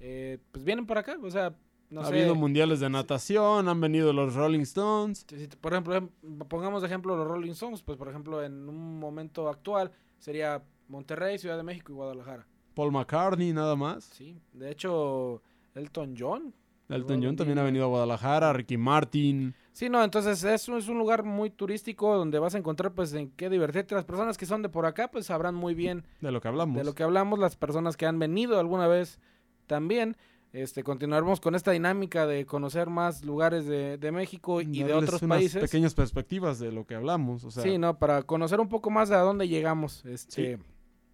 eh, 0.00 0.38
pues 0.50 0.64
vienen 0.64 0.86
por 0.86 0.98
acá. 0.98 1.16
O 1.22 1.30
sea, 1.30 1.54
ha 1.94 2.06
habido 2.06 2.34
mundiales 2.34 2.80
de 2.80 2.90
natación, 2.90 3.68
han 3.68 3.80
venido 3.80 4.12
los 4.12 4.34
Rolling 4.34 4.60
Stones. 4.60 5.24
por 5.60 5.72
ejemplo, 5.72 5.94
em, 5.94 6.08
pongamos 6.48 6.82
de 6.82 6.88
ejemplo 6.88 7.16
los 7.16 7.26
Rolling 7.26 7.52
Stones, 7.52 7.82
pues 7.82 7.96
por 7.98 8.08
ejemplo 8.08 8.42
en 8.42 8.68
un 8.68 8.98
momento 8.98 9.48
actual 9.48 9.92
sería 10.18 10.62
Monterrey, 10.88 11.38
Ciudad 11.38 11.56
de 11.56 11.62
México 11.62 11.92
y 11.92 11.94
Guadalajara. 11.94 12.46
Paul 12.74 12.92
McCartney, 12.92 13.52
nada 13.52 13.76
más. 13.76 14.04
Sí, 14.04 14.36
de 14.52 14.70
hecho 14.70 15.42
Elton 15.74 16.14
John. 16.18 16.54
Elton 16.88 17.20
John 17.22 17.36
también 17.36 17.58
ha 17.58 17.64
venido 17.64 17.84
a 17.84 17.88
Guadalajara, 17.88 18.52
Ricky 18.52 18.76
Martin. 18.76 19.54
Sí, 19.72 19.88
no, 19.88 20.02
entonces 20.02 20.42
es, 20.44 20.68
es 20.68 20.88
un 20.88 20.98
lugar 20.98 21.24
muy 21.24 21.50
turístico 21.50 22.16
donde 22.16 22.38
vas 22.38 22.54
a 22.54 22.58
encontrar 22.58 22.92
pues 22.92 23.12
en 23.12 23.30
qué 23.30 23.50
divertirte. 23.50 23.94
Las 23.94 24.04
personas 24.04 24.38
que 24.38 24.46
son 24.46 24.62
de 24.62 24.68
por 24.68 24.86
acá 24.86 25.08
pues 25.08 25.26
sabrán 25.26 25.54
muy 25.54 25.74
bien 25.74 26.04
de 26.20 26.30
lo 26.30 26.40
que 26.40 26.48
hablamos. 26.48 26.76
De 26.76 26.84
lo 26.84 26.94
que 26.94 27.02
hablamos, 27.02 27.38
las 27.38 27.56
personas 27.56 27.96
que 27.96 28.06
han 28.06 28.18
venido 28.18 28.58
alguna 28.58 28.86
vez 28.86 29.18
también. 29.66 30.16
Este, 30.56 30.82
continuaremos 30.82 31.38
con 31.38 31.54
esta 31.54 31.72
dinámica 31.72 32.26
de 32.26 32.46
conocer 32.46 32.88
más 32.88 33.22
lugares 33.22 33.66
de, 33.66 34.10
México 34.10 34.62
y 34.62 34.82
de 34.82 34.94
otros 34.94 35.20
unas 35.20 35.38
países. 35.38 35.60
pequeñas 35.60 35.92
perspectivas 35.92 36.58
de 36.58 36.72
lo 36.72 36.86
que 36.86 36.94
hablamos. 36.94 37.44
O 37.44 37.50
sea, 37.50 37.62
sí, 37.62 37.76
¿no? 37.76 37.98
Para 37.98 38.22
conocer 38.22 38.58
un 38.58 38.70
poco 38.70 38.88
más 38.88 39.10
de 39.10 39.16
a 39.16 39.18
dónde 39.18 39.48
llegamos. 39.48 40.02
Este, 40.06 40.58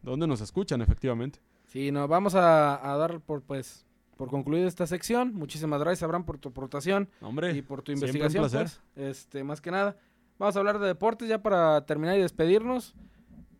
¿Dónde 0.00 0.28
nos 0.28 0.40
escuchan, 0.40 0.80
efectivamente? 0.80 1.40
Sí, 1.66 1.90
no, 1.90 2.06
vamos 2.06 2.36
a, 2.36 2.78
dar 2.96 3.20
por, 3.20 3.42
pues, 3.42 3.84
por 4.16 4.28
concluir 4.28 4.64
esta 4.64 4.86
sección. 4.86 5.34
Muchísimas 5.34 5.80
gracias, 5.80 6.04
Abraham, 6.04 6.24
por 6.24 6.38
tu 6.38 6.50
aportación 6.50 7.08
Hombre, 7.20 7.50
y 7.50 7.62
por 7.62 7.82
tu 7.82 7.90
investigación. 7.90 8.48
Pues, 8.48 8.80
este, 8.94 9.42
más 9.42 9.60
que 9.60 9.72
nada. 9.72 9.96
Vamos 10.38 10.54
a 10.54 10.60
hablar 10.60 10.78
de 10.78 10.86
deportes 10.86 11.28
ya 11.28 11.42
para 11.42 11.84
terminar 11.84 12.16
y 12.16 12.20
despedirnos. 12.20 12.94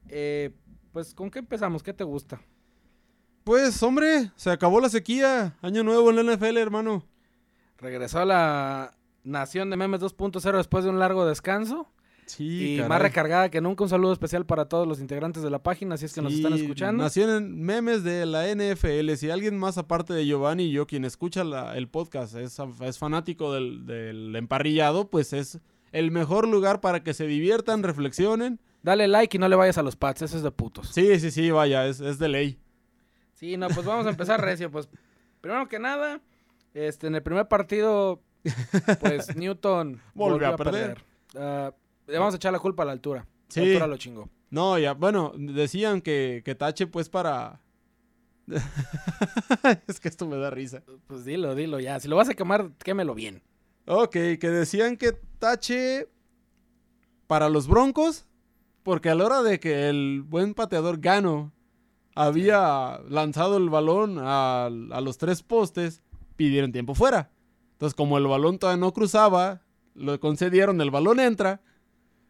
Eh, 0.09 0.55
pues, 0.93 1.13
¿con 1.13 1.29
qué 1.29 1.41
empezamos? 1.41 1.83
¿Qué 1.83 1.93
te 1.93 2.05
gusta? 2.05 2.41
Pues, 3.45 3.83
hombre, 3.83 4.31
se 4.37 4.51
acabó 4.51 4.81
la 4.81 4.89
sequía. 4.89 5.57
Año 5.63 5.83
nuevo 5.83 6.11
en 6.11 6.17
la 6.17 6.35
NFL, 6.35 6.57
hermano. 6.59 7.05
Regresó 7.79 8.21
a 8.21 8.25
la 8.25 8.95
Nación 9.25 9.71
de 9.71 9.77
Memes 9.77 10.01
2.0 10.01 10.57
después 10.57 10.85
de 10.85 10.91
un 10.91 10.99
largo 10.99 11.27
descanso. 11.27 11.89
Sí, 12.27 12.77
y 12.77 12.83
más 12.83 13.03
recargada 13.03 13.51
que 13.51 13.61
nunca. 13.61 13.83
Un 13.83 13.91
saludo 13.91 14.13
especial 14.13 14.47
para 14.47 14.67
todos 14.67 14.87
los 14.87 15.01
integrantes 15.01 15.43
de 15.43 15.51
la 15.51 15.63
página, 15.63 15.97
si 15.97 16.07
es 16.07 16.15
que 16.15 16.23
nos 16.23 16.33
están 16.33 16.53
escuchando. 16.53 17.03
Nación 17.03 17.31
en 17.31 17.63
memes 17.63 18.05
de 18.05 18.25
la 18.27 18.47
NFL. 18.47 19.13
Si 19.17 19.29
alguien 19.29 19.59
más 19.59 19.77
aparte 19.77 20.15
de 20.15 20.25
Giovanni 20.25 20.65
y 20.65 20.73
yo, 20.73 20.87
quien 20.87 21.05
escucha 21.05 21.43
el 21.75 21.89
podcast, 21.89 22.37
es, 22.37 22.59
fanático 22.99 23.53
del, 23.53 23.87
del, 23.87 24.35
emparrillado, 24.37 25.11
pues 25.11 25.33
es 25.33 25.59
el 25.91 26.11
mejor 26.11 26.47
lugar 26.47 26.81
para 26.81 27.03
que 27.03 27.13
se 27.13 27.27
diviertan, 27.27 27.83
reflexionen. 27.83 28.61
Dale 28.83 29.09
like 29.09 29.37
y 29.37 29.41
no 29.41 29.49
le 29.49 29.57
vayas 29.57 29.79
a 29.79 29.83
los 29.83 29.97
pads, 29.97 30.23
eso 30.23 30.37
es 30.37 30.43
de 30.43 30.51
putos. 30.53 30.89
Sí, 30.89 31.19
sí, 31.21 31.31
sí, 31.31 31.51
vaya, 31.51 31.87
es, 31.87 32.01
es 32.01 32.19
de 32.19 32.29
ley. 32.29 32.59
Sí, 33.43 33.57
no, 33.57 33.67
pues 33.67 33.85
vamos 33.85 34.07
a 34.07 34.11
empezar 34.11 34.41
recio. 34.41 34.71
Pues 34.71 34.89
primero 35.41 35.69
que 35.69 35.81
nada, 35.81 36.21
este, 36.75 37.09
en 37.09 37.17
el 37.17 37.25
primer 37.25 37.49
partido, 37.49 38.23
pues 39.01 39.35
Newton 39.37 40.01
volvió, 40.15 40.47
a 40.47 40.57
perder. 40.57 41.03
Ah, 41.35 41.75
le 42.07 42.19
vamos 42.19 42.35
a 42.35 42.37
echar 42.37 42.53
la 42.53 42.61
culpa 42.61 42.85
a 42.85 42.87
la 42.87 42.93
altura. 42.93 43.27
Sí. 43.49 43.59
La 43.59 43.67
altura 43.67 43.87
lo 43.89 43.97
chingó. 43.97 44.31
No, 44.51 44.79
ya, 44.79 44.95
bueno, 44.95 45.33
decían 45.37 46.03
que, 46.03 46.43
que 46.45 46.55
tache 46.55 46.87
pues 46.87 47.09
para... 47.09 47.61
es 49.89 49.99
que 49.99 50.09
esto 50.09 50.25
me 50.29 50.37
da 50.37 50.51
risa. 50.51 50.85
Pues 51.09 51.25
dilo, 51.25 51.57
dilo 51.57 51.81
ya. 51.81 51.99
Si 51.99 52.07
lo 52.07 52.15
vas 52.15 52.29
a 52.29 52.35
quemar, 52.35 52.71
quémelo 52.79 53.13
bien. 53.13 53.43
Ok, 53.89 54.13
que 54.13 54.51
decían 54.51 54.97
que 54.97 55.15
tache 55.41 56.07
para 57.27 57.49
los 57.49 57.67
Broncos, 57.67 58.25
porque 58.85 59.11
a 59.11 59.17
la 59.17 59.27
hora 59.27 59.43
de 59.43 59.59
que 59.59 59.89
el 59.89 60.23
buen 60.23 60.55
pateador 60.55 61.01
Gano 61.01 61.53
había 62.15 63.01
lanzado 63.09 63.57
el 63.57 63.71
balón 63.71 64.19
a, 64.21 64.67
a 64.67 65.01
los 65.01 65.19
tres 65.19 65.43
postes, 65.43 66.03
pidieron 66.37 66.73
tiempo 66.73 66.95
fuera. 66.95 67.31
Entonces, 67.73 67.95
como 67.95 68.19
el 68.19 68.27
balón 68.27 68.59
todavía 68.59 68.81
no 68.81 68.93
cruzaba, 68.93 69.63
lo 69.95 70.19
concedieron, 70.21 70.81
el 70.81 70.91
balón 70.91 71.21
entra 71.21 71.61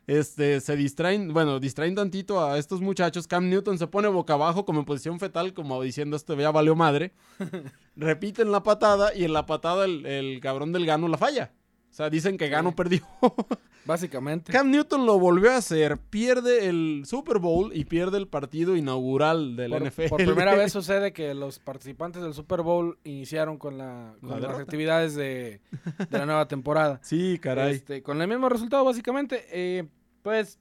este, 0.07 0.61
se 0.61 0.76
distraen, 0.76 1.33
bueno, 1.33 1.61
distraen 1.61 1.95
tantito 1.95 2.45
a 2.45 2.59
estos 2.59 2.80
muchachos. 2.80 3.26
Cam 3.26 3.49
Newton 3.49 3.78
se 3.78 3.87
pone 3.87 4.09
boca 4.09 4.35
abajo 4.35 4.64
como 4.64 4.80
en 4.80 4.85
posición 4.85 5.20
fetal, 5.20 5.55
como 5.55 5.80
diciendo, 5.83 6.16
este 6.16 6.37
ya 6.37 6.51
valió 6.51 6.74
madre. 6.74 7.12
Repiten 7.97 8.51
la 8.51 8.62
patada 8.62 9.14
y 9.14 9.24
en 9.24 9.33
la 9.33 9.47
patada 9.47 9.85
el, 9.85 10.41
cabrón 10.43 10.72
del 10.72 10.87
Gano 10.87 11.09
la 11.09 11.18
falla. 11.18 11.53
O 11.93 11.95
sea, 11.95 12.09
dicen 12.09 12.38
que 12.38 12.49
Gano 12.49 12.74
perdió. 12.74 13.03
Básicamente. 13.84 14.51
Cam 14.51 14.70
Newton 14.70 15.05
lo 15.05 15.18
volvió 15.18 15.53
a 15.53 15.57
hacer, 15.57 15.99
pierde 15.99 16.68
el 16.68 17.03
Super 17.05 17.38
Bowl 17.38 17.70
y 17.74 17.84
pierde 17.84 18.16
el 18.16 18.28
partido 18.28 18.76
inaugural 18.76 19.57
del 19.57 19.72
NFL. 19.72 20.09
Por 20.09 20.24
primera 20.24 20.55
vez 20.55 20.72
sucede 20.72 21.12
que 21.12 21.34
los 21.34 21.59
participantes 21.59 22.22
del 22.22 22.32
Super 22.32 22.62
Bowl 22.62 22.97
iniciaron 23.05 23.59
con, 23.59 23.76
la, 23.76 24.14
las 24.22 24.59
actividades 24.59 25.14
de, 25.16 25.61
la 26.09 26.24
nueva 26.24 26.49
temporada. 26.49 26.99
Sí, 27.12 27.38
caray. 27.38 27.74
Este, 27.74 28.03
con 28.03 28.22
el 28.22 28.28
mismo 28.28 28.49
resultado, 28.49 28.84
básicamente. 28.86 29.45
Eh, 29.51 29.84
pues, 30.22 30.59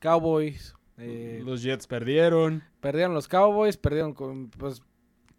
Cowboys. 0.00 0.74
Eh, 0.98 1.42
los 1.44 1.62
Jets 1.62 1.86
perdieron. 1.86 2.64
Perdieron 2.80 3.14
los 3.14 3.28
Cowboys, 3.28 3.76
perdieron 3.76 4.14
con, 4.14 4.50
pues, 4.50 4.82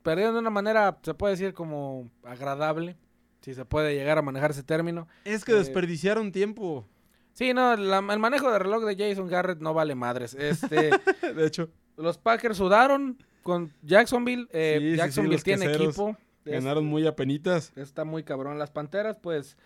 perdieron 0.04 0.36
de 0.36 0.40
una 0.40 0.52
manera, 0.52 1.00
se 1.04 1.14
puede 1.16 1.34
decir, 1.34 1.54
como 1.54 2.10
agradable 2.24 2.96
si 3.42 3.54
se 3.54 3.66
puede 3.66 3.96
llegar 3.96 4.18
a 4.18 4.22
manejar 4.22 4.52
ese 4.52 4.64
término. 4.64 5.08
Es 5.26 5.44
que 5.44 5.52
eh, 5.54 5.56
desperdiciaron 5.56 6.32
tiempo. 6.32 6.88
Sí, 7.34 7.54
no, 7.54 7.74
el 7.74 8.20
manejo 8.20 8.52
de 8.52 8.60
reloj 8.60 8.84
de 8.86 8.96
Jason 8.96 9.28
Garrett 9.28 9.60
no 9.60 9.74
vale 9.74 9.96
madres. 9.96 10.36
Este, 10.36 10.92
de 11.36 11.46
hecho. 11.46 11.70
Los 11.98 12.18
Packers 12.18 12.58
sudaron 12.58 13.18
con 13.44 13.74
Jacksonville. 13.82 14.48
Eh, 14.52 14.96
Jacksonville 14.98 15.42
tiene 15.42 15.74
equipo. 15.74 16.16
Ganaron 16.46 16.86
muy 16.86 17.06
apenitas. 17.06 17.72
Está 17.76 18.06
muy 18.06 18.24
cabrón. 18.24 18.58
Las 18.58 18.72
Panteras, 18.72 19.18
pues, 19.22 19.58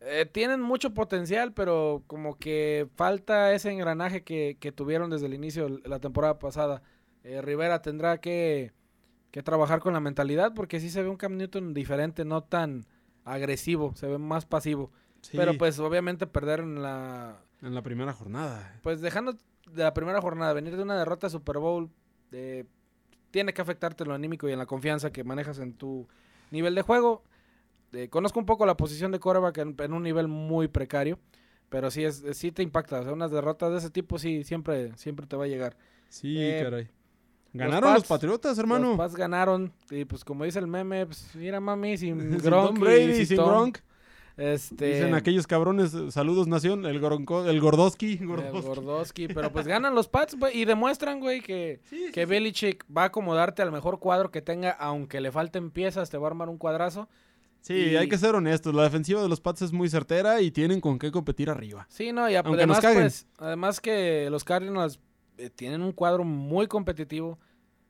eh, 0.00 0.26
tienen 0.30 0.60
mucho 0.60 0.92
potencial, 0.94 1.52
pero 1.52 2.02
como 2.06 2.38
que 2.38 2.88
falta 2.96 3.52
ese 3.52 3.70
engranaje 3.70 4.22
que, 4.22 4.56
que 4.60 4.72
tuvieron 4.72 5.10
desde 5.10 5.26
el 5.26 5.34
inicio 5.34 5.68
de 5.68 5.88
la 5.88 6.00
temporada 6.00 6.38
pasada. 6.38 6.82
Rivera 7.22 7.82
tendrá 7.82 8.18
que, 8.18 8.72
que 9.30 9.42
trabajar 9.42 9.80
con 9.80 9.92
la 9.92 10.00
mentalidad 10.00 10.54
porque 10.54 10.80
sí 10.80 10.88
se 10.88 11.02
ve 11.02 11.08
un 11.08 11.16
Cam 11.16 11.36
Newton 11.36 11.74
diferente, 11.74 12.24
no 12.24 12.42
tan 12.42 12.86
agresivo, 13.24 13.94
se 13.96 14.06
ve 14.06 14.18
más 14.18 14.46
pasivo. 14.46 14.90
Pero 15.32 15.56
pues 15.58 15.78
obviamente 15.78 16.26
perder 16.26 16.60
en 16.60 16.82
la... 16.82 17.42
En 17.62 17.74
la 17.74 17.82
primera 17.82 18.12
jornada. 18.12 18.78
Pues 18.82 19.00
dejando 19.00 19.32
de 19.32 19.82
la 19.82 19.92
primera 19.92 20.20
jornada, 20.20 20.52
venir 20.52 20.76
de 20.76 20.82
una 20.82 20.98
derrota 20.98 21.28
Super 21.28 21.58
Bowl, 21.58 21.90
eh, 22.32 22.64
tiene 23.30 23.52
que 23.52 23.62
afectarte 23.62 24.04
en 24.04 24.08
lo 24.08 24.14
anímico 24.14 24.48
y 24.48 24.52
en 24.52 24.58
la 24.58 24.66
confianza 24.66 25.12
que 25.12 25.24
manejas 25.24 25.58
en 25.58 25.74
tu 25.74 26.08
nivel 26.50 26.74
de 26.74 26.82
juego. 26.82 27.22
Eh, 27.92 28.08
conozco 28.08 28.38
un 28.38 28.46
poco 28.46 28.66
la 28.66 28.76
posición 28.76 29.12
de 29.12 29.18
coreback 29.18 29.58
en, 29.58 29.92
un 29.92 30.02
nivel 30.02 30.28
muy 30.28 30.68
precario, 30.68 31.18
pero 31.68 31.90
sí, 31.90 32.04
es, 32.04 32.24
sí 32.32 32.52
te 32.52 32.62
impacta. 32.62 33.00
O 33.00 33.04
sea, 33.04 33.12
unas 33.12 33.30
derrotas 33.30 33.72
de 33.72 33.78
ese 33.78 33.90
tipo 33.90 34.18
sí 34.18 34.44
siempre, 34.44 34.96
siempre 34.96 35.26
te 35.26 35.36
va 35.36 35.44
a 35.44 35.48
llegar. 35.48 35.76
Sí, 36.08 36.36
eh, 36.38 36.60
caray. 36.62 36.88
Ganaron 37.52 37.94
los, 37.94 38.04
Patriotas, 38.04 38.58
hermano. 38.58 38.90
Los 38.90 38.96
Pats 38.96 39.16
ganaron. 39.16 39.72
Y 39.90 40.04
pues 40.04 40.24
como 40.24 40.44
dice 40.44 40.58
el 40.58 40.66
meme, 40.66 41.06
pues 41.06 41.28
mira 41.34 41.60
mami, 41.60 41.96
sin 41.96 42.38
Gronk. 42.38 42.72
sin 42.72 42.80
Brady, 42.80 43.26
sin 43.26 43.36
Gronk. 43.36 43.78
Este... 44.36 44.94
Dicen 44.94 45.14
aquellos 45.14 45.46
cabrones, 45.46 45.92
saludos 46.10 46.46
nación, 46.46 46.86
el, 46.86 46.98
Gronko, 47.00 47.44
el 47.44 47.60
Gordoski. 47.60 48.16
Gordoski. 48.16 49.28
pero 49.28 49.52
pues 49.52 49.66
ganan 49.66 49.94
los 49.94 50.08
Pats 50.08 50.36
y 50.54 50.64
demuestran, 50.64 51.20
güey, 51.20 51.42
que, 51.42 51.80
que 52.12 52.24
Belichick 52.24 52.86
va 52.96 53.02
a 53.02 53.06
acomodarte 53.06 53.60
al 53.62 53.72
mejor 53.72 53.98
cuadro 53.98 54.30
que 54.30 54.40
tenga, 54.40 54.70
aunque 54.70 55.20
le 55.20 55.30
falten 55.30 55.70
piezas, 55.70 56.08
te 56.08 56.16
va 56.16 56.28
a 56.28 56.30
armar 56.30 56.48
un 56.48 56.56
cuadrazo. 56.56 57.08
Sí, 57.60 57.94
hay 57.94 58.08
que 58.08 58.16
ser 58.16 58.34
honestos, 58.34 58.74
la 58.74 58.84
defensiva 58.84 59.20
de 59.20 59.28
los 59.28 59.40
Pats 59.40 59.60
es 59.60 59.72
muy 59.72 59.90
certera 59.90 60.40
y 60.40 60.50
tienen 60.50 60.80
con 60.80 60.98
qué 60.98 61.10
competir 61.10 61.50
arriba. 61.50 61.86
Sí, 61.90 62.10
no, 62.10 62.30
y 62.30 62.34
además, 62.34 62.80
pues, 62.80 63.26
además 63.36 63.80
que 63.80 64.28
los 64.30 64.44
Cardinals 64.44 64.98
eh, 65.40 65.48
tienen 65.48 65.80
un 65.80 65.92
cuadro 65.92 66.22
muy 66.22 66.66
competitivo, 66.66 67.38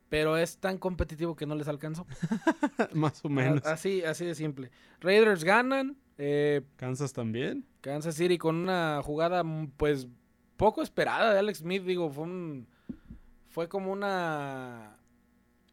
pero 0.09 0.37
es 0.37 0.59
tan 0.59 0.79
competitivo 0.79 1.35
que 1.35 1.47
no 1.47 1.57
les 1.57 1.67
alcanzó. 1.67 2.07
Más 2.95 3.25
o 3.25 3.29
menos. 3.29 3.67
así, 3.67 4.05
así 4.05 4.25
de 4.25 4.37
simple. 4.37 4.71
Raiders 5.01 5.43
ganan. 5.43 5.97
Eh, 6.17 6.63
Kansas 6.77 7.13
también. 7.13 7.67
Kansas 7.81 8.15
City 8.15 8.39
con 8.39 8.55
una 8.55 9.01
jugada, 9.03 9.43
mm, 9.43 9.73
pues, 9.77 10.07
poco 10.57 10.81
esperada 10.81 11.33
de 11.33 11.41
Alex 11.41 11.59
Smith. 11.59 11.83
Digo, 11.83 12.09
fue 12.11 12.23
un, 12.23 12.69
fue 13.49 13.69
como 13.69 13.91
una, 13.91 14.97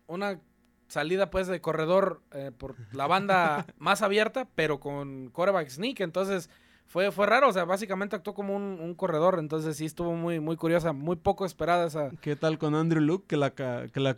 una 0.07 0.41
salida, 0.88 1.30
pues, 1.30 1.45
de 1.45 1.61
corredor 1.61 2.23
eh, 2.32 2.51
por 2.57 2.75
la 2.91 3.05
banda 3.05 3.67
más 3.78 4.01
abierta, 4.01 4.47
pero 4.55 4.80
con 4.80 5.30
quarterback 5.30 5.69
sneak. 5.69 5.99
Entonces, 5.99 6.49
fue, 6.88 7.11
fue 7.11 7.25
raro, 7.25 7.49
o 7.49 7.53
sea, 7.53 7.65
básicamente 7.65 8.15
actuó 8.15 8.33
como 8.33 8.55
un, 8.55 8.95
corredor, 8.95 9.39
entonces 9.39 9.75
sí 9.75 9.85
estuvo 9.85 10.13
muy, 10.13 10.39
muy 10.39 10.55
curiosa, 10.55 10.93
muy 10.93 11.17
poco 11.17 11.45
esperada 11.45 11.85
esa. 11.85 12.11
¿Qué 12.21 12.38
tal 12.38 12.57
con 12.57 12.75
Andrew 12.75 13.01
Luke, 13.01 13.25
que 13.27 13.35
la, 13.35 13.51
que 13.51 13.99
la 13.99 14.15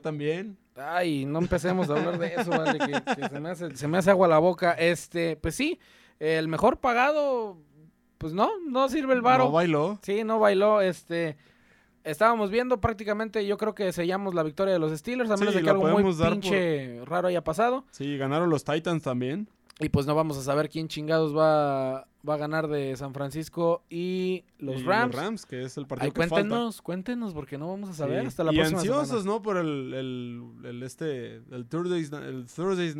también? 0.00 0.58
Ay, 0.76 1.24
no 1.24 1.38
empecemos 1.38 1.88
a 1.88 1.94
hablar 1.94 2.18
de 2.18 2.34
eso, 2.34 2.50
vale, 2.50 2.78
que, 2.78 3.28
se, 3.28 3.40
me 3.40 3.48
hace, 3.48 3.76
se 3.76 3.88
me 3.88 3.98
hace 3.98 4.10
agua 4.10 4.28
la 4.28 4.38
boca. 4.38 4.72
Este, 4.72 5.36
pues 5.36 5.54
sí, 5.54 5.80
el 6.18 6.46
mejor 6.48 6.78
pagado, 6.78 7.56
pues 8.18 8.34
no, 8.34 8.50
no 8.68 8.88
sirve 8.90 9.14
el 9.14 9.22
varo. 9.22 9.44
No 9.44 9.52
bailó. 9.52 9.98
Sí, 10.02 10.22
no 10.22 10.38
bailó, 10.38 10.82
este... 10.82 11.36
Estábamos 12.02 12.50
viendo 12.50 12.80
prácticamente, 12.80 13.46
yo 13.46 13.58
creo 13.58 13.74
que 13.74 13.92
sellamos 13.92 14.34
la 14.34 14.42
victoria 14.42 14.72
de 14.72 14.80
los 14.80 14.98
Steelers, 14.98 15.30
a 15.30 15.36
menos 15.36 15.54
de 15.54 15.62
que 15.62 15.68
algo 15.68 15.86
muy 15.86 16.02
pinche 16.02 17.02
raro 17.04 17.28
haya 17.28 17.44
pasado. 17.44 17.84
Sí, 17.90 18.16
ganaron 18.16 18.48
los 18.48 18.64
Titans 18.64 19.02
también. 19.02 19.48
Y 19.80 19.88
pues 19.88 20.06
no 20.06 20.14
vamos 20.14 20.36
a 20.36 20.42
saber 20.42 20.68
quién 20.68 20.88
chingados 20.88 21.36
va, 21.36 22.06
va 22.28 22.34
a 22.34 22.36
ganar 22.36 22.68
de 22.68 22.94
San 22.96 23.14
Francisco 23.14 23.82
y 23.88 24.44
los 24.58 24.84
Rams. 24.84 25.14
Los 25.14 25.24
Rams, 25.24 25.46
que 25.46 25.64
es 25.64 25.76
el 25.78 25.86
partido 25.86 26.04
Ay, 26.04 26.10
que 26.10 26.28
cuéntenos, 26.28 26.82
cuéntenos, 26.82 27.32
porque 27.32 27.56
no 27.56 27.68
vamos 27.68 27.88
a 27.88 27.94
saber 27.94 28.26
hasta 28.26 28.44
la 28.44 28.52
y 28.52 28.56
próxima 28.56 28.80
ansiosos, 28.80 29.24
¿no? 29.24 29.40
Por 29.40 29.56
el, 29.56 29.94
el, 29.94 30.66
el, 30.66 30.82
este, 30.82 31.36
el 31.50 31.66
Thursday, 31.66 32.02
el 32.02 32.46
Thursday, 32.46 32.94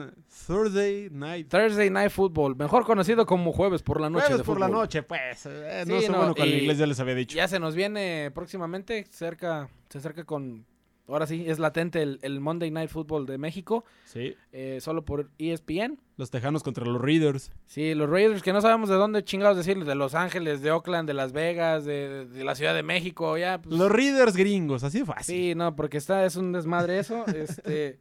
Thursday 0.47 1.09
Night. 1.11 1.49
Thursday 1.49 1.91
Night 1.91 2.11
Football, 2.11 2.57
mejor 2.57 2.87
conocido 2.87 3.27
como 3.27 3.53
jueves 3.53 3.83
por 3.83 4.01
la 4.01 4.09
noche 4.09 4.27
Jueves 4.29 4.47
por 4.47 4.59
la 4.59 4.69
noche, 4.69 5.03
pues. 5.03 5.45
Eh, 5.47 5.85
no 5.87 6.01
sé 6.01 6.09
bueno 6.09 6.35
con 6.35 6.49
el 6.49 6.63
inglés, 6.63 6.79
ya 6.79 6.87
les 6.87 6.99
había 6.99 7.15
dicho. 7.15 7.37
Ya 7.37 7.47
se 7.47 7.61
nos 7.61 7.75
viene 7.75 8.31
próximamente, 8.35 9.05
cerca, 9.11 9.69
se 9.91 9.99
acerca 9.99 10.25
con 10.25 10.65
Ahora 11.11 11.27
sí, 11.27 11.45
es 11.47 11.59
latente 11.59 12.03
el, 12.03 12.41
Monday 12.41 12.71
Night 12.71 12.91
Football 12.91 13.27
de 13.27 13.39
México. 13.39 13.85
Sí. 14.05 14.35
Eh, 14.53 14.79
solo 14.81 15.05
por 15.05 15.29
ESPN. 15.39 15.99
Los 16.17 16.31
Tejanos 16.31 16.63
contra 16.63 16.85
los 16.85 17.01
Raiders. 17.01 17.53
Sí, 17.67 17.95
los 17.95 18.09
Raiders 18.09 18.43
que 18.43 18.53
no 18.53 18.61
sabemos 18.61 18.89
de 18.89 18.95
dónde 18.97 19.25
chingados 19.25 19.57
decirles. 19.57 19.87
De 19.87 19.95
Los 19.95 20.15
Ángeles, 20.15 20.63
de 20.63 20.71
Oakland, 20.71 21.09
de 21.09 21.15
Las 21.15 21.33
Vegas, 21.33 21.85
de, 21.85 22.27
la 22.35 22.55
Ciudad 22.55 22.75
de 22.75 22.83
México. 22.83 23.37
ya 23.37 23.61
pues. 23.61 23.77
Los 23.77 23.91
Raiders 23.91 24.37
gringos, 24.37 24.85
así 24.85 25.05
fácil. 25.05 25.35
Sí, 25.35 25.55
no, 25.55 25.75
porque 25.77 25.99
está, 25.99 26.25
es 26.25 26.37
un 26.37 26.53
desmadre 26.53 26.99
eso. 26.99 27.25
este, 27.35 27.99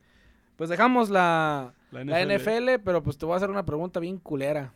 pues 0.55 0.69
dejamos 0.69 1.09
la, 1.09 1.73
la 1.91 2.03
NFL. 2.03 2.81
pero 2.83 3.01
pues 3.01 3.17
te 3.17 3.25
voy 3.25 3.33
a 3.33 3.37
hacer 3.37 3.49
una 3.49 3.65
pregunta 3.65 3.99
bien 3.99 4.17
culera. 4.17 4.73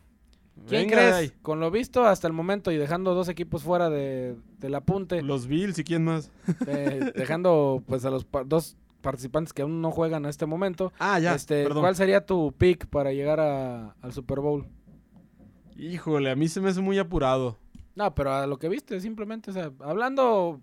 ¿Quién 0.68 0.88
crees? 0.88 1.32
Con 1.42 1.60
lo 1.60 1.70
visto 1.70 2.06
hasta 2.06 2.26
el 2.26 2.32
momento 2.32 2.70
y 2.72 2.76
dejando 2.76 3.14
dos 3.14 3.28
equipos 3.28 3.62
fuera 3.62 3.90
de, 3.90 4.36
del 4.58 4.74
apunte. 4.74 5.22
Los 5.22 5.46
Bills 5.46 5.78
y 5.78 5.84
quién 5.84 6.04
más. 6.04 6.30
Eh, 6.66 7.12
dejando 7.16 7.82
pues 7.86 8.04
a 8.04 8.10
los 8.10 8.26
dos 8.46 8.76
participantes 9.00 9.52
que 9.52 9.62
aún 9.62 9.82
no 9.82 9.90
juegan 9.90 10.26
a 10.26 10.30
este 10.30 10.46
momento. 10.46 10.92
Ah, 10.98 11.18
ya. 11.18 11.34
Este, 11.34 11.68
¿Cuál 11.68 11.96
sería 11.96 12.24
tu 12.24 12.52
pick 12.56 12.86
para 12.86 13.12
llegar 13.12 13.40
al 13.40 14.12
Super 14.12 14.40
Bowl? 14.40 14.66
Híjole, 15.76 16.30
a 16.30 16.36
mí 16.36 16.48
se 16.48 16.60
me 16.60 16.70
hace 16.70 16.80
muy 16.80 16.98
apurado. 16.98 17.58
No, 17.94 18.14
pero 18.14 18.32
a 18.32 18.46
lo 18.46 18.58
que 18.58 18.68
viste, 18.68 19.00
simplemente, 19.00 19.50
o 19.50 19.54
sea, 19.54 19.70
hablando. 19.80 20.60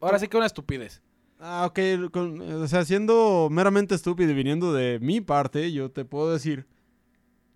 Ahora 0.00 0.18
sí 0.18 0.28
que 0.28 0.36
una 0.36 0.46
estupidez. 0.46 1.02
Ah, 1.40 1.66
ok. 1.68 1.78
o 2.14 2.66
sea, 2.66 2.84
siendo 2.84 3.48
meramente 3.50 3.94
estúpido 3.94 4.30
y 4.30 4.34
viniendo 4.34 4.72
de 4.72 4.98
mi 5.00 5.20
parte, 5.20 5.72
yo 5.72 5.90
te 5.90 6.04
puedo 6.04 6.32
decir 6.32 6.66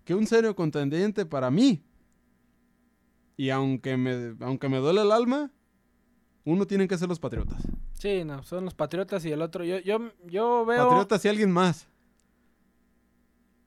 que 0.03 0.15
un 0.15 0.27
serio 0.27 0.55
contendiente 0.55 1.25
para 1.25 1.49
mí. 1.51 1.83
Y 3.35 3.49
aunque 3.49 3.97
me, 3.97 4.35
aunque 4.41 4.69
me 4.69 4.77
duele 4.77 5.01
el 5.01 5.11
alma, 5.11 5.51
uno 6.45 6.67
tiene 6.67 6.87
que 6.87 6.97
ser 6.97 7.09
los 7.09 7.19
Patriotas. 7.19 7.63
Sí, 7.93 8.23
no, 8.23 8.43
son 8.43 8.65
los 8.65 8.73
Patriotas 8.73 9.25
y 9.25 9.31
el 9.31 9.41
otro. 9.41 9.63
Yo, 9.63 9.79
yo, 9.79 10.11
yo 10.25 10.65
veo. 10.65 10.87
Patriotas 10.87 11.23
y 11.25 11.29
alguien 11.29 11.51
más. 11.51 11.87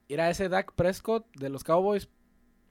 Ir 0.08 0.20
a 0.20 0.30
ese 0.30 0.48
Dak 0.48 0.72
Prescott 0.74 1.26
de 1.36 1.48
los 1.48 1.64
Cowboys, 1.64 2.08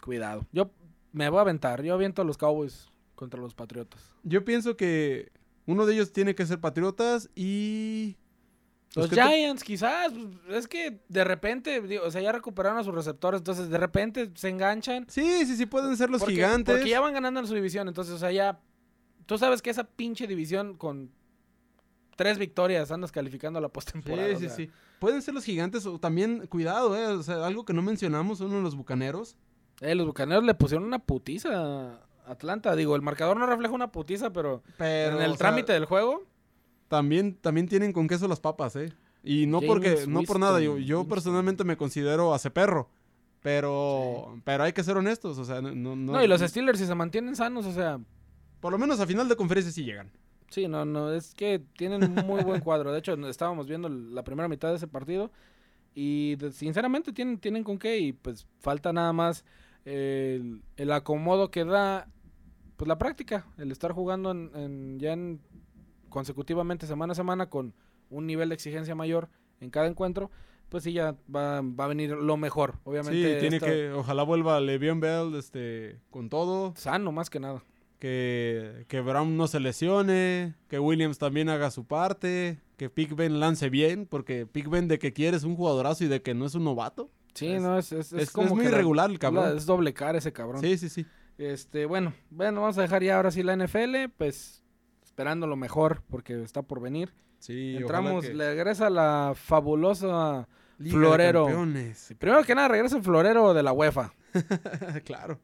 cuidado. 0.01 0.45
Yo 0.51 0.71
me 1.11 1.27
voy 1.29 1.39
a 1.39 1.41
aventar. 1.41 1.83
Yo 1.83 1.93
aviento 1.93 2.21
a 2.21 2.25
los 2.25 2.37
Cowboys 2.37 2.87
contra 3.15 3.41
los 3.41 3.53
Patriotas. 3.53 4.13
Yo 4.23 4.45
pienso 4.45 4.77
que 4.77 5.31
uno 5.65 5.85
de 5.85 5.95
ellos 5.95 6.13
tiene 6.13 6.35
que 6.35 6.45
ser 6.45 6.59
Patriotas 6.61 7.29
y 7.35 8.15
los 8.95 9.09
Giants, 9.09 9.63
quizás. 9.63 10.13
Pues, 10.13 10.57
es 10.57 10.67
que 10.67 10.99
de 11.07 11.23
repente, 11.23 11.99
o 11.99 12.09
sea, 12.11 12.21
ya 12.21 12.31
recuperaron 12.31 12.79
a 12.79 12.83
sus 12.83 12.95
receptores, 12.95 13.41
entonces 13.41 13.69
de 13.69 13.77
repente 13.77 14.31
se 14.35 14.49
enganchan. 14.49 15.05
Sí, 15.09 15.45
sí, 15.45 15.57
sí, 15.57 15.65
pueden 15.65 15.95
ser 15.97 16.09
los 16.09 16.25
gigantes. 16.25 16.75
Porque 16.75 16.89
ya 16.89 17.01
van 17.01 17.13
ganando 17.13 17.39
en 17.39 17.47
su 17.47 17.53
división, 17.53 17.87
entonces, 17.87 18.13
o 18.13 18.17
sea, 18.17 18.31
ya. 18.31 18.59
Tú 19.25 19.37
sabes 19.37 19.61
que 19.61 19.71
esa 19.71 19.83
pinche 19.83 20.27
división 20.27 20.77
con 20.77 21.11
tres 22.15 22.37
victorias 22.37 22.91
andas 22.91 23.11
calificando 23.11 23.59
a 23.59 23.61
la 23.61 23.69
postemporada. 23.69 24.35
Sí, 24.37 24.49
sí, 24.49 24.55
sí. 24.55 24.71
Pueden 24.99 25.21
ser 25.21 25.33
los 25.33 25.43
gigantes 25.43 25.85
o 25.85 25.99
también, 25.99 26.47
cuidado, 26.47 26.95
eh, 26.95 27.07
o 27.07 27.23
sea, 27.23 27.45
algo 27.45 27.65
que 27.65 27.73
no 27.73 27.81
mencionamos, 27.81 28.39
uno 28.39 28.57
de 28.57 28.61
los 28.61 28.75
bucaneros. 28.75 29.35
Eh, 29.81 29.95
los 29.95 30.07
bucaneros 30.07 30.43
le 30.43 30.53
pusieron 30.53 30.85
una 30.85 30.99
putiza 30.99 31.49
a 31.53 31.99
Atlanta. 32.27 32.75
Digo, 32.75 32.95
el 32.95 33.01
marcador 33.01 33.37
no 33.37 33.45
refleja 33.45 33.73
una 33.73 33.91
putiza, 33.91 34.31
pero, 34.31 34.63
pero 34.77 35.17
en 35.17 35.23
el 35.23 35.37
trámite 35.37 35.73
del 35.73 35.85
juego 35.85 36.23
también, 36.87 37.35
también 37.35 37.67
tienen 37.67 37.93
con 37.93 38.07
queso 38.07 38.27
las 38.27 38.39
papas, 38.39 38.75
¿eh? 38.75 38.93
Y 39.23 39.47
no 39.47 39.59
porque, 39.61 40.05
no 40.07 40.21
por 40.21 40.39
nada, 40.39 40.61
yo, 40.61 40.77
yo 40.77 41.07
personalmente 41.07 41.63
me 41.63 41.77
considero 41.77 42.33
hace 42.33 42.51
perro. 42.51 42.89
Pero, 43.41 44.39
pero 44.43 44.63
hay 44.63 44.73
que 44.73 44.83
ser 44.83 44.97
honestos, 44.97 45.37
o 45.37 45.45
sea, 45.45 45.61
no, 45.61 45.73
no, 45.75 45.95
no. 45.95 46.23
y 46.23 46.27
los 46.27 46.41
Steelers 46.41 46.79
si 46.79 46.85
se 46.85 46.95
mantienen 46.95 47.35
sanos, 47.35 47.65
o 47.65 47.71
sea. 47.71 47.99
Por 48.59 48.71
lo 48.71 48.79
menos 48.79 48.99
a 48.99 49.05
final 49.05 49.27
de 49.27 49.35
conferencia 49.35 49.71
sí 49.71 49.83
llegan. 49.83 50.11
Sí, 50.49 50.67
no, 50.67 50.83
no, 50.85 51.13
es 51.13 51.35
que 51.35 51.59
tienen 51.77 52.03
un 52.03 52.15
muy 52.27 52.43
buen 52.43 52.61
cuadro. 52.61 52.91
De 52.91 52.99
hecho, 52.99 53.13
estábamos 53.27 53.67
viendo 53.67 53.89
la 53.89 54.23
primera 54.23 54.47
mitad 54.47 54.69
de 54.69 54.77
ese 54.77 54.87
partido 54.87 55.31
y 55.93 56.37
sinceramente 56.51 57.13
tienen, 57.13 57.37
tienen 57.37 57.63
con 57.63 57.77
qué 57.77 57.99
y 57.99 58.13
pues 58.13 58.47
falta 58.59 58.91
nada 58.91 59.13
más 59.13 59.45
el, 59.85 60.91
acomodo 60.91 61.51
que 61.51 61.65
da 61.65 62.07
pues 62.77 62.87
la 62.87 62.97
práctica, 62.97 63.45
el 63.57 63.71
estar 63.71 63.91
jugando 63.91 64.31
en 64.31 64.97
ya 64.99 65.13
en 65.13 65.39
consecutivamente 66.15 66.87
semana 66.87 67.11
a 67.11 67.15
semana 67.15 67.49
con 67.49 67.73
un 68.09 68.25
nivel 68.25 68.47
de 68.47 68.55
exigencia 68.55 68.95
mayor 68.95 69.27
en 69.59 69.69
cada 69.69 69.87
encuentro, 69.87 70.31
pues 70.69 70.85
sí 70.85 70.93
ya 70.93 71.17
va, 71.33 71.57
a 71.57 71.87
venir 71.87 72.11
lo 72.11 72.37
mejor, 72.37 72.75
obviamente. 72.85 73.33
Sí, 73.33 73.39
tiene 73.41 73.59
que, 73.59 73.91
ojalá 73.91 74.23
vuelva 74.23 74.61
Le'Veon 74.61 75.01
Bell 75.01 75.35
este, 75.35 75.99
con 76.11 76.29
todo. 76.29 76.73
Sano 76.77 77.11
más 77.11 77.29
que 77.29 77.41
nada. 77.41 77.61
Que, 77.99 78.85
que 78.87 79.01
Brown 79.01 79.35
no 79.35 79.47
se 79.47 79.59
lesione, 79.59 80.55
que 80.69 80.79
Williams 80.79 81.17
también 81.17 81.49
haga 81.49 81.69
su 81.69 81.83
parte, 81.85 82.61
que 82.77 82.89
Ben 83.13 83.41
lance 83.41 83.69
bien, 83.69 84.05
porque 84.05 84.47
Ben 84.53 84.87
de 84.87 84.99
que 84.99 85.11
quiere 85.11 85.35
es 85.35 85.43
un 85.43 85.57
jugadorazo 85.57 86.05
y 86.05 86.07
de 86.07 86.21
que 86.21 86.33
no 86.33 86.45
es 86.45 86.55
un 86.55 86.63
novato. 86.63 87.11
Sí, 87.33 87.59
no, 87.59 87.77
es, 87.77 87.91
es, 87.91 88.31
como 88.31 88.55
muy 88.55 88.67
irregular 88.67 89.11
el 89.11 89.19
cabrón. 89.19 89.57
Es 89.57 89.65
doble 89.65 89.93
cara 89.93 90.19
ese 90.19 90.31
cabrón. 90.31 90.61
Sí, 90.61 90.77
sí, 90.77 90.87
sí. 90.87 91.05
Este, 91.37 91.85
bueno, 91.85 92.13
bueno, 92.29 92.61
vamos 92.61 92.77
a 92.77 92.83
dejar 92.83 93.03
ya 93.03 93.17
ahora 93.17 93.31
sí 93.31 93.43
la 93.43 93.57
NFL, 93.57 94.11
pues 94.17 94.64
esperando 95.15 95.47
lo 95.47 95.55
mejor 95.55 96.01
porque 96.09 96.43
está 96.43 96.61
por 96.61 96.81
venir. 96.81 97.13
Sí, 97.39 97.77
Entramos, 97.77 98.25
le 98.25 98.49
regresa 98.49 98.89
la 98.89 99.31
fabulosa 99.33 100.45
florero. 100.77 101.47
Primero 102.19 102.43
que 102.43 102.53
nada, 102.53 102.67
regresa 102.67 102.97
el 102.97 103.03
florero 103.03 103.53
de 103.53 103.63
la 103.63 103.71
UEFA. 103.71 104.13
claro. 105.05 105.39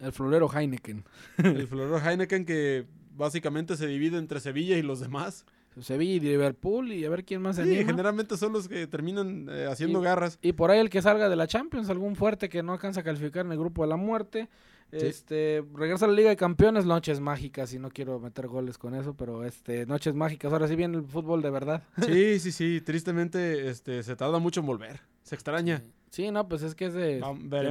El 0.00 0.10
florero 0.10 0.50
Heineken. 0.52 1.04
el 1.38 1.68
florero 1.68 2.00
Heineken 2.00 2.44
que 2.44 2.86
básicamente 3.14 3.76
se 3.76 3.86
divide 3.86 4.18
entre 4.18 4.40
Sevilla 4.40 4.76
y 4.76 4.82
los 4.82 4.98
demás. 4.98 5.46
Sevilla 5.80 6.14
y 6.14 6.20
Liverpool 6.20 6.90
y 6.90 7.04
a 7.04 7.10
ver 7.10 7.24
quién 7.24 7.42
más 7.42 7.54
se 7.54 7.64
sí, 7.64 7.84
generalmente 7.84 8.36
son 8.36 8.54
los 8.54 8.66
que 8.66 8.88
terminan 8.88 9.46
eh, 9.48 9.68
haciendo 9.70 10.00
garras. 10.00 10.40
Y 10.42 10.54
por 10.54 10.72
ahí 10.72 10.80
el 10.80 10.90
que 10.90 11.00
salga 11.00 11.28
de 11.28 11.36
la 11.36 11.46
Champions, 11.46 11.90
algún 11.90 12.16
fuerte 12.16 12.48
que 12.48 12.64
no 12.64 12.72
alcanza 12.72 13.02
a 13.02 13.04
calificar 13.04 13.46
en 13.46 13.52
el 13.52 13.58
grupo 13.58 13.82
de 13.82 13.88
la 13.88 13.96
muerte. 13.96 14.48
Este, 14.92 15.64
regresa 15.74 16.04
a 16.04 16.08
la 16.08 16.14
Liga 16.14 16.30
de 16.30 16.36
Campeones, 16.36 16.84
noches 16.84 17.20
mágicas, 17.20 17.72
y 17.74 17.78
no 17.78 17.90
quiero 17.90 18.20
meter 18.20 18.46
goles 18.46 18.78
con 18.78 18.94
eso, 18.94 19.14
pero 19.14 19.44
este, 19.44 19.84
noches 19.86 20.14
mágicas, 20.14 20.52
ahora 20.52 20.68
sí 20.68 20.76
viene 20.76 20.98
el 20.98 21.04
fútbol 21.04 21.42
de 21.42 21.50
verdad. 21.50 21.82
Sí, 22.04 22.38
sí, 22.40 22.52
sí, 22.52 22.80
tristemente 22.80 23.68
este, 23.68 24.02
se 24.02 24.16
tarda 24.16 24.38
mucho 24.38 24.60
en 24.60 24.66
volver, 24.66 25.00
se 25.22 25.34
extraña. 25.34 25.82
Sí, 26.10 26.30
no, 26.30 26.48
pues 26.48 26.62
es 26.62 26.74
que 26.74 26.86
es 26.86 26.94
de, 26.94 27.20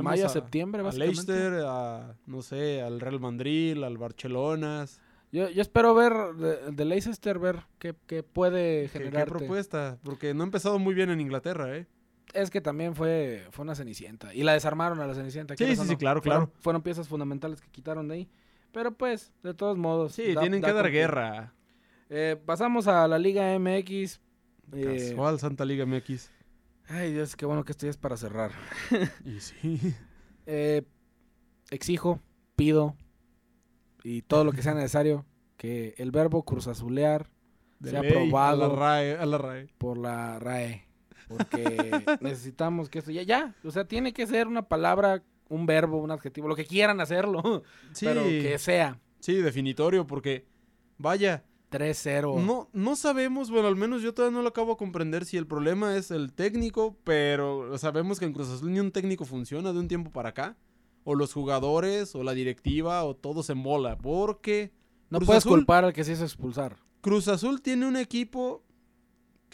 mayo 0.04 0.26
a, 0.28 0.30
septiembre, 0.30 0.84
básicamente. 0.84 1.32
A 1.32 1.36
Leicester, 1.36 1.64
a, 1.66 2.16
no 2.28 2.42
sé, 2.42 2.82
al 2.82 3.00
Real 3.00 3.20
Madrid, 3.20 3.82
al 3.82 3.98
Barcelona. 3.98 4.86
Yo, 5.32 5.50
yo 5.50 5.62
espero 5.62 5.96
ver 5.96 6.14
de, 6.72 6.86
Leicester, 6.86 7.40
ver 7.40 7.64
qué, 7.80 8.24
puede 8.24 8.88
generar. 8.90 9.26
¿Qué, 9.26 9.32
propuesta? 9.32 9.98
Porque 10.04 10.34
no 10.34 10.44
ha 10.44 10.46
empezado 10.46 10.78
muy 10.80 10.94
bien 10.94 11.10
en 11.10 11.22
Inglaterra, 11.22 11.76
¿eh? 11.76 11.88
Es 12.34 12.50
que 12.50 12.62
también 12.62 12.96
fue, 12.96 13.46
fue 13.52 13.64
una 13.64 13.76
Cenicienta. 13.76 14.34
Y 14.34 14.44
la 14.44 14.54
desarmaron 14.54 15.00
a 15.00 15.08
la 15.08 15.14
Cenicienta. 15.14 15.56
Sí, 15.58 15.76
sí, 15.76 15.88
sí, 15.88 15.96
claro, 15.96 16.22
claro. 16.22 16.52
Fueron 16.60 16.82
piezas 16.82 17.08
fundamentales 17.08 17.62
que 17.62 17.70
quitaron 17.70 18.08
de 18.08 18.16
ahí. 18.16 18.30
Pero 18.72 18.94
pues, 18.94 19.32
de 19.44 19.54
todos 19.54 19.78
modos. 19.78 20.14
Sí, 20.14 20.36
tienen 20.40 20.62
que 20.62 20.74
dar 20.74 20.92
guerra. 20.92 21.54
Eh, 22.10 22.40
pasamos 22.46 22.88
a 22.88 23.08
la 23.08 23.18
Liga 23.18 23.58
MX. 23.58 24.20
Eh, 24.74 25.10
Casual, 25.10 25.40
Santa 25.40 25.66
Liga 25.66 25.86
MX. 25.86 26.30
Ay, 26.88 27.14
Dios, 27.14 27.36
qué 27.36 27.46
bueno 27.46 27.64
que 27.64 27.72
esto 27.72 27.86
ya 27.86 27.90
es 27.90 27.98
para 27.98 28.18
cerrar. 28.18 28.52
y 29.26 29.40
sí. 29.40 29.80
Eh, 30.46 30.84
exijo, 31.72 32.20
pido 32.56 32.96
y 34.04 34.22
todo 34.22 34.44
lo 34.44 34.52
que 34.52 34.62
sea 34.62 34.74
necesario 34.76 35.26
que 35.58 35.96
el 35.98 36.12
verbo 36.12 36.44
cruzazulear 36.44 37.32
sea 37.82 38.00
aprobado 38.00 38.66
a 38.66 38.68
la 38.68 38.76
RAE, 38.76 39.18
a 39.18 39.26
la 39.26 39.38
RAE. 39.38 39.68
por 39.78 39.98
la 39.98 40.40
RAE. 40.40 40.85
Porque 41.28 41.92
necesitamos 42.22 42.90
que 42.90 43.00
esto 43.00 43.12
ya, 43.12 43.24
ya, 43.24 43.56
o 43.64 43.72
sea, 43.72 43.86
tiene 43.86 44.14
que 44.14 44.28
ser 44.28 44.48
una 44.48 44.68
palabra, 44.68 45.24
un 45.50 45.66
verbo, 45.66 45.98
un 45.98 46.12
adjetivo, 46.12 46.48
lo 46.48 46.56
que 46.56 46.66
quieran 46.66 47.02
hacerlo, 47.02 47.64
pero 48.00 48.24
que 48.24 48.58
sea. 48.58 49.00
Sí, 49.20 49.36
definitorio, 49.36 50.06
porque 50.06 50.46
vaya. 50.98 51.44
3-0. 51.72 52.42
No, 52.42 52.70
no 52.72 52.96
sabemos, 52.96 53.50
bueno, 53.50 53.68
al 53.68 53.76
menos 53.76 54.02
yo 54.02 54.14
todavía 54.14 54.38
no 54.38 54.44
lo 54.44 54.50
acabo 54.50 54.72
de 54.72 54.78
comprender 54.78 55.26
si 55.26 55.36
el 55.36 55.46
problema 55.46 55.98
es 55.98 56.10
el 56.10 56.32
técnico, 56.32 56.96
pero 57.04 57.78
sabemos 57.78 58.20
que 58.20 58.26
en 58.26 58.34
Cruz 58.34 58.50
Azul 58.50 58.72
ni 58.72 58.80
un 58.80 58.92
técnico 58.92 59.26
funciona 59.26 59.74
de 59.74 59.80
un 59.80 59.88
tiempo 59.88 60.12
para 60.12 60.30
acá. 60.30 60.56
O 61.04 61.16
los 61.16 61.34
jugadores, 61.34 62.16
o 62.16 62.24
la 62.24 62.34
directiva, 62.34 63.04
o 63.04 63.16
todo 63.16 63.44
se 63.44 63.56
mola, 63.56 63.98
porque... 63.98 64.72
No 65.10 65.20
puedes 65.20 65.44
culpar 65.44 65.86
al 65.86 65.94
que 65.94 66.04
se 66.04 66.14
hizo 66.14 66.24
expulsar. 66.24 66.78
Cruz 67.02 67.28
Azul 67.28 67.62
tiene 67.62 67.88
un 67.88 67.98
equipo 67.98 68.64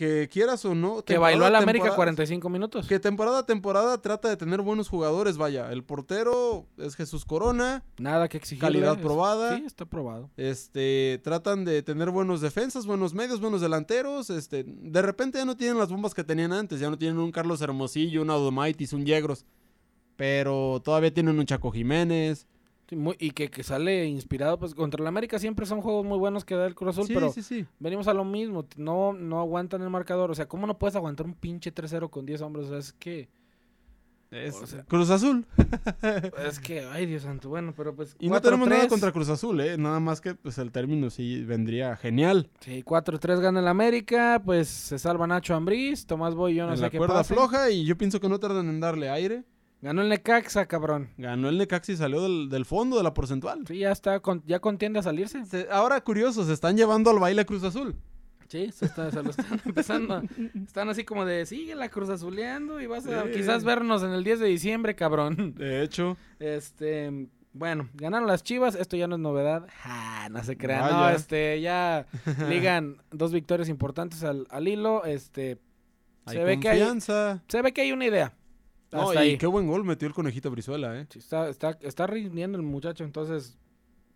que 0.02 0.28
quieras 0.30 0.66
o 0.66 0.74
no. 0.74 1.04
Que 1.04 1.20
bailó 1.20 1.46
al 1.46 1.56
América 1.56 1.94
45 1.94 2.50
minutos. 2.50 2.88
Que 2.88 3.00
temporada 3.00 3.38
a 3.38 3.46
temporada 3.46 4.02
trata 4.02 4.30
de 4.30 4.36
tener 4.36 4.64
buenos 4.64 4.90
jugadores, 4.90 5.38
vaya. 5.38 5.72
El 5.72 5.84
portero 5.84 6.66
es 6.80 6.96
Jesús 6.96 7.24
Corona. 7.24 7.84
Nada 8.00 8.28
que 8.28 8.38
exigir. 8.38 8.62
Calidad 8.62 9.00
probada. 9.00 9.56
Sí, 9.56 9.64
está 9.64 9.86
probado. 9.86 10.32
Este, 10.38 11.22
tratan 11.24 11.66
de 11.66 11.84
tener 11.84 12.10
buenos 12.10 12.42
defensas, 12.42 12.88
buenos 12.88 13.14
medios, 13.14 13.42
buenos 13.42 13.62
delanteros. 13.62 14.32
Este, 14.32 14.64
de 14.66 15.02
repente 15.04 15.38
ya 15.38 15.46
no 15.46 15.56
tienen 15.56 15.78
las 15.78 15.90
bombas 15.90 16.16
que 16.16 16.24
tenían 16.24 16.52
antes. 16.52 16.80
Ya 16.80 16.90
no 16.90 16.98
tienen 16.98 17.20
un 17.20 17.32
Carlos 17.32 17.62
Hermosillo, 17.62 18.24
un 18.24 18.32
Audomaitis, 18.32 18.94
un 18.94 19.06
Yegros. 19.06 19.46
Pero 20.16 20.82
todavía 20.84 21.14
tienen 21.14 21.38
un 21.38 21.46
Chaco 21.46 21.70
Jiménez 21.70 22.48
y 23.20 23.32
que, 23.32 23.64
sale 23.64 24.06
inspirado, 24.06 24.60
pues 24.60 24.76
contra 24.76 25.02
el 25.02 25.08
América 25.08 25.40
siempre 25.40 25.66
son 25.66 25.82
juegos 25.82 26.06
muy 26.06 26.18
buenos 26.18 26.44
que 26.44 26.56
da 26.56 26.68
el 26.68 26.76
Cruz 26.76 26.98
Azul, 26.98 27.08
pero 27.14 27.34
venimos 27.80 28.08
a 28.08 28.14
lo 28.14 28.26
mismo, 28.26 28.66
no, 28.76 29.14
no 29.14 29.40
aguantan 29.40 29.82
el 29.82 29.90
marcador, 29.90 30.30
o 30.30 30.36
sea, 30.36 30.48
¿cómo 30.48 30.68
no 30.68 30.78
puedes 30.78 30.96
aguantar 30.96 31.26
un 31.26 31.34
pinche 31.34 31.74
3-0 31.74 32.10
con 32.10 32.26
10 32.26 32.42
hombres? 32.42 32.66
O 32.66 32.70
sea, 32.70 32.78
es 32.80 32.94
que... 32.94 33.30
Cruz 34.88 35.10
Azul. 35.10 35.46
es 36.48 36.60
que, 36.60 36.86
ay 36.86 37.06
Dios 37.06 37.24
santo, 37.24 37.50
bueno, 37.50 37.74
pero 37.76 37.94
pues... 37.94 38.16
Y 38.18 38.30
no 38.30 38.40
tenemos 38.40 38.68
nada 38.68 38.88
contra 38.88 39.12
Cruz 39.12 39.28
Azul, 39.28 39.60
¿eh? 39.60 39.78
Nada 39.78 40.00
más 40.00 40.22
que 40.22 40.36
pues 40.36 40.58
el 40.58 40.72
término 40.72 41.10
sí 41.10 41.44
vendría 41.44 41.98
genial. 41.98 42.50
Sí, 42.62 42.82
4-3 42.82 43.42
gana 43.42 43.60
el 43.60 43.68
América, 43.68 44.42
pues 44.44 44.70
se 44.70 45.00
salva 45.00 45.28
Nacho 45.28 45.54
Ambriz, 45.54 46.06
Tomás 46.06 46.34
Boy, 46.34 46.56
yo 46.56 46.66
no 46.66 46.76
sé 46.76 46.82
la 46.82 46.90
qué 46.90 46.98
cuerda 46.98 47.26
floja 47.26 47.70
y 47.72 47.84
yo 47.84 47.98
pienso 47.98 48.22
que 48.22 48.30
no 48.30 48.40
tardan 48.40 48.70
en 48.70 48.80
darle 48.80 49.10
aire. 49.10 49.44
Ganó 49.82 50.04
el 50.04 50.10
Necaxa, 50.10 50.68
cabrón. 50.68 51.10
Ganó 51.18 51.50
el 51.50 51.58
Necaxa 51.58 51.92
y 51.92 51.98
salió 51.98 52.22
del, 52.22 52.66
fondo 52.66 52.98
de 52.98 53.04
la 53.04 53.14
porcentual. 53.14 53.66
Sí, 53.68 53.80
ya 53.80 53.92
está, 53.92 54.22
ya 54.46 54.60
contiende 54.60 55.00
a 55.00 55.04
salirse. 55.04 55.42
ahora, 55.72 56.02
curioso, 56.02 56.46
se 56.46 56.54
están 56.54 56.78
llevando 56.78 57.10
al 57.10 57.20
baile 57.20 57.46
Cruz 57.46 57.64
Azul. 57.64 57.96
Sí, 58.48 58.70
se, 58.74 58.86
lo 58.96 59.30
están 59.30 59.62
empezando. 59.66 60.22
Están 60.66 60.90
así 60.90 61.06
como 61.06 61.24
de, 61.24 61.46
sigue 61.46 61.74
la 61.74 61.88
Cruz 61.88 62.10
Azuleando 62.10 62.82
y 62.82 62.86
vas 62.86 63.08
a 63.08 63.32
quizás 63.32 63.64
vernos 63.64 64.04
en 64.04 64.12
el 64.12 64.26
10 64.26 64.42
de 64.42 64.48
diciembre, 64.48 64.94
cabrón. 64.94 65.56
De 65.56 65.82
hecho. 65.82 66.18
Este, 66.38 67.30
bueno, 67.54 67.90
ganaron 67.94 68.28
las 68.28 68.44
Chivas, 68.44 68.76
esto 68.76 68.98
ya 68.98 69.08
no 69.08 69.16
es 69.16 69.22
novedad. 69.22 69.68
no 70.30 70.44
se 70.44 70.58
crean. 70.58 70.92
No, 70.92 71.10
este, 71.10 71.62
ya 71.62 72.06
ligan 72.50 72.98
dos 73.10 73.32
victorias 73.32 73.70
importantes 73.70 74.24
al, 74.26 74.46
al 74.50 74.68
hilo. 74.68 75.06
Este, 75.06 75.58
se 76.28 76.44
ve 76.44 76.60
que 76.60 76.70
hay, 76.70 77.00
se 77.00 77.62
ve 77.62 77.72
que 77.72 77.82
hay 77.82 77.94
una 77.94 78.06
idea. 78.06 78.34
No, 78.92 79.24
y 79.24 79.38
qué 79.38 79.48
buen 79.48 79.68
gol 79.68 79.84
metió 79.84 80.08
el 80.08 80.14
conejito 80.14 80.52
Brizuela, 80.52 81.00
¿eh? 81.00 81.08
está, 81.16 81.50
está, 81.50 81.78
está 81.82 82.08
rindiendo 82.08 82.58
el 82.58 82.64
muchacho, 82.64 83.04
entonces 83.04 83.58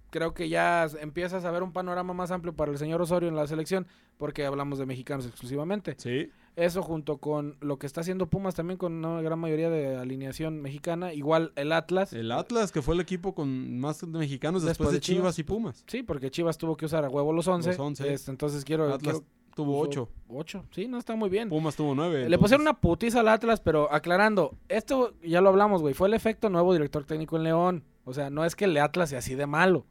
creo 0.09 0.33
que 0.33 0.47
ya 0.49 0.87
empiezas 1.01 1.43
a 1.45 1.51
ver 1.51 1.63
un 1.63 1.73
panorama 1.73 2.13
más 2.13 2.31
amplio 2.31 2.53
para 2.53 2.71
el 2.71 2.77
señor 2.77 3.01
Osorio 3.01 3.27
en 3.27 3.35
la 3.35 3.47
selección, 3.47 3.85
porque 4.17 4.45
hablamos 4.45 4.79
de 4.79 4.85
mexicanos 4.85 5.25
exclusivamente. 5.25 5.95
Sí. 5.97 6.29
Eso 6.55 6.81
junto 6.81 7.17
con 7.17 7.57
lo 7.59 7.77
que 7.77 7.85
está 7.85 7.99
haciendo 7.99 8.27
Pumas 8.27 8.55
también 8.55 8.77
con 8.77 8.93
una 8.93 9.21
gran 9.21 9.37
mayoría 9.39 9.69
de 9.69 9.97
alineación 9.97 10.61
mexicana, 10.61 11.13
igual 11.13 11.51
el 11.57 11.73
Atlas. 11.73 12.13
El 12.13 12.31
Atlas, 12.31 12.71
que 12.71 12.81
fue 12.81 12.95
el 12.95 13.01
equipo 13.01 13.35
con 13.35 13.77
más 13.77 14.03
mexicanos 14.07 14.63
después, 14.63 14.93
de, 14.93 15.01
Chivas. 15.01 15.37
y 15.37 15.43
Pumas. 15.43 15.83
Sí, 15.85 16.01
porque 16.01 16.31
Chivas 16.31 16.57
tuvo 16.57 16.77
que 16.77 16.85
usar 16.85 17.03
a 17.03 17.09
huevo 17.09 17.33
los 17.33 17.47
11. 17.47 17.71
Los 17.71 17.79
11. 17.79 18.13
Este, 18.13 18.31
entonces 18.31 18.63
quiero... 18.63 18.93
Atlas 18.93 19.21
tuvo 19.55 19.79
8. 19.79 20.07
8, 20.27 20.65
sí, 20.71 20.87
no 20.87 20.99
está 20.99 21.15
muy 21.15 21.29
bien. 21.29 21.49
Pumas 21.49 21.75
tuvo 21.75 21.95
9. 21.95 22.29
Le 22.29 22.37
pusieron 22.37 22.61
una 22.61 22.79
putiza 22.79 23.21
al 23.21 23.27
Atlas, 23.27 23.59
pero 23.59 23.91
aclarando, 23.91 24.55
esto 24.69 25.15
ya 25.23 25.41
lo 25.41 25.49
hablamos, 25.49 25.81
güey, 25.81 25.95
fue 25.95 26.07
el 26.07 26.13
efecto 26.13 26.49
nuevo 26.49 26.73
director 26.73 27.03
técnico 27.05 27.37
en 27.37 27.43
León. 27.43 27.83
O 28.03 28.13
sea, 28.13 28.29
no 28.29 28.45
es 28.45 28.55
que 28.55 28.65
el 28.65 28.77
Atlas 28.77 29.09
sea 29.09 29.19
así 29.19 29.33
de 29.33 29.47
malo. 29.47 29.87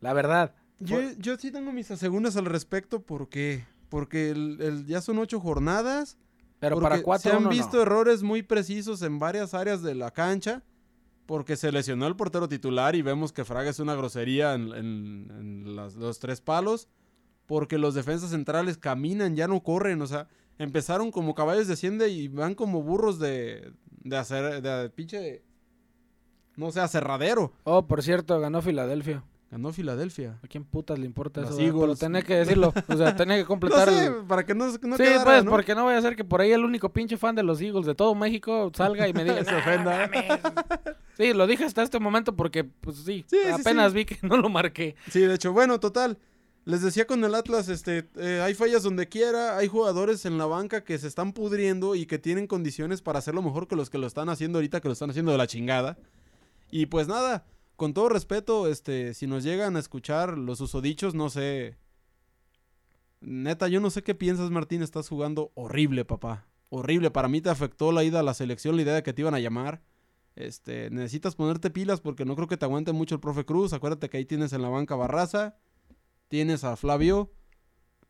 La 0.00 0.12
verdad. 0.12 0.54
Yo, 0.78 0.98
yo 1.18 1.36
sí 1.36 1.50
tengo 1.50 1.72
mis 1.72 1.86
segundas 1.86 2.36
al 2.36 2.44
respecto 2.44 3.02
porque 3.02 3.64
porque 3.92 4.30
el, 4.30 4.86
ya 4.86 5.02
son 5.02 5.18
ocho 5.18 5.38
jornadas. 5.38 6.16
Pero 6.60 6.80
para 6.80 7.02
cuatro 7.02 7.30
se 7.30 7.36
han 7.36 7.50
visto 7.50 7.82
errores 7.82 8.22
muy 8.22 8.42
precisos 8.42 9.02
en 9.02 9.18
varias 9.18 9.52
áreas 9.52 9.82
de 9.82 9.94
la 9.94 10.10
cancha. 10.12 10.62
Porque 11.26 11.56
se 11.56 11.70
lesionó 11.70 12.06
el 12.06 12.16
portero 12.16 12.48
titular 12.48 12.96
y 12.96 13.02
vemos 13.02 13.32
que 13.32 13.44
Fraga 13.44 13.68
es 13.68 13.80
una 13.80 13.94
grosería 13.94 14.54
en, 14.54 15.76
los 15.76 16.18
tres 16.20 16.40
palos. 16.40 16.88
Porque 17.52 17.76
los 17.76 17.92
defensas 17.92 18.30
centrales 18.30 18.78
caminan, 18.78 19.36
ya 19.36 19.46
no 19.46 19.62
corren. 19.62 20.00
O 20.00 20.06
sea, 20.06 20.26
empezaron 20.56 21.10
como 21.10 21.34
caballos 21.34 21.66
de 21.66 21.74
hacienda 21.74 22.08
y 22.08 22.28
van 22.28 22.54
como 22.54 22.82
burros 22.82 23.18
de, 23.18 23.74
de 24.02 24.16
hacer, 24.16 24.62
de, 24.62 24.70
de 24.70 24.88
pinche, 24.88 25.42
no 26.56 26.72
sé, 26.72 26.80
acerradero. 26.80 27.52
Oh, 27.64 27.86
por 27.86 28.02
cierto, 28.02 28.40
ganó 28.40 28.62
Filadelfia. 28.62 29.22
Ganó 29.50 29.70
Filadelfia. 29.70 30.38
¿A 30.42 30.48
quién 30.48 30.64
putas 30.64 30.98
le 30.98 31.04
importa 31.04 31.42
eso? 31.42 31.54
Pero 31.54 31.94
tenía 31.94 32.22
que 32.22 32.36
decirlo. 32.36 32.72
O 32.88 32.96
sea, 32.96 33.14
tenía 33.14 33.36
que 33.36 33.44
completar. 33.54 33.86
no 33.92 33.98
sé, 33.98 34.10
para 34.26 34.46
que 34.46 34.54
no, 34.54 34.68
no 34.68 34.96
Sí, 34.96 35.04
pues, 35.22 35.44
porque 35.44 35.74
no 35.74 35.84
voy 35.84 35.92
a 35.92 35.98
hacer 35.98 36.16
que 36.16 36.24
por 36.24 36.40
ahí 36.40 36.52
el 36.52 36.64
único 36.64 36.90
pinche 36.90 37.18
fan 37.18 37.34
de 37.34 37.42
los 37.42 37.60
Eagles 37.60 37.84
de 37.84 37.94
todo 37.94 38.14
México 38.14 38.72
salga 38.74 39.06
y 39.08 39.12
me 39.12 39.24
diga. 39.24 39.44
Se 39.44 39.54
ofenda. 39.54 40.10
sí, 41.18 41.34
lo 41.34 41.46
dije 41.46 41.64
hasta 41.66 41.82
este 41.82 42.00
momento 42.00 42.34
porque, 42.34 42.64
pues 42.64 42.96
sí, 42.96 43.26
apenas 43.52 43.92
vi 43.92 44.06
que 44.06 44.16
no 44.26 44.38
lo 44.38 44.48
marqué. 44.48 44.96
Sí, 45.10 45.20
de 45.20 45.34
hecho, 45.34 45.52
bueno, 45.52 45.78
total. 45.78 46.16
Les 46.64 46.80
decía 46.80 47.06
con 47.06 47.24
el 47.24 47.34
Atlas, 47.34 47.68
este, 47.68 48.08
eh, 48.16 48.40
hay 48.40 48.54
fallas 48.54 48.84
donde 48.84 49.08
quiera, 49.08 49.58
hay 49.58 49.66
jugadores 49.66 50.24
en 50.26 50.38
la 50.38 50.46
banca 50.46 50.84
que 50.84 50.96
se 50.96 51.08
están 51.08 51.32
pudriendo 51.32 51.96
y 51.96 52.06
que 52.06 52.20
tienen 52.20 52.46
condiciones 52.46 53.02
para 53.02 53.18
hacerlo 53.18 53.42
mejor 53.42 53.66
que 53.66 53.74
los 53.74 53.90
que 53.90 53.98
lo 53.98 54.06
están 54.06 54.28
haciendo 54.28 54.58
ahorita, 54.58 54.80
que 54.80 54.88
lo 54.88 54.92
están 54.92 55.10
haciendo 55.10 55.32
de 55.32 55.38
la 55.38 55.48
chingada. 55.48 55.98
Y 56.70 56.86
pues 56.86 57.08
nada, 57.08 57.44
con 57.74 57.94
todo 57.94 58.08
respeto, 58.08 58.68
este, 58.68 59.12
si 59.12 59.26
nos 59.26 59.42
llegan 59.42 59.76
a 59.76 59.80
escuchar 59.80 60.38
los 60.38 60.60
usodichos, 60.60 61.14
no 61.14 61.30
sé. 61.30 61.76
Neta, 63.20 63.66
yo 63.66 63.80
no 63.80 63.90
sé 63.90 64.04
qué 64.04 64.14
piensas, 64.14 64.50
Martín. 64.50 64.82
Estás 64.82 65.08
jugando 65.08 65.50
horrible, 65.54 66.04
papá. 66.04 66.46
Horrible. 66.68 67.10
Para 67.10 67.28
mí 67.28 67.40
te 67.40 67.50
afectó 67.50 67.90
la 67.90 68.04
ida 68.04 68.20
a 68.20 68.22
la 68.22 68.34
selección, 68.34 68.76
la 68.76 68.82
idea 68.82 68.94
de 68.94 69.02
que 69.02 69.12
te 69.12 69.22
iban 69.22 69.34
a 69.34 69.40
llamar. 69.40 69.82
Este, 70.36 70.90
necesitas 70.90 71.34
ponerte 71.34 71.70
pilas 71.70 72.00
porque 72.00 72.24
no 72.24 72.36
creo 72.36 72.46
que 72.48 72.56
te 72.56 72.64
aguante 72.64 72.92
mucho 72.92 73.16
el 73.16 73.20
profe 73.20 73.44
Cruz. 73.44 73.72
Acuérdate 73.72 74.08
que 74.08 74.18
ahí 74.18 74.24
tienes 74.24 74.52
en 74.52 74.62
la 74.62 74.68
banca 74.68 74.94
Barraza. 74.94 75.56
Tienes 76.32 76.64
a 76.64 76.76
Flavio. 76.76 77.30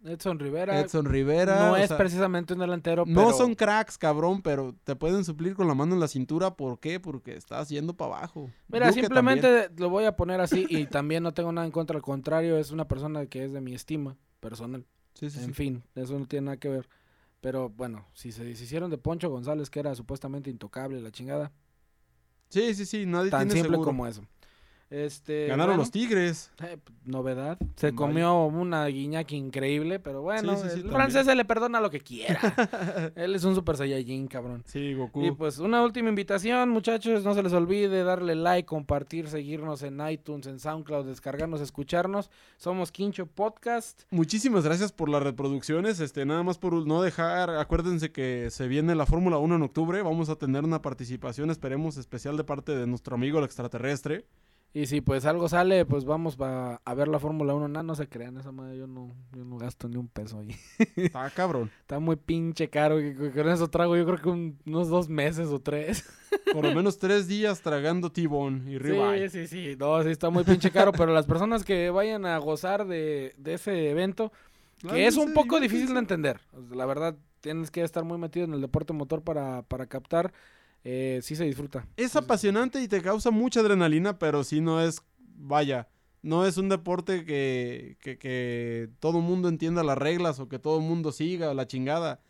Edson 0.05 0.39
Rivera. 0.39 0.79
Edson 0.79 1.07
Rivera. 1.07 1.71
No 1.71 1.77
es 1.77 1.93
precisamente 1.93 2.53
un 2.53 2.61
delantero. 2.61 3.03
No 3.05 3.33
son 3.33 3.57
cracks, 3.57 3.99
cabrón, 3.99 4.43
pero 4.43 4.77
te 4.85 4.95
pueden 4.95 5.25
suplir 5.25 5.57
con 5.57 5.67
la 5.67 5.75
mano 5.75 5.95
en 5.95 5.99
la 5.99 6.07
cintura. 6.07 6.55
¿Por 6.55 6.79
qué? 6.79 7.01
Porque 7.01 7.35
estás 7.35 7.69
yendo 7.69 7.97
para 7.97 8.19
abajo. 8.19 8.49
Mira, 8.69 8.93
simplemente 8.93 9.71
lo 9.77 9.91
voy 9.91 10.05
a 10.05 10.15
poner 10.15 10.41
así 10.41 10.69
y 10.71 10.87
también 10.87 11.25
no 11.25 11.35
tengo 11.35 11.51
nada 11.51 11.67
en 11.67 11.73
contra. 11.73 11.97
Al 11.97 12.03
contrario, 12.03 12.59
es 12.59 12.71
una 12.71 12.87
persona 12.87 13.27
que 13.27 13.43
es 13.43 13.53
de 13.53 13.61
mi 13.61 13.75
estima 13.75 14.17
personal. 14.39 14.87
Sí, 15.15 15.29
sí, 15.29 15.43
en 15.43 15.53
fin, 15.53 15.83
eso 15.97 16.17
no 16.17 16.27
tiene 16.27 16.45
nada 16.45 16.59
que 16.59 16.69
ver. 16.69 16.89
Pero 17.41 17.71
bueno, 17.71 18.07
si 18.13 18.31
se 18.31 18.45
deshicieron 18.45 18.89
de 18.89 18.99
Poncho 18.99 19.31
González, 19.31 19.69
que 19.69 19.81
era 19.81 19.97
supuestamente 19.97 20.49
intocable, 20.49 21.01
la 21.01 21.11
chingada. 21.11 21.51
Sí, 22.51 22.73
sí, 22.77 22.87
sí, 22.87 23.05
nadie 23.05 23.33
Tan 23.33 23.51
simple 23.51 23.79
como 23.79 24.07
eso. 24.07 24.23
Este, 24.93 25.47
Ganaron 25.47 25.79
los 25.79 25.91
Tigres. 25.91 26.51
Eh, 26.63 26.77
novedad. 27.07 27.59
Se 27.77 27.95
comió 27.95 28.45
una 28.45 28.85
guiñac 28.85 29.33
increíble, 29.33 29.99
pero 29.99 30.21
bueno, 30.21 30.53
el 30.53 30.91
francés 30.91 31.25
se 31.25 31.35
le 31.35 31.47
perdona 31.47 31.81
lo 31.81 31.89
que 31.89 32.01
quiera. 32.01 32.39
Él 33.17 33.35
es 33.35 33.43
un 33.45 33.55
super 33.55 33.79
saiyajin, 33.79 34.29
cabrón. 34.29 34.63
Sí, 34.67 34.93
Goku. 34.93 35.25
Y 35.25 35.31
pues 35.31 35.59
una 35.59 35.83
última 35.83 36.11
invitación, 36.11 36.69
muchachos, 36.69 37.25
no 37.25 37.33
se 37.33 37.43
les 37.43 37.55
olvide 37.55 38.05
darle 38.05 38.35
like, 38.35 38.67
compartir, 38.67 39.29
seguirnos 39.29 39.83
en 39.83 39.99
iTunes, 40.07 40.47
en 40.47 40.61
SoundCloud, 40.61 41.07
descargarnos, 41.07 41.63
escucharnos. 41.63 42.31
Somos 42.59 42.93
Quincho 42.93 43.25
Podcast. 43.25 44.03
Muchísimas 44.11 44.63
gracias 44.63 44.93
por 44.93 45.09
las 45.09 45.23
reproducciones. 45.23 46.01
Este, 46.01 46.27
nada 46.27 46.43
más 46.43 46.59
por 46.59 46.87
no 46.87 47.01
dejar, 47.01 47.49
acuérdense 47.57 48.13
que 48.13 48.49
se 48.51 48.69
viene 48.69 48.95
la 48.95 49.07
Fórmula 49.07 49.39
1 49.39 49.57
en 49.57 49.63
octubre, 49.63 50.03
vamos 50.03 50.29
a 50.29 50.37
tener 50.37 50.65
una 50.65 50.83
participación, 50.83 51.51
esperemos 51.51 51.97
especial 51.97 52.37
de 52.37 52.45
parte 52.45 52.77
de 52.77 52.87
nuestro 52.87 53.15
amigo 53.15 53.39
el 53.39 53.47
extraterrestre. 53.47 54.27
Y 54.75 54.87
si 54.87 55.03
pues 55.03 55.27
algo 55.27 55.51
sale, 55.51 55.85
pues 55.85 56.07
vamos 56.07 56.39
a 56.41 56.95
ver 56.95 57.07
la 57.07 57.19
Fórmula 57.19 57.55
1. 57.55 57.69
No, 57.69 57.83
no 57.83 57.95
se 57.95 58.09
crean, 58.09 58.39
esa 58.39 58.53
madre 58.53 58.79
yo 58.79 58.87
no, 58.87 59.15
yo 59.33 59.45
no 59.45 59.59
gasto 59.59 59.87
ni 59.87 59.97
un 59.97 60.09
peso 60.09 60.39
ahí. 60.39 60.57
Está 60.97 61.29
cabrón. 61.29 61.71
Está 61.81 61.99
muy 61.99 62.17
pinche 62.17 62.71
caro. 62.71 62.97
Con 63.35 63.49
eso 63.51 63.69
trago 63.69 63.97
yo 63.97 64.07
creo 64.07 64.19
que 64.19 64.29
unos 64.31 64.89
dos 64.89 65.11
meses 65.11 65.49
o 65.49 65.61
tres. 65.61 66.09
Por 66.55 66.65
lo 66.65 66.75
menos 66.75 66.99
tres 66.99 67.29
días 67.29 67.61
tragando 67.61 68.11
tibón 68.11 68.67
y 68.67 68.79
ribeye. 68.79 69.29
Sí, 69.29 69.47
sí, 69.47 69.73
sí. 69.73 69.77
No, 69.79 70.03
sí, 70.03 70.09
está 70.09 70.31
muy 70.31 70.45
pinche 70.45 70.71
caro. 70.71 70.91
pero 70.93 71.13
las 71.13 71.27
personas 71.27 71.65
que 71.65 71.91
vayan 71.91 72.25
a 72.25 72.39
gozar 72.39 72.87
de, 72.87 73.35
de 73.37 73.55
ese 73.55 73.91
evento, 73.91 74.33
que 74.89 75.07
es 75.07 75.19
un 75.19 75.35
poco 75.35 75.61
difícil 75.61 75.93
de 75.93 75.99
entender. 75.99 76.41
La 76.71 76.87
verdad, 76.87 77.15
tienes 77.43 77.71
que 77.71 77.83
estar 77.83 78.05
muy 78.05 78.17
metido 78.17 78.47
en 78.47 78.55
el 78.55 78.63
deporte 78.63 78.95
motor 78.95 79.23
para, 79.23 79.63
para 79.65 79.87
captar 79.87 80.33
eh, 80.85 81.21
sí 81.23 81.37
se 81.37 81.45
disfruta. 81.45 81.87
Es 81.97 82.17
apasionante 82.17 82.81
y 82.81 82.89
te 82.89 83.03
causa 83.03 83.31
mucha 83.31 83.61
adrenalina, 83.61 84.19
pero 84.19 84.45
sí 84.45 84.61
no 84.61 84.81
es, 84.81 85.03
vaya, 85.19 85.89
no 86.23 86.47
es 86.47 86.57
un 86.57 86.69
deporte 86.69 87.25
que, 87.25 87.97
que, 88.01 88.19
que 88.19 88.91
todo 89.01 89.21
mundo 89.21 89.49
entienda 89.49 89.83
las 89.83 89.99
reglas 89.99 90.41
o 90.41 90.49
que 90.49 90.59
todo 90.59 90.79
el 90.79 90.85
mundo 90.85 91.13
siga 91.13 91.55
la 91.55 91.67
chingada. 91.67 92.21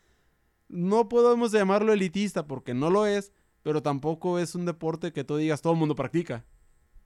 No 0.67 1.09
podemos 1.09 1.51
llamarlo 1.51 1.93
elitista 1.93 2.47
porque 2.47 2.73
no 2.73 2.89
lo 2.89 3.05
es, 3.05 3.31
pero 3.61 3.81
tampoco 3.81 4.39
es 4.39 4.55
un 4.55 4.65
deporte 4.65 5.11
que 5.11 5.23
tú 5.23 5.37
digas 5.37 5.61
todo 5.61 5.73
el 5.73 5.79
mundo 5.79 5.95
practica. 5.95 6.45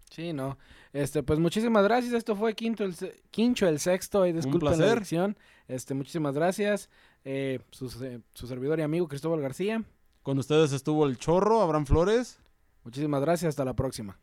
Sí, 0.09 0.33
no. 0.33 0.57
Este, 0.93 1.21
pues 1.21 1.39
muchísimas 1.39 1.83
gracias. 1.83 2.13
Esto 2.13 2.35
fue 2.35 2.55
Quinto 2.55 2.83
el, 2.85 2.95
Quincho 3.29 3.67
el 3.67 3.79
Sexto. 3.79 4.25
Y 4.25 4.31
disculpen 4.31 4.79
la. 4.79 5.35
Este, 5.67 5.93
muchísimas 5.93 6.33
gracias. 6.33 6.89
Eh, 7.25 7.59
su, 7.71 7.89
su 7.89 8.47
servidor 8.47 8.79
y 8.79 8.83
amigo 8.83 9.07
Cristóbal 9.07 9.41
García. 9.41 9.83
Con 10.27 10.39
ustedes 10.39 10.73
estuvo 10.73 11.05
el 11.05 11.17
chorro, 11.17 11.61
Abraham 11.61 11.85
Flores. 11.85 12.37
Muchísimas 12.83 13.21
gracias, 13.21 13.47
hasta 13.47 13.63
la 13.63 13.73
próxima. 13.73 14.19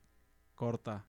Corta. 0.55 1.03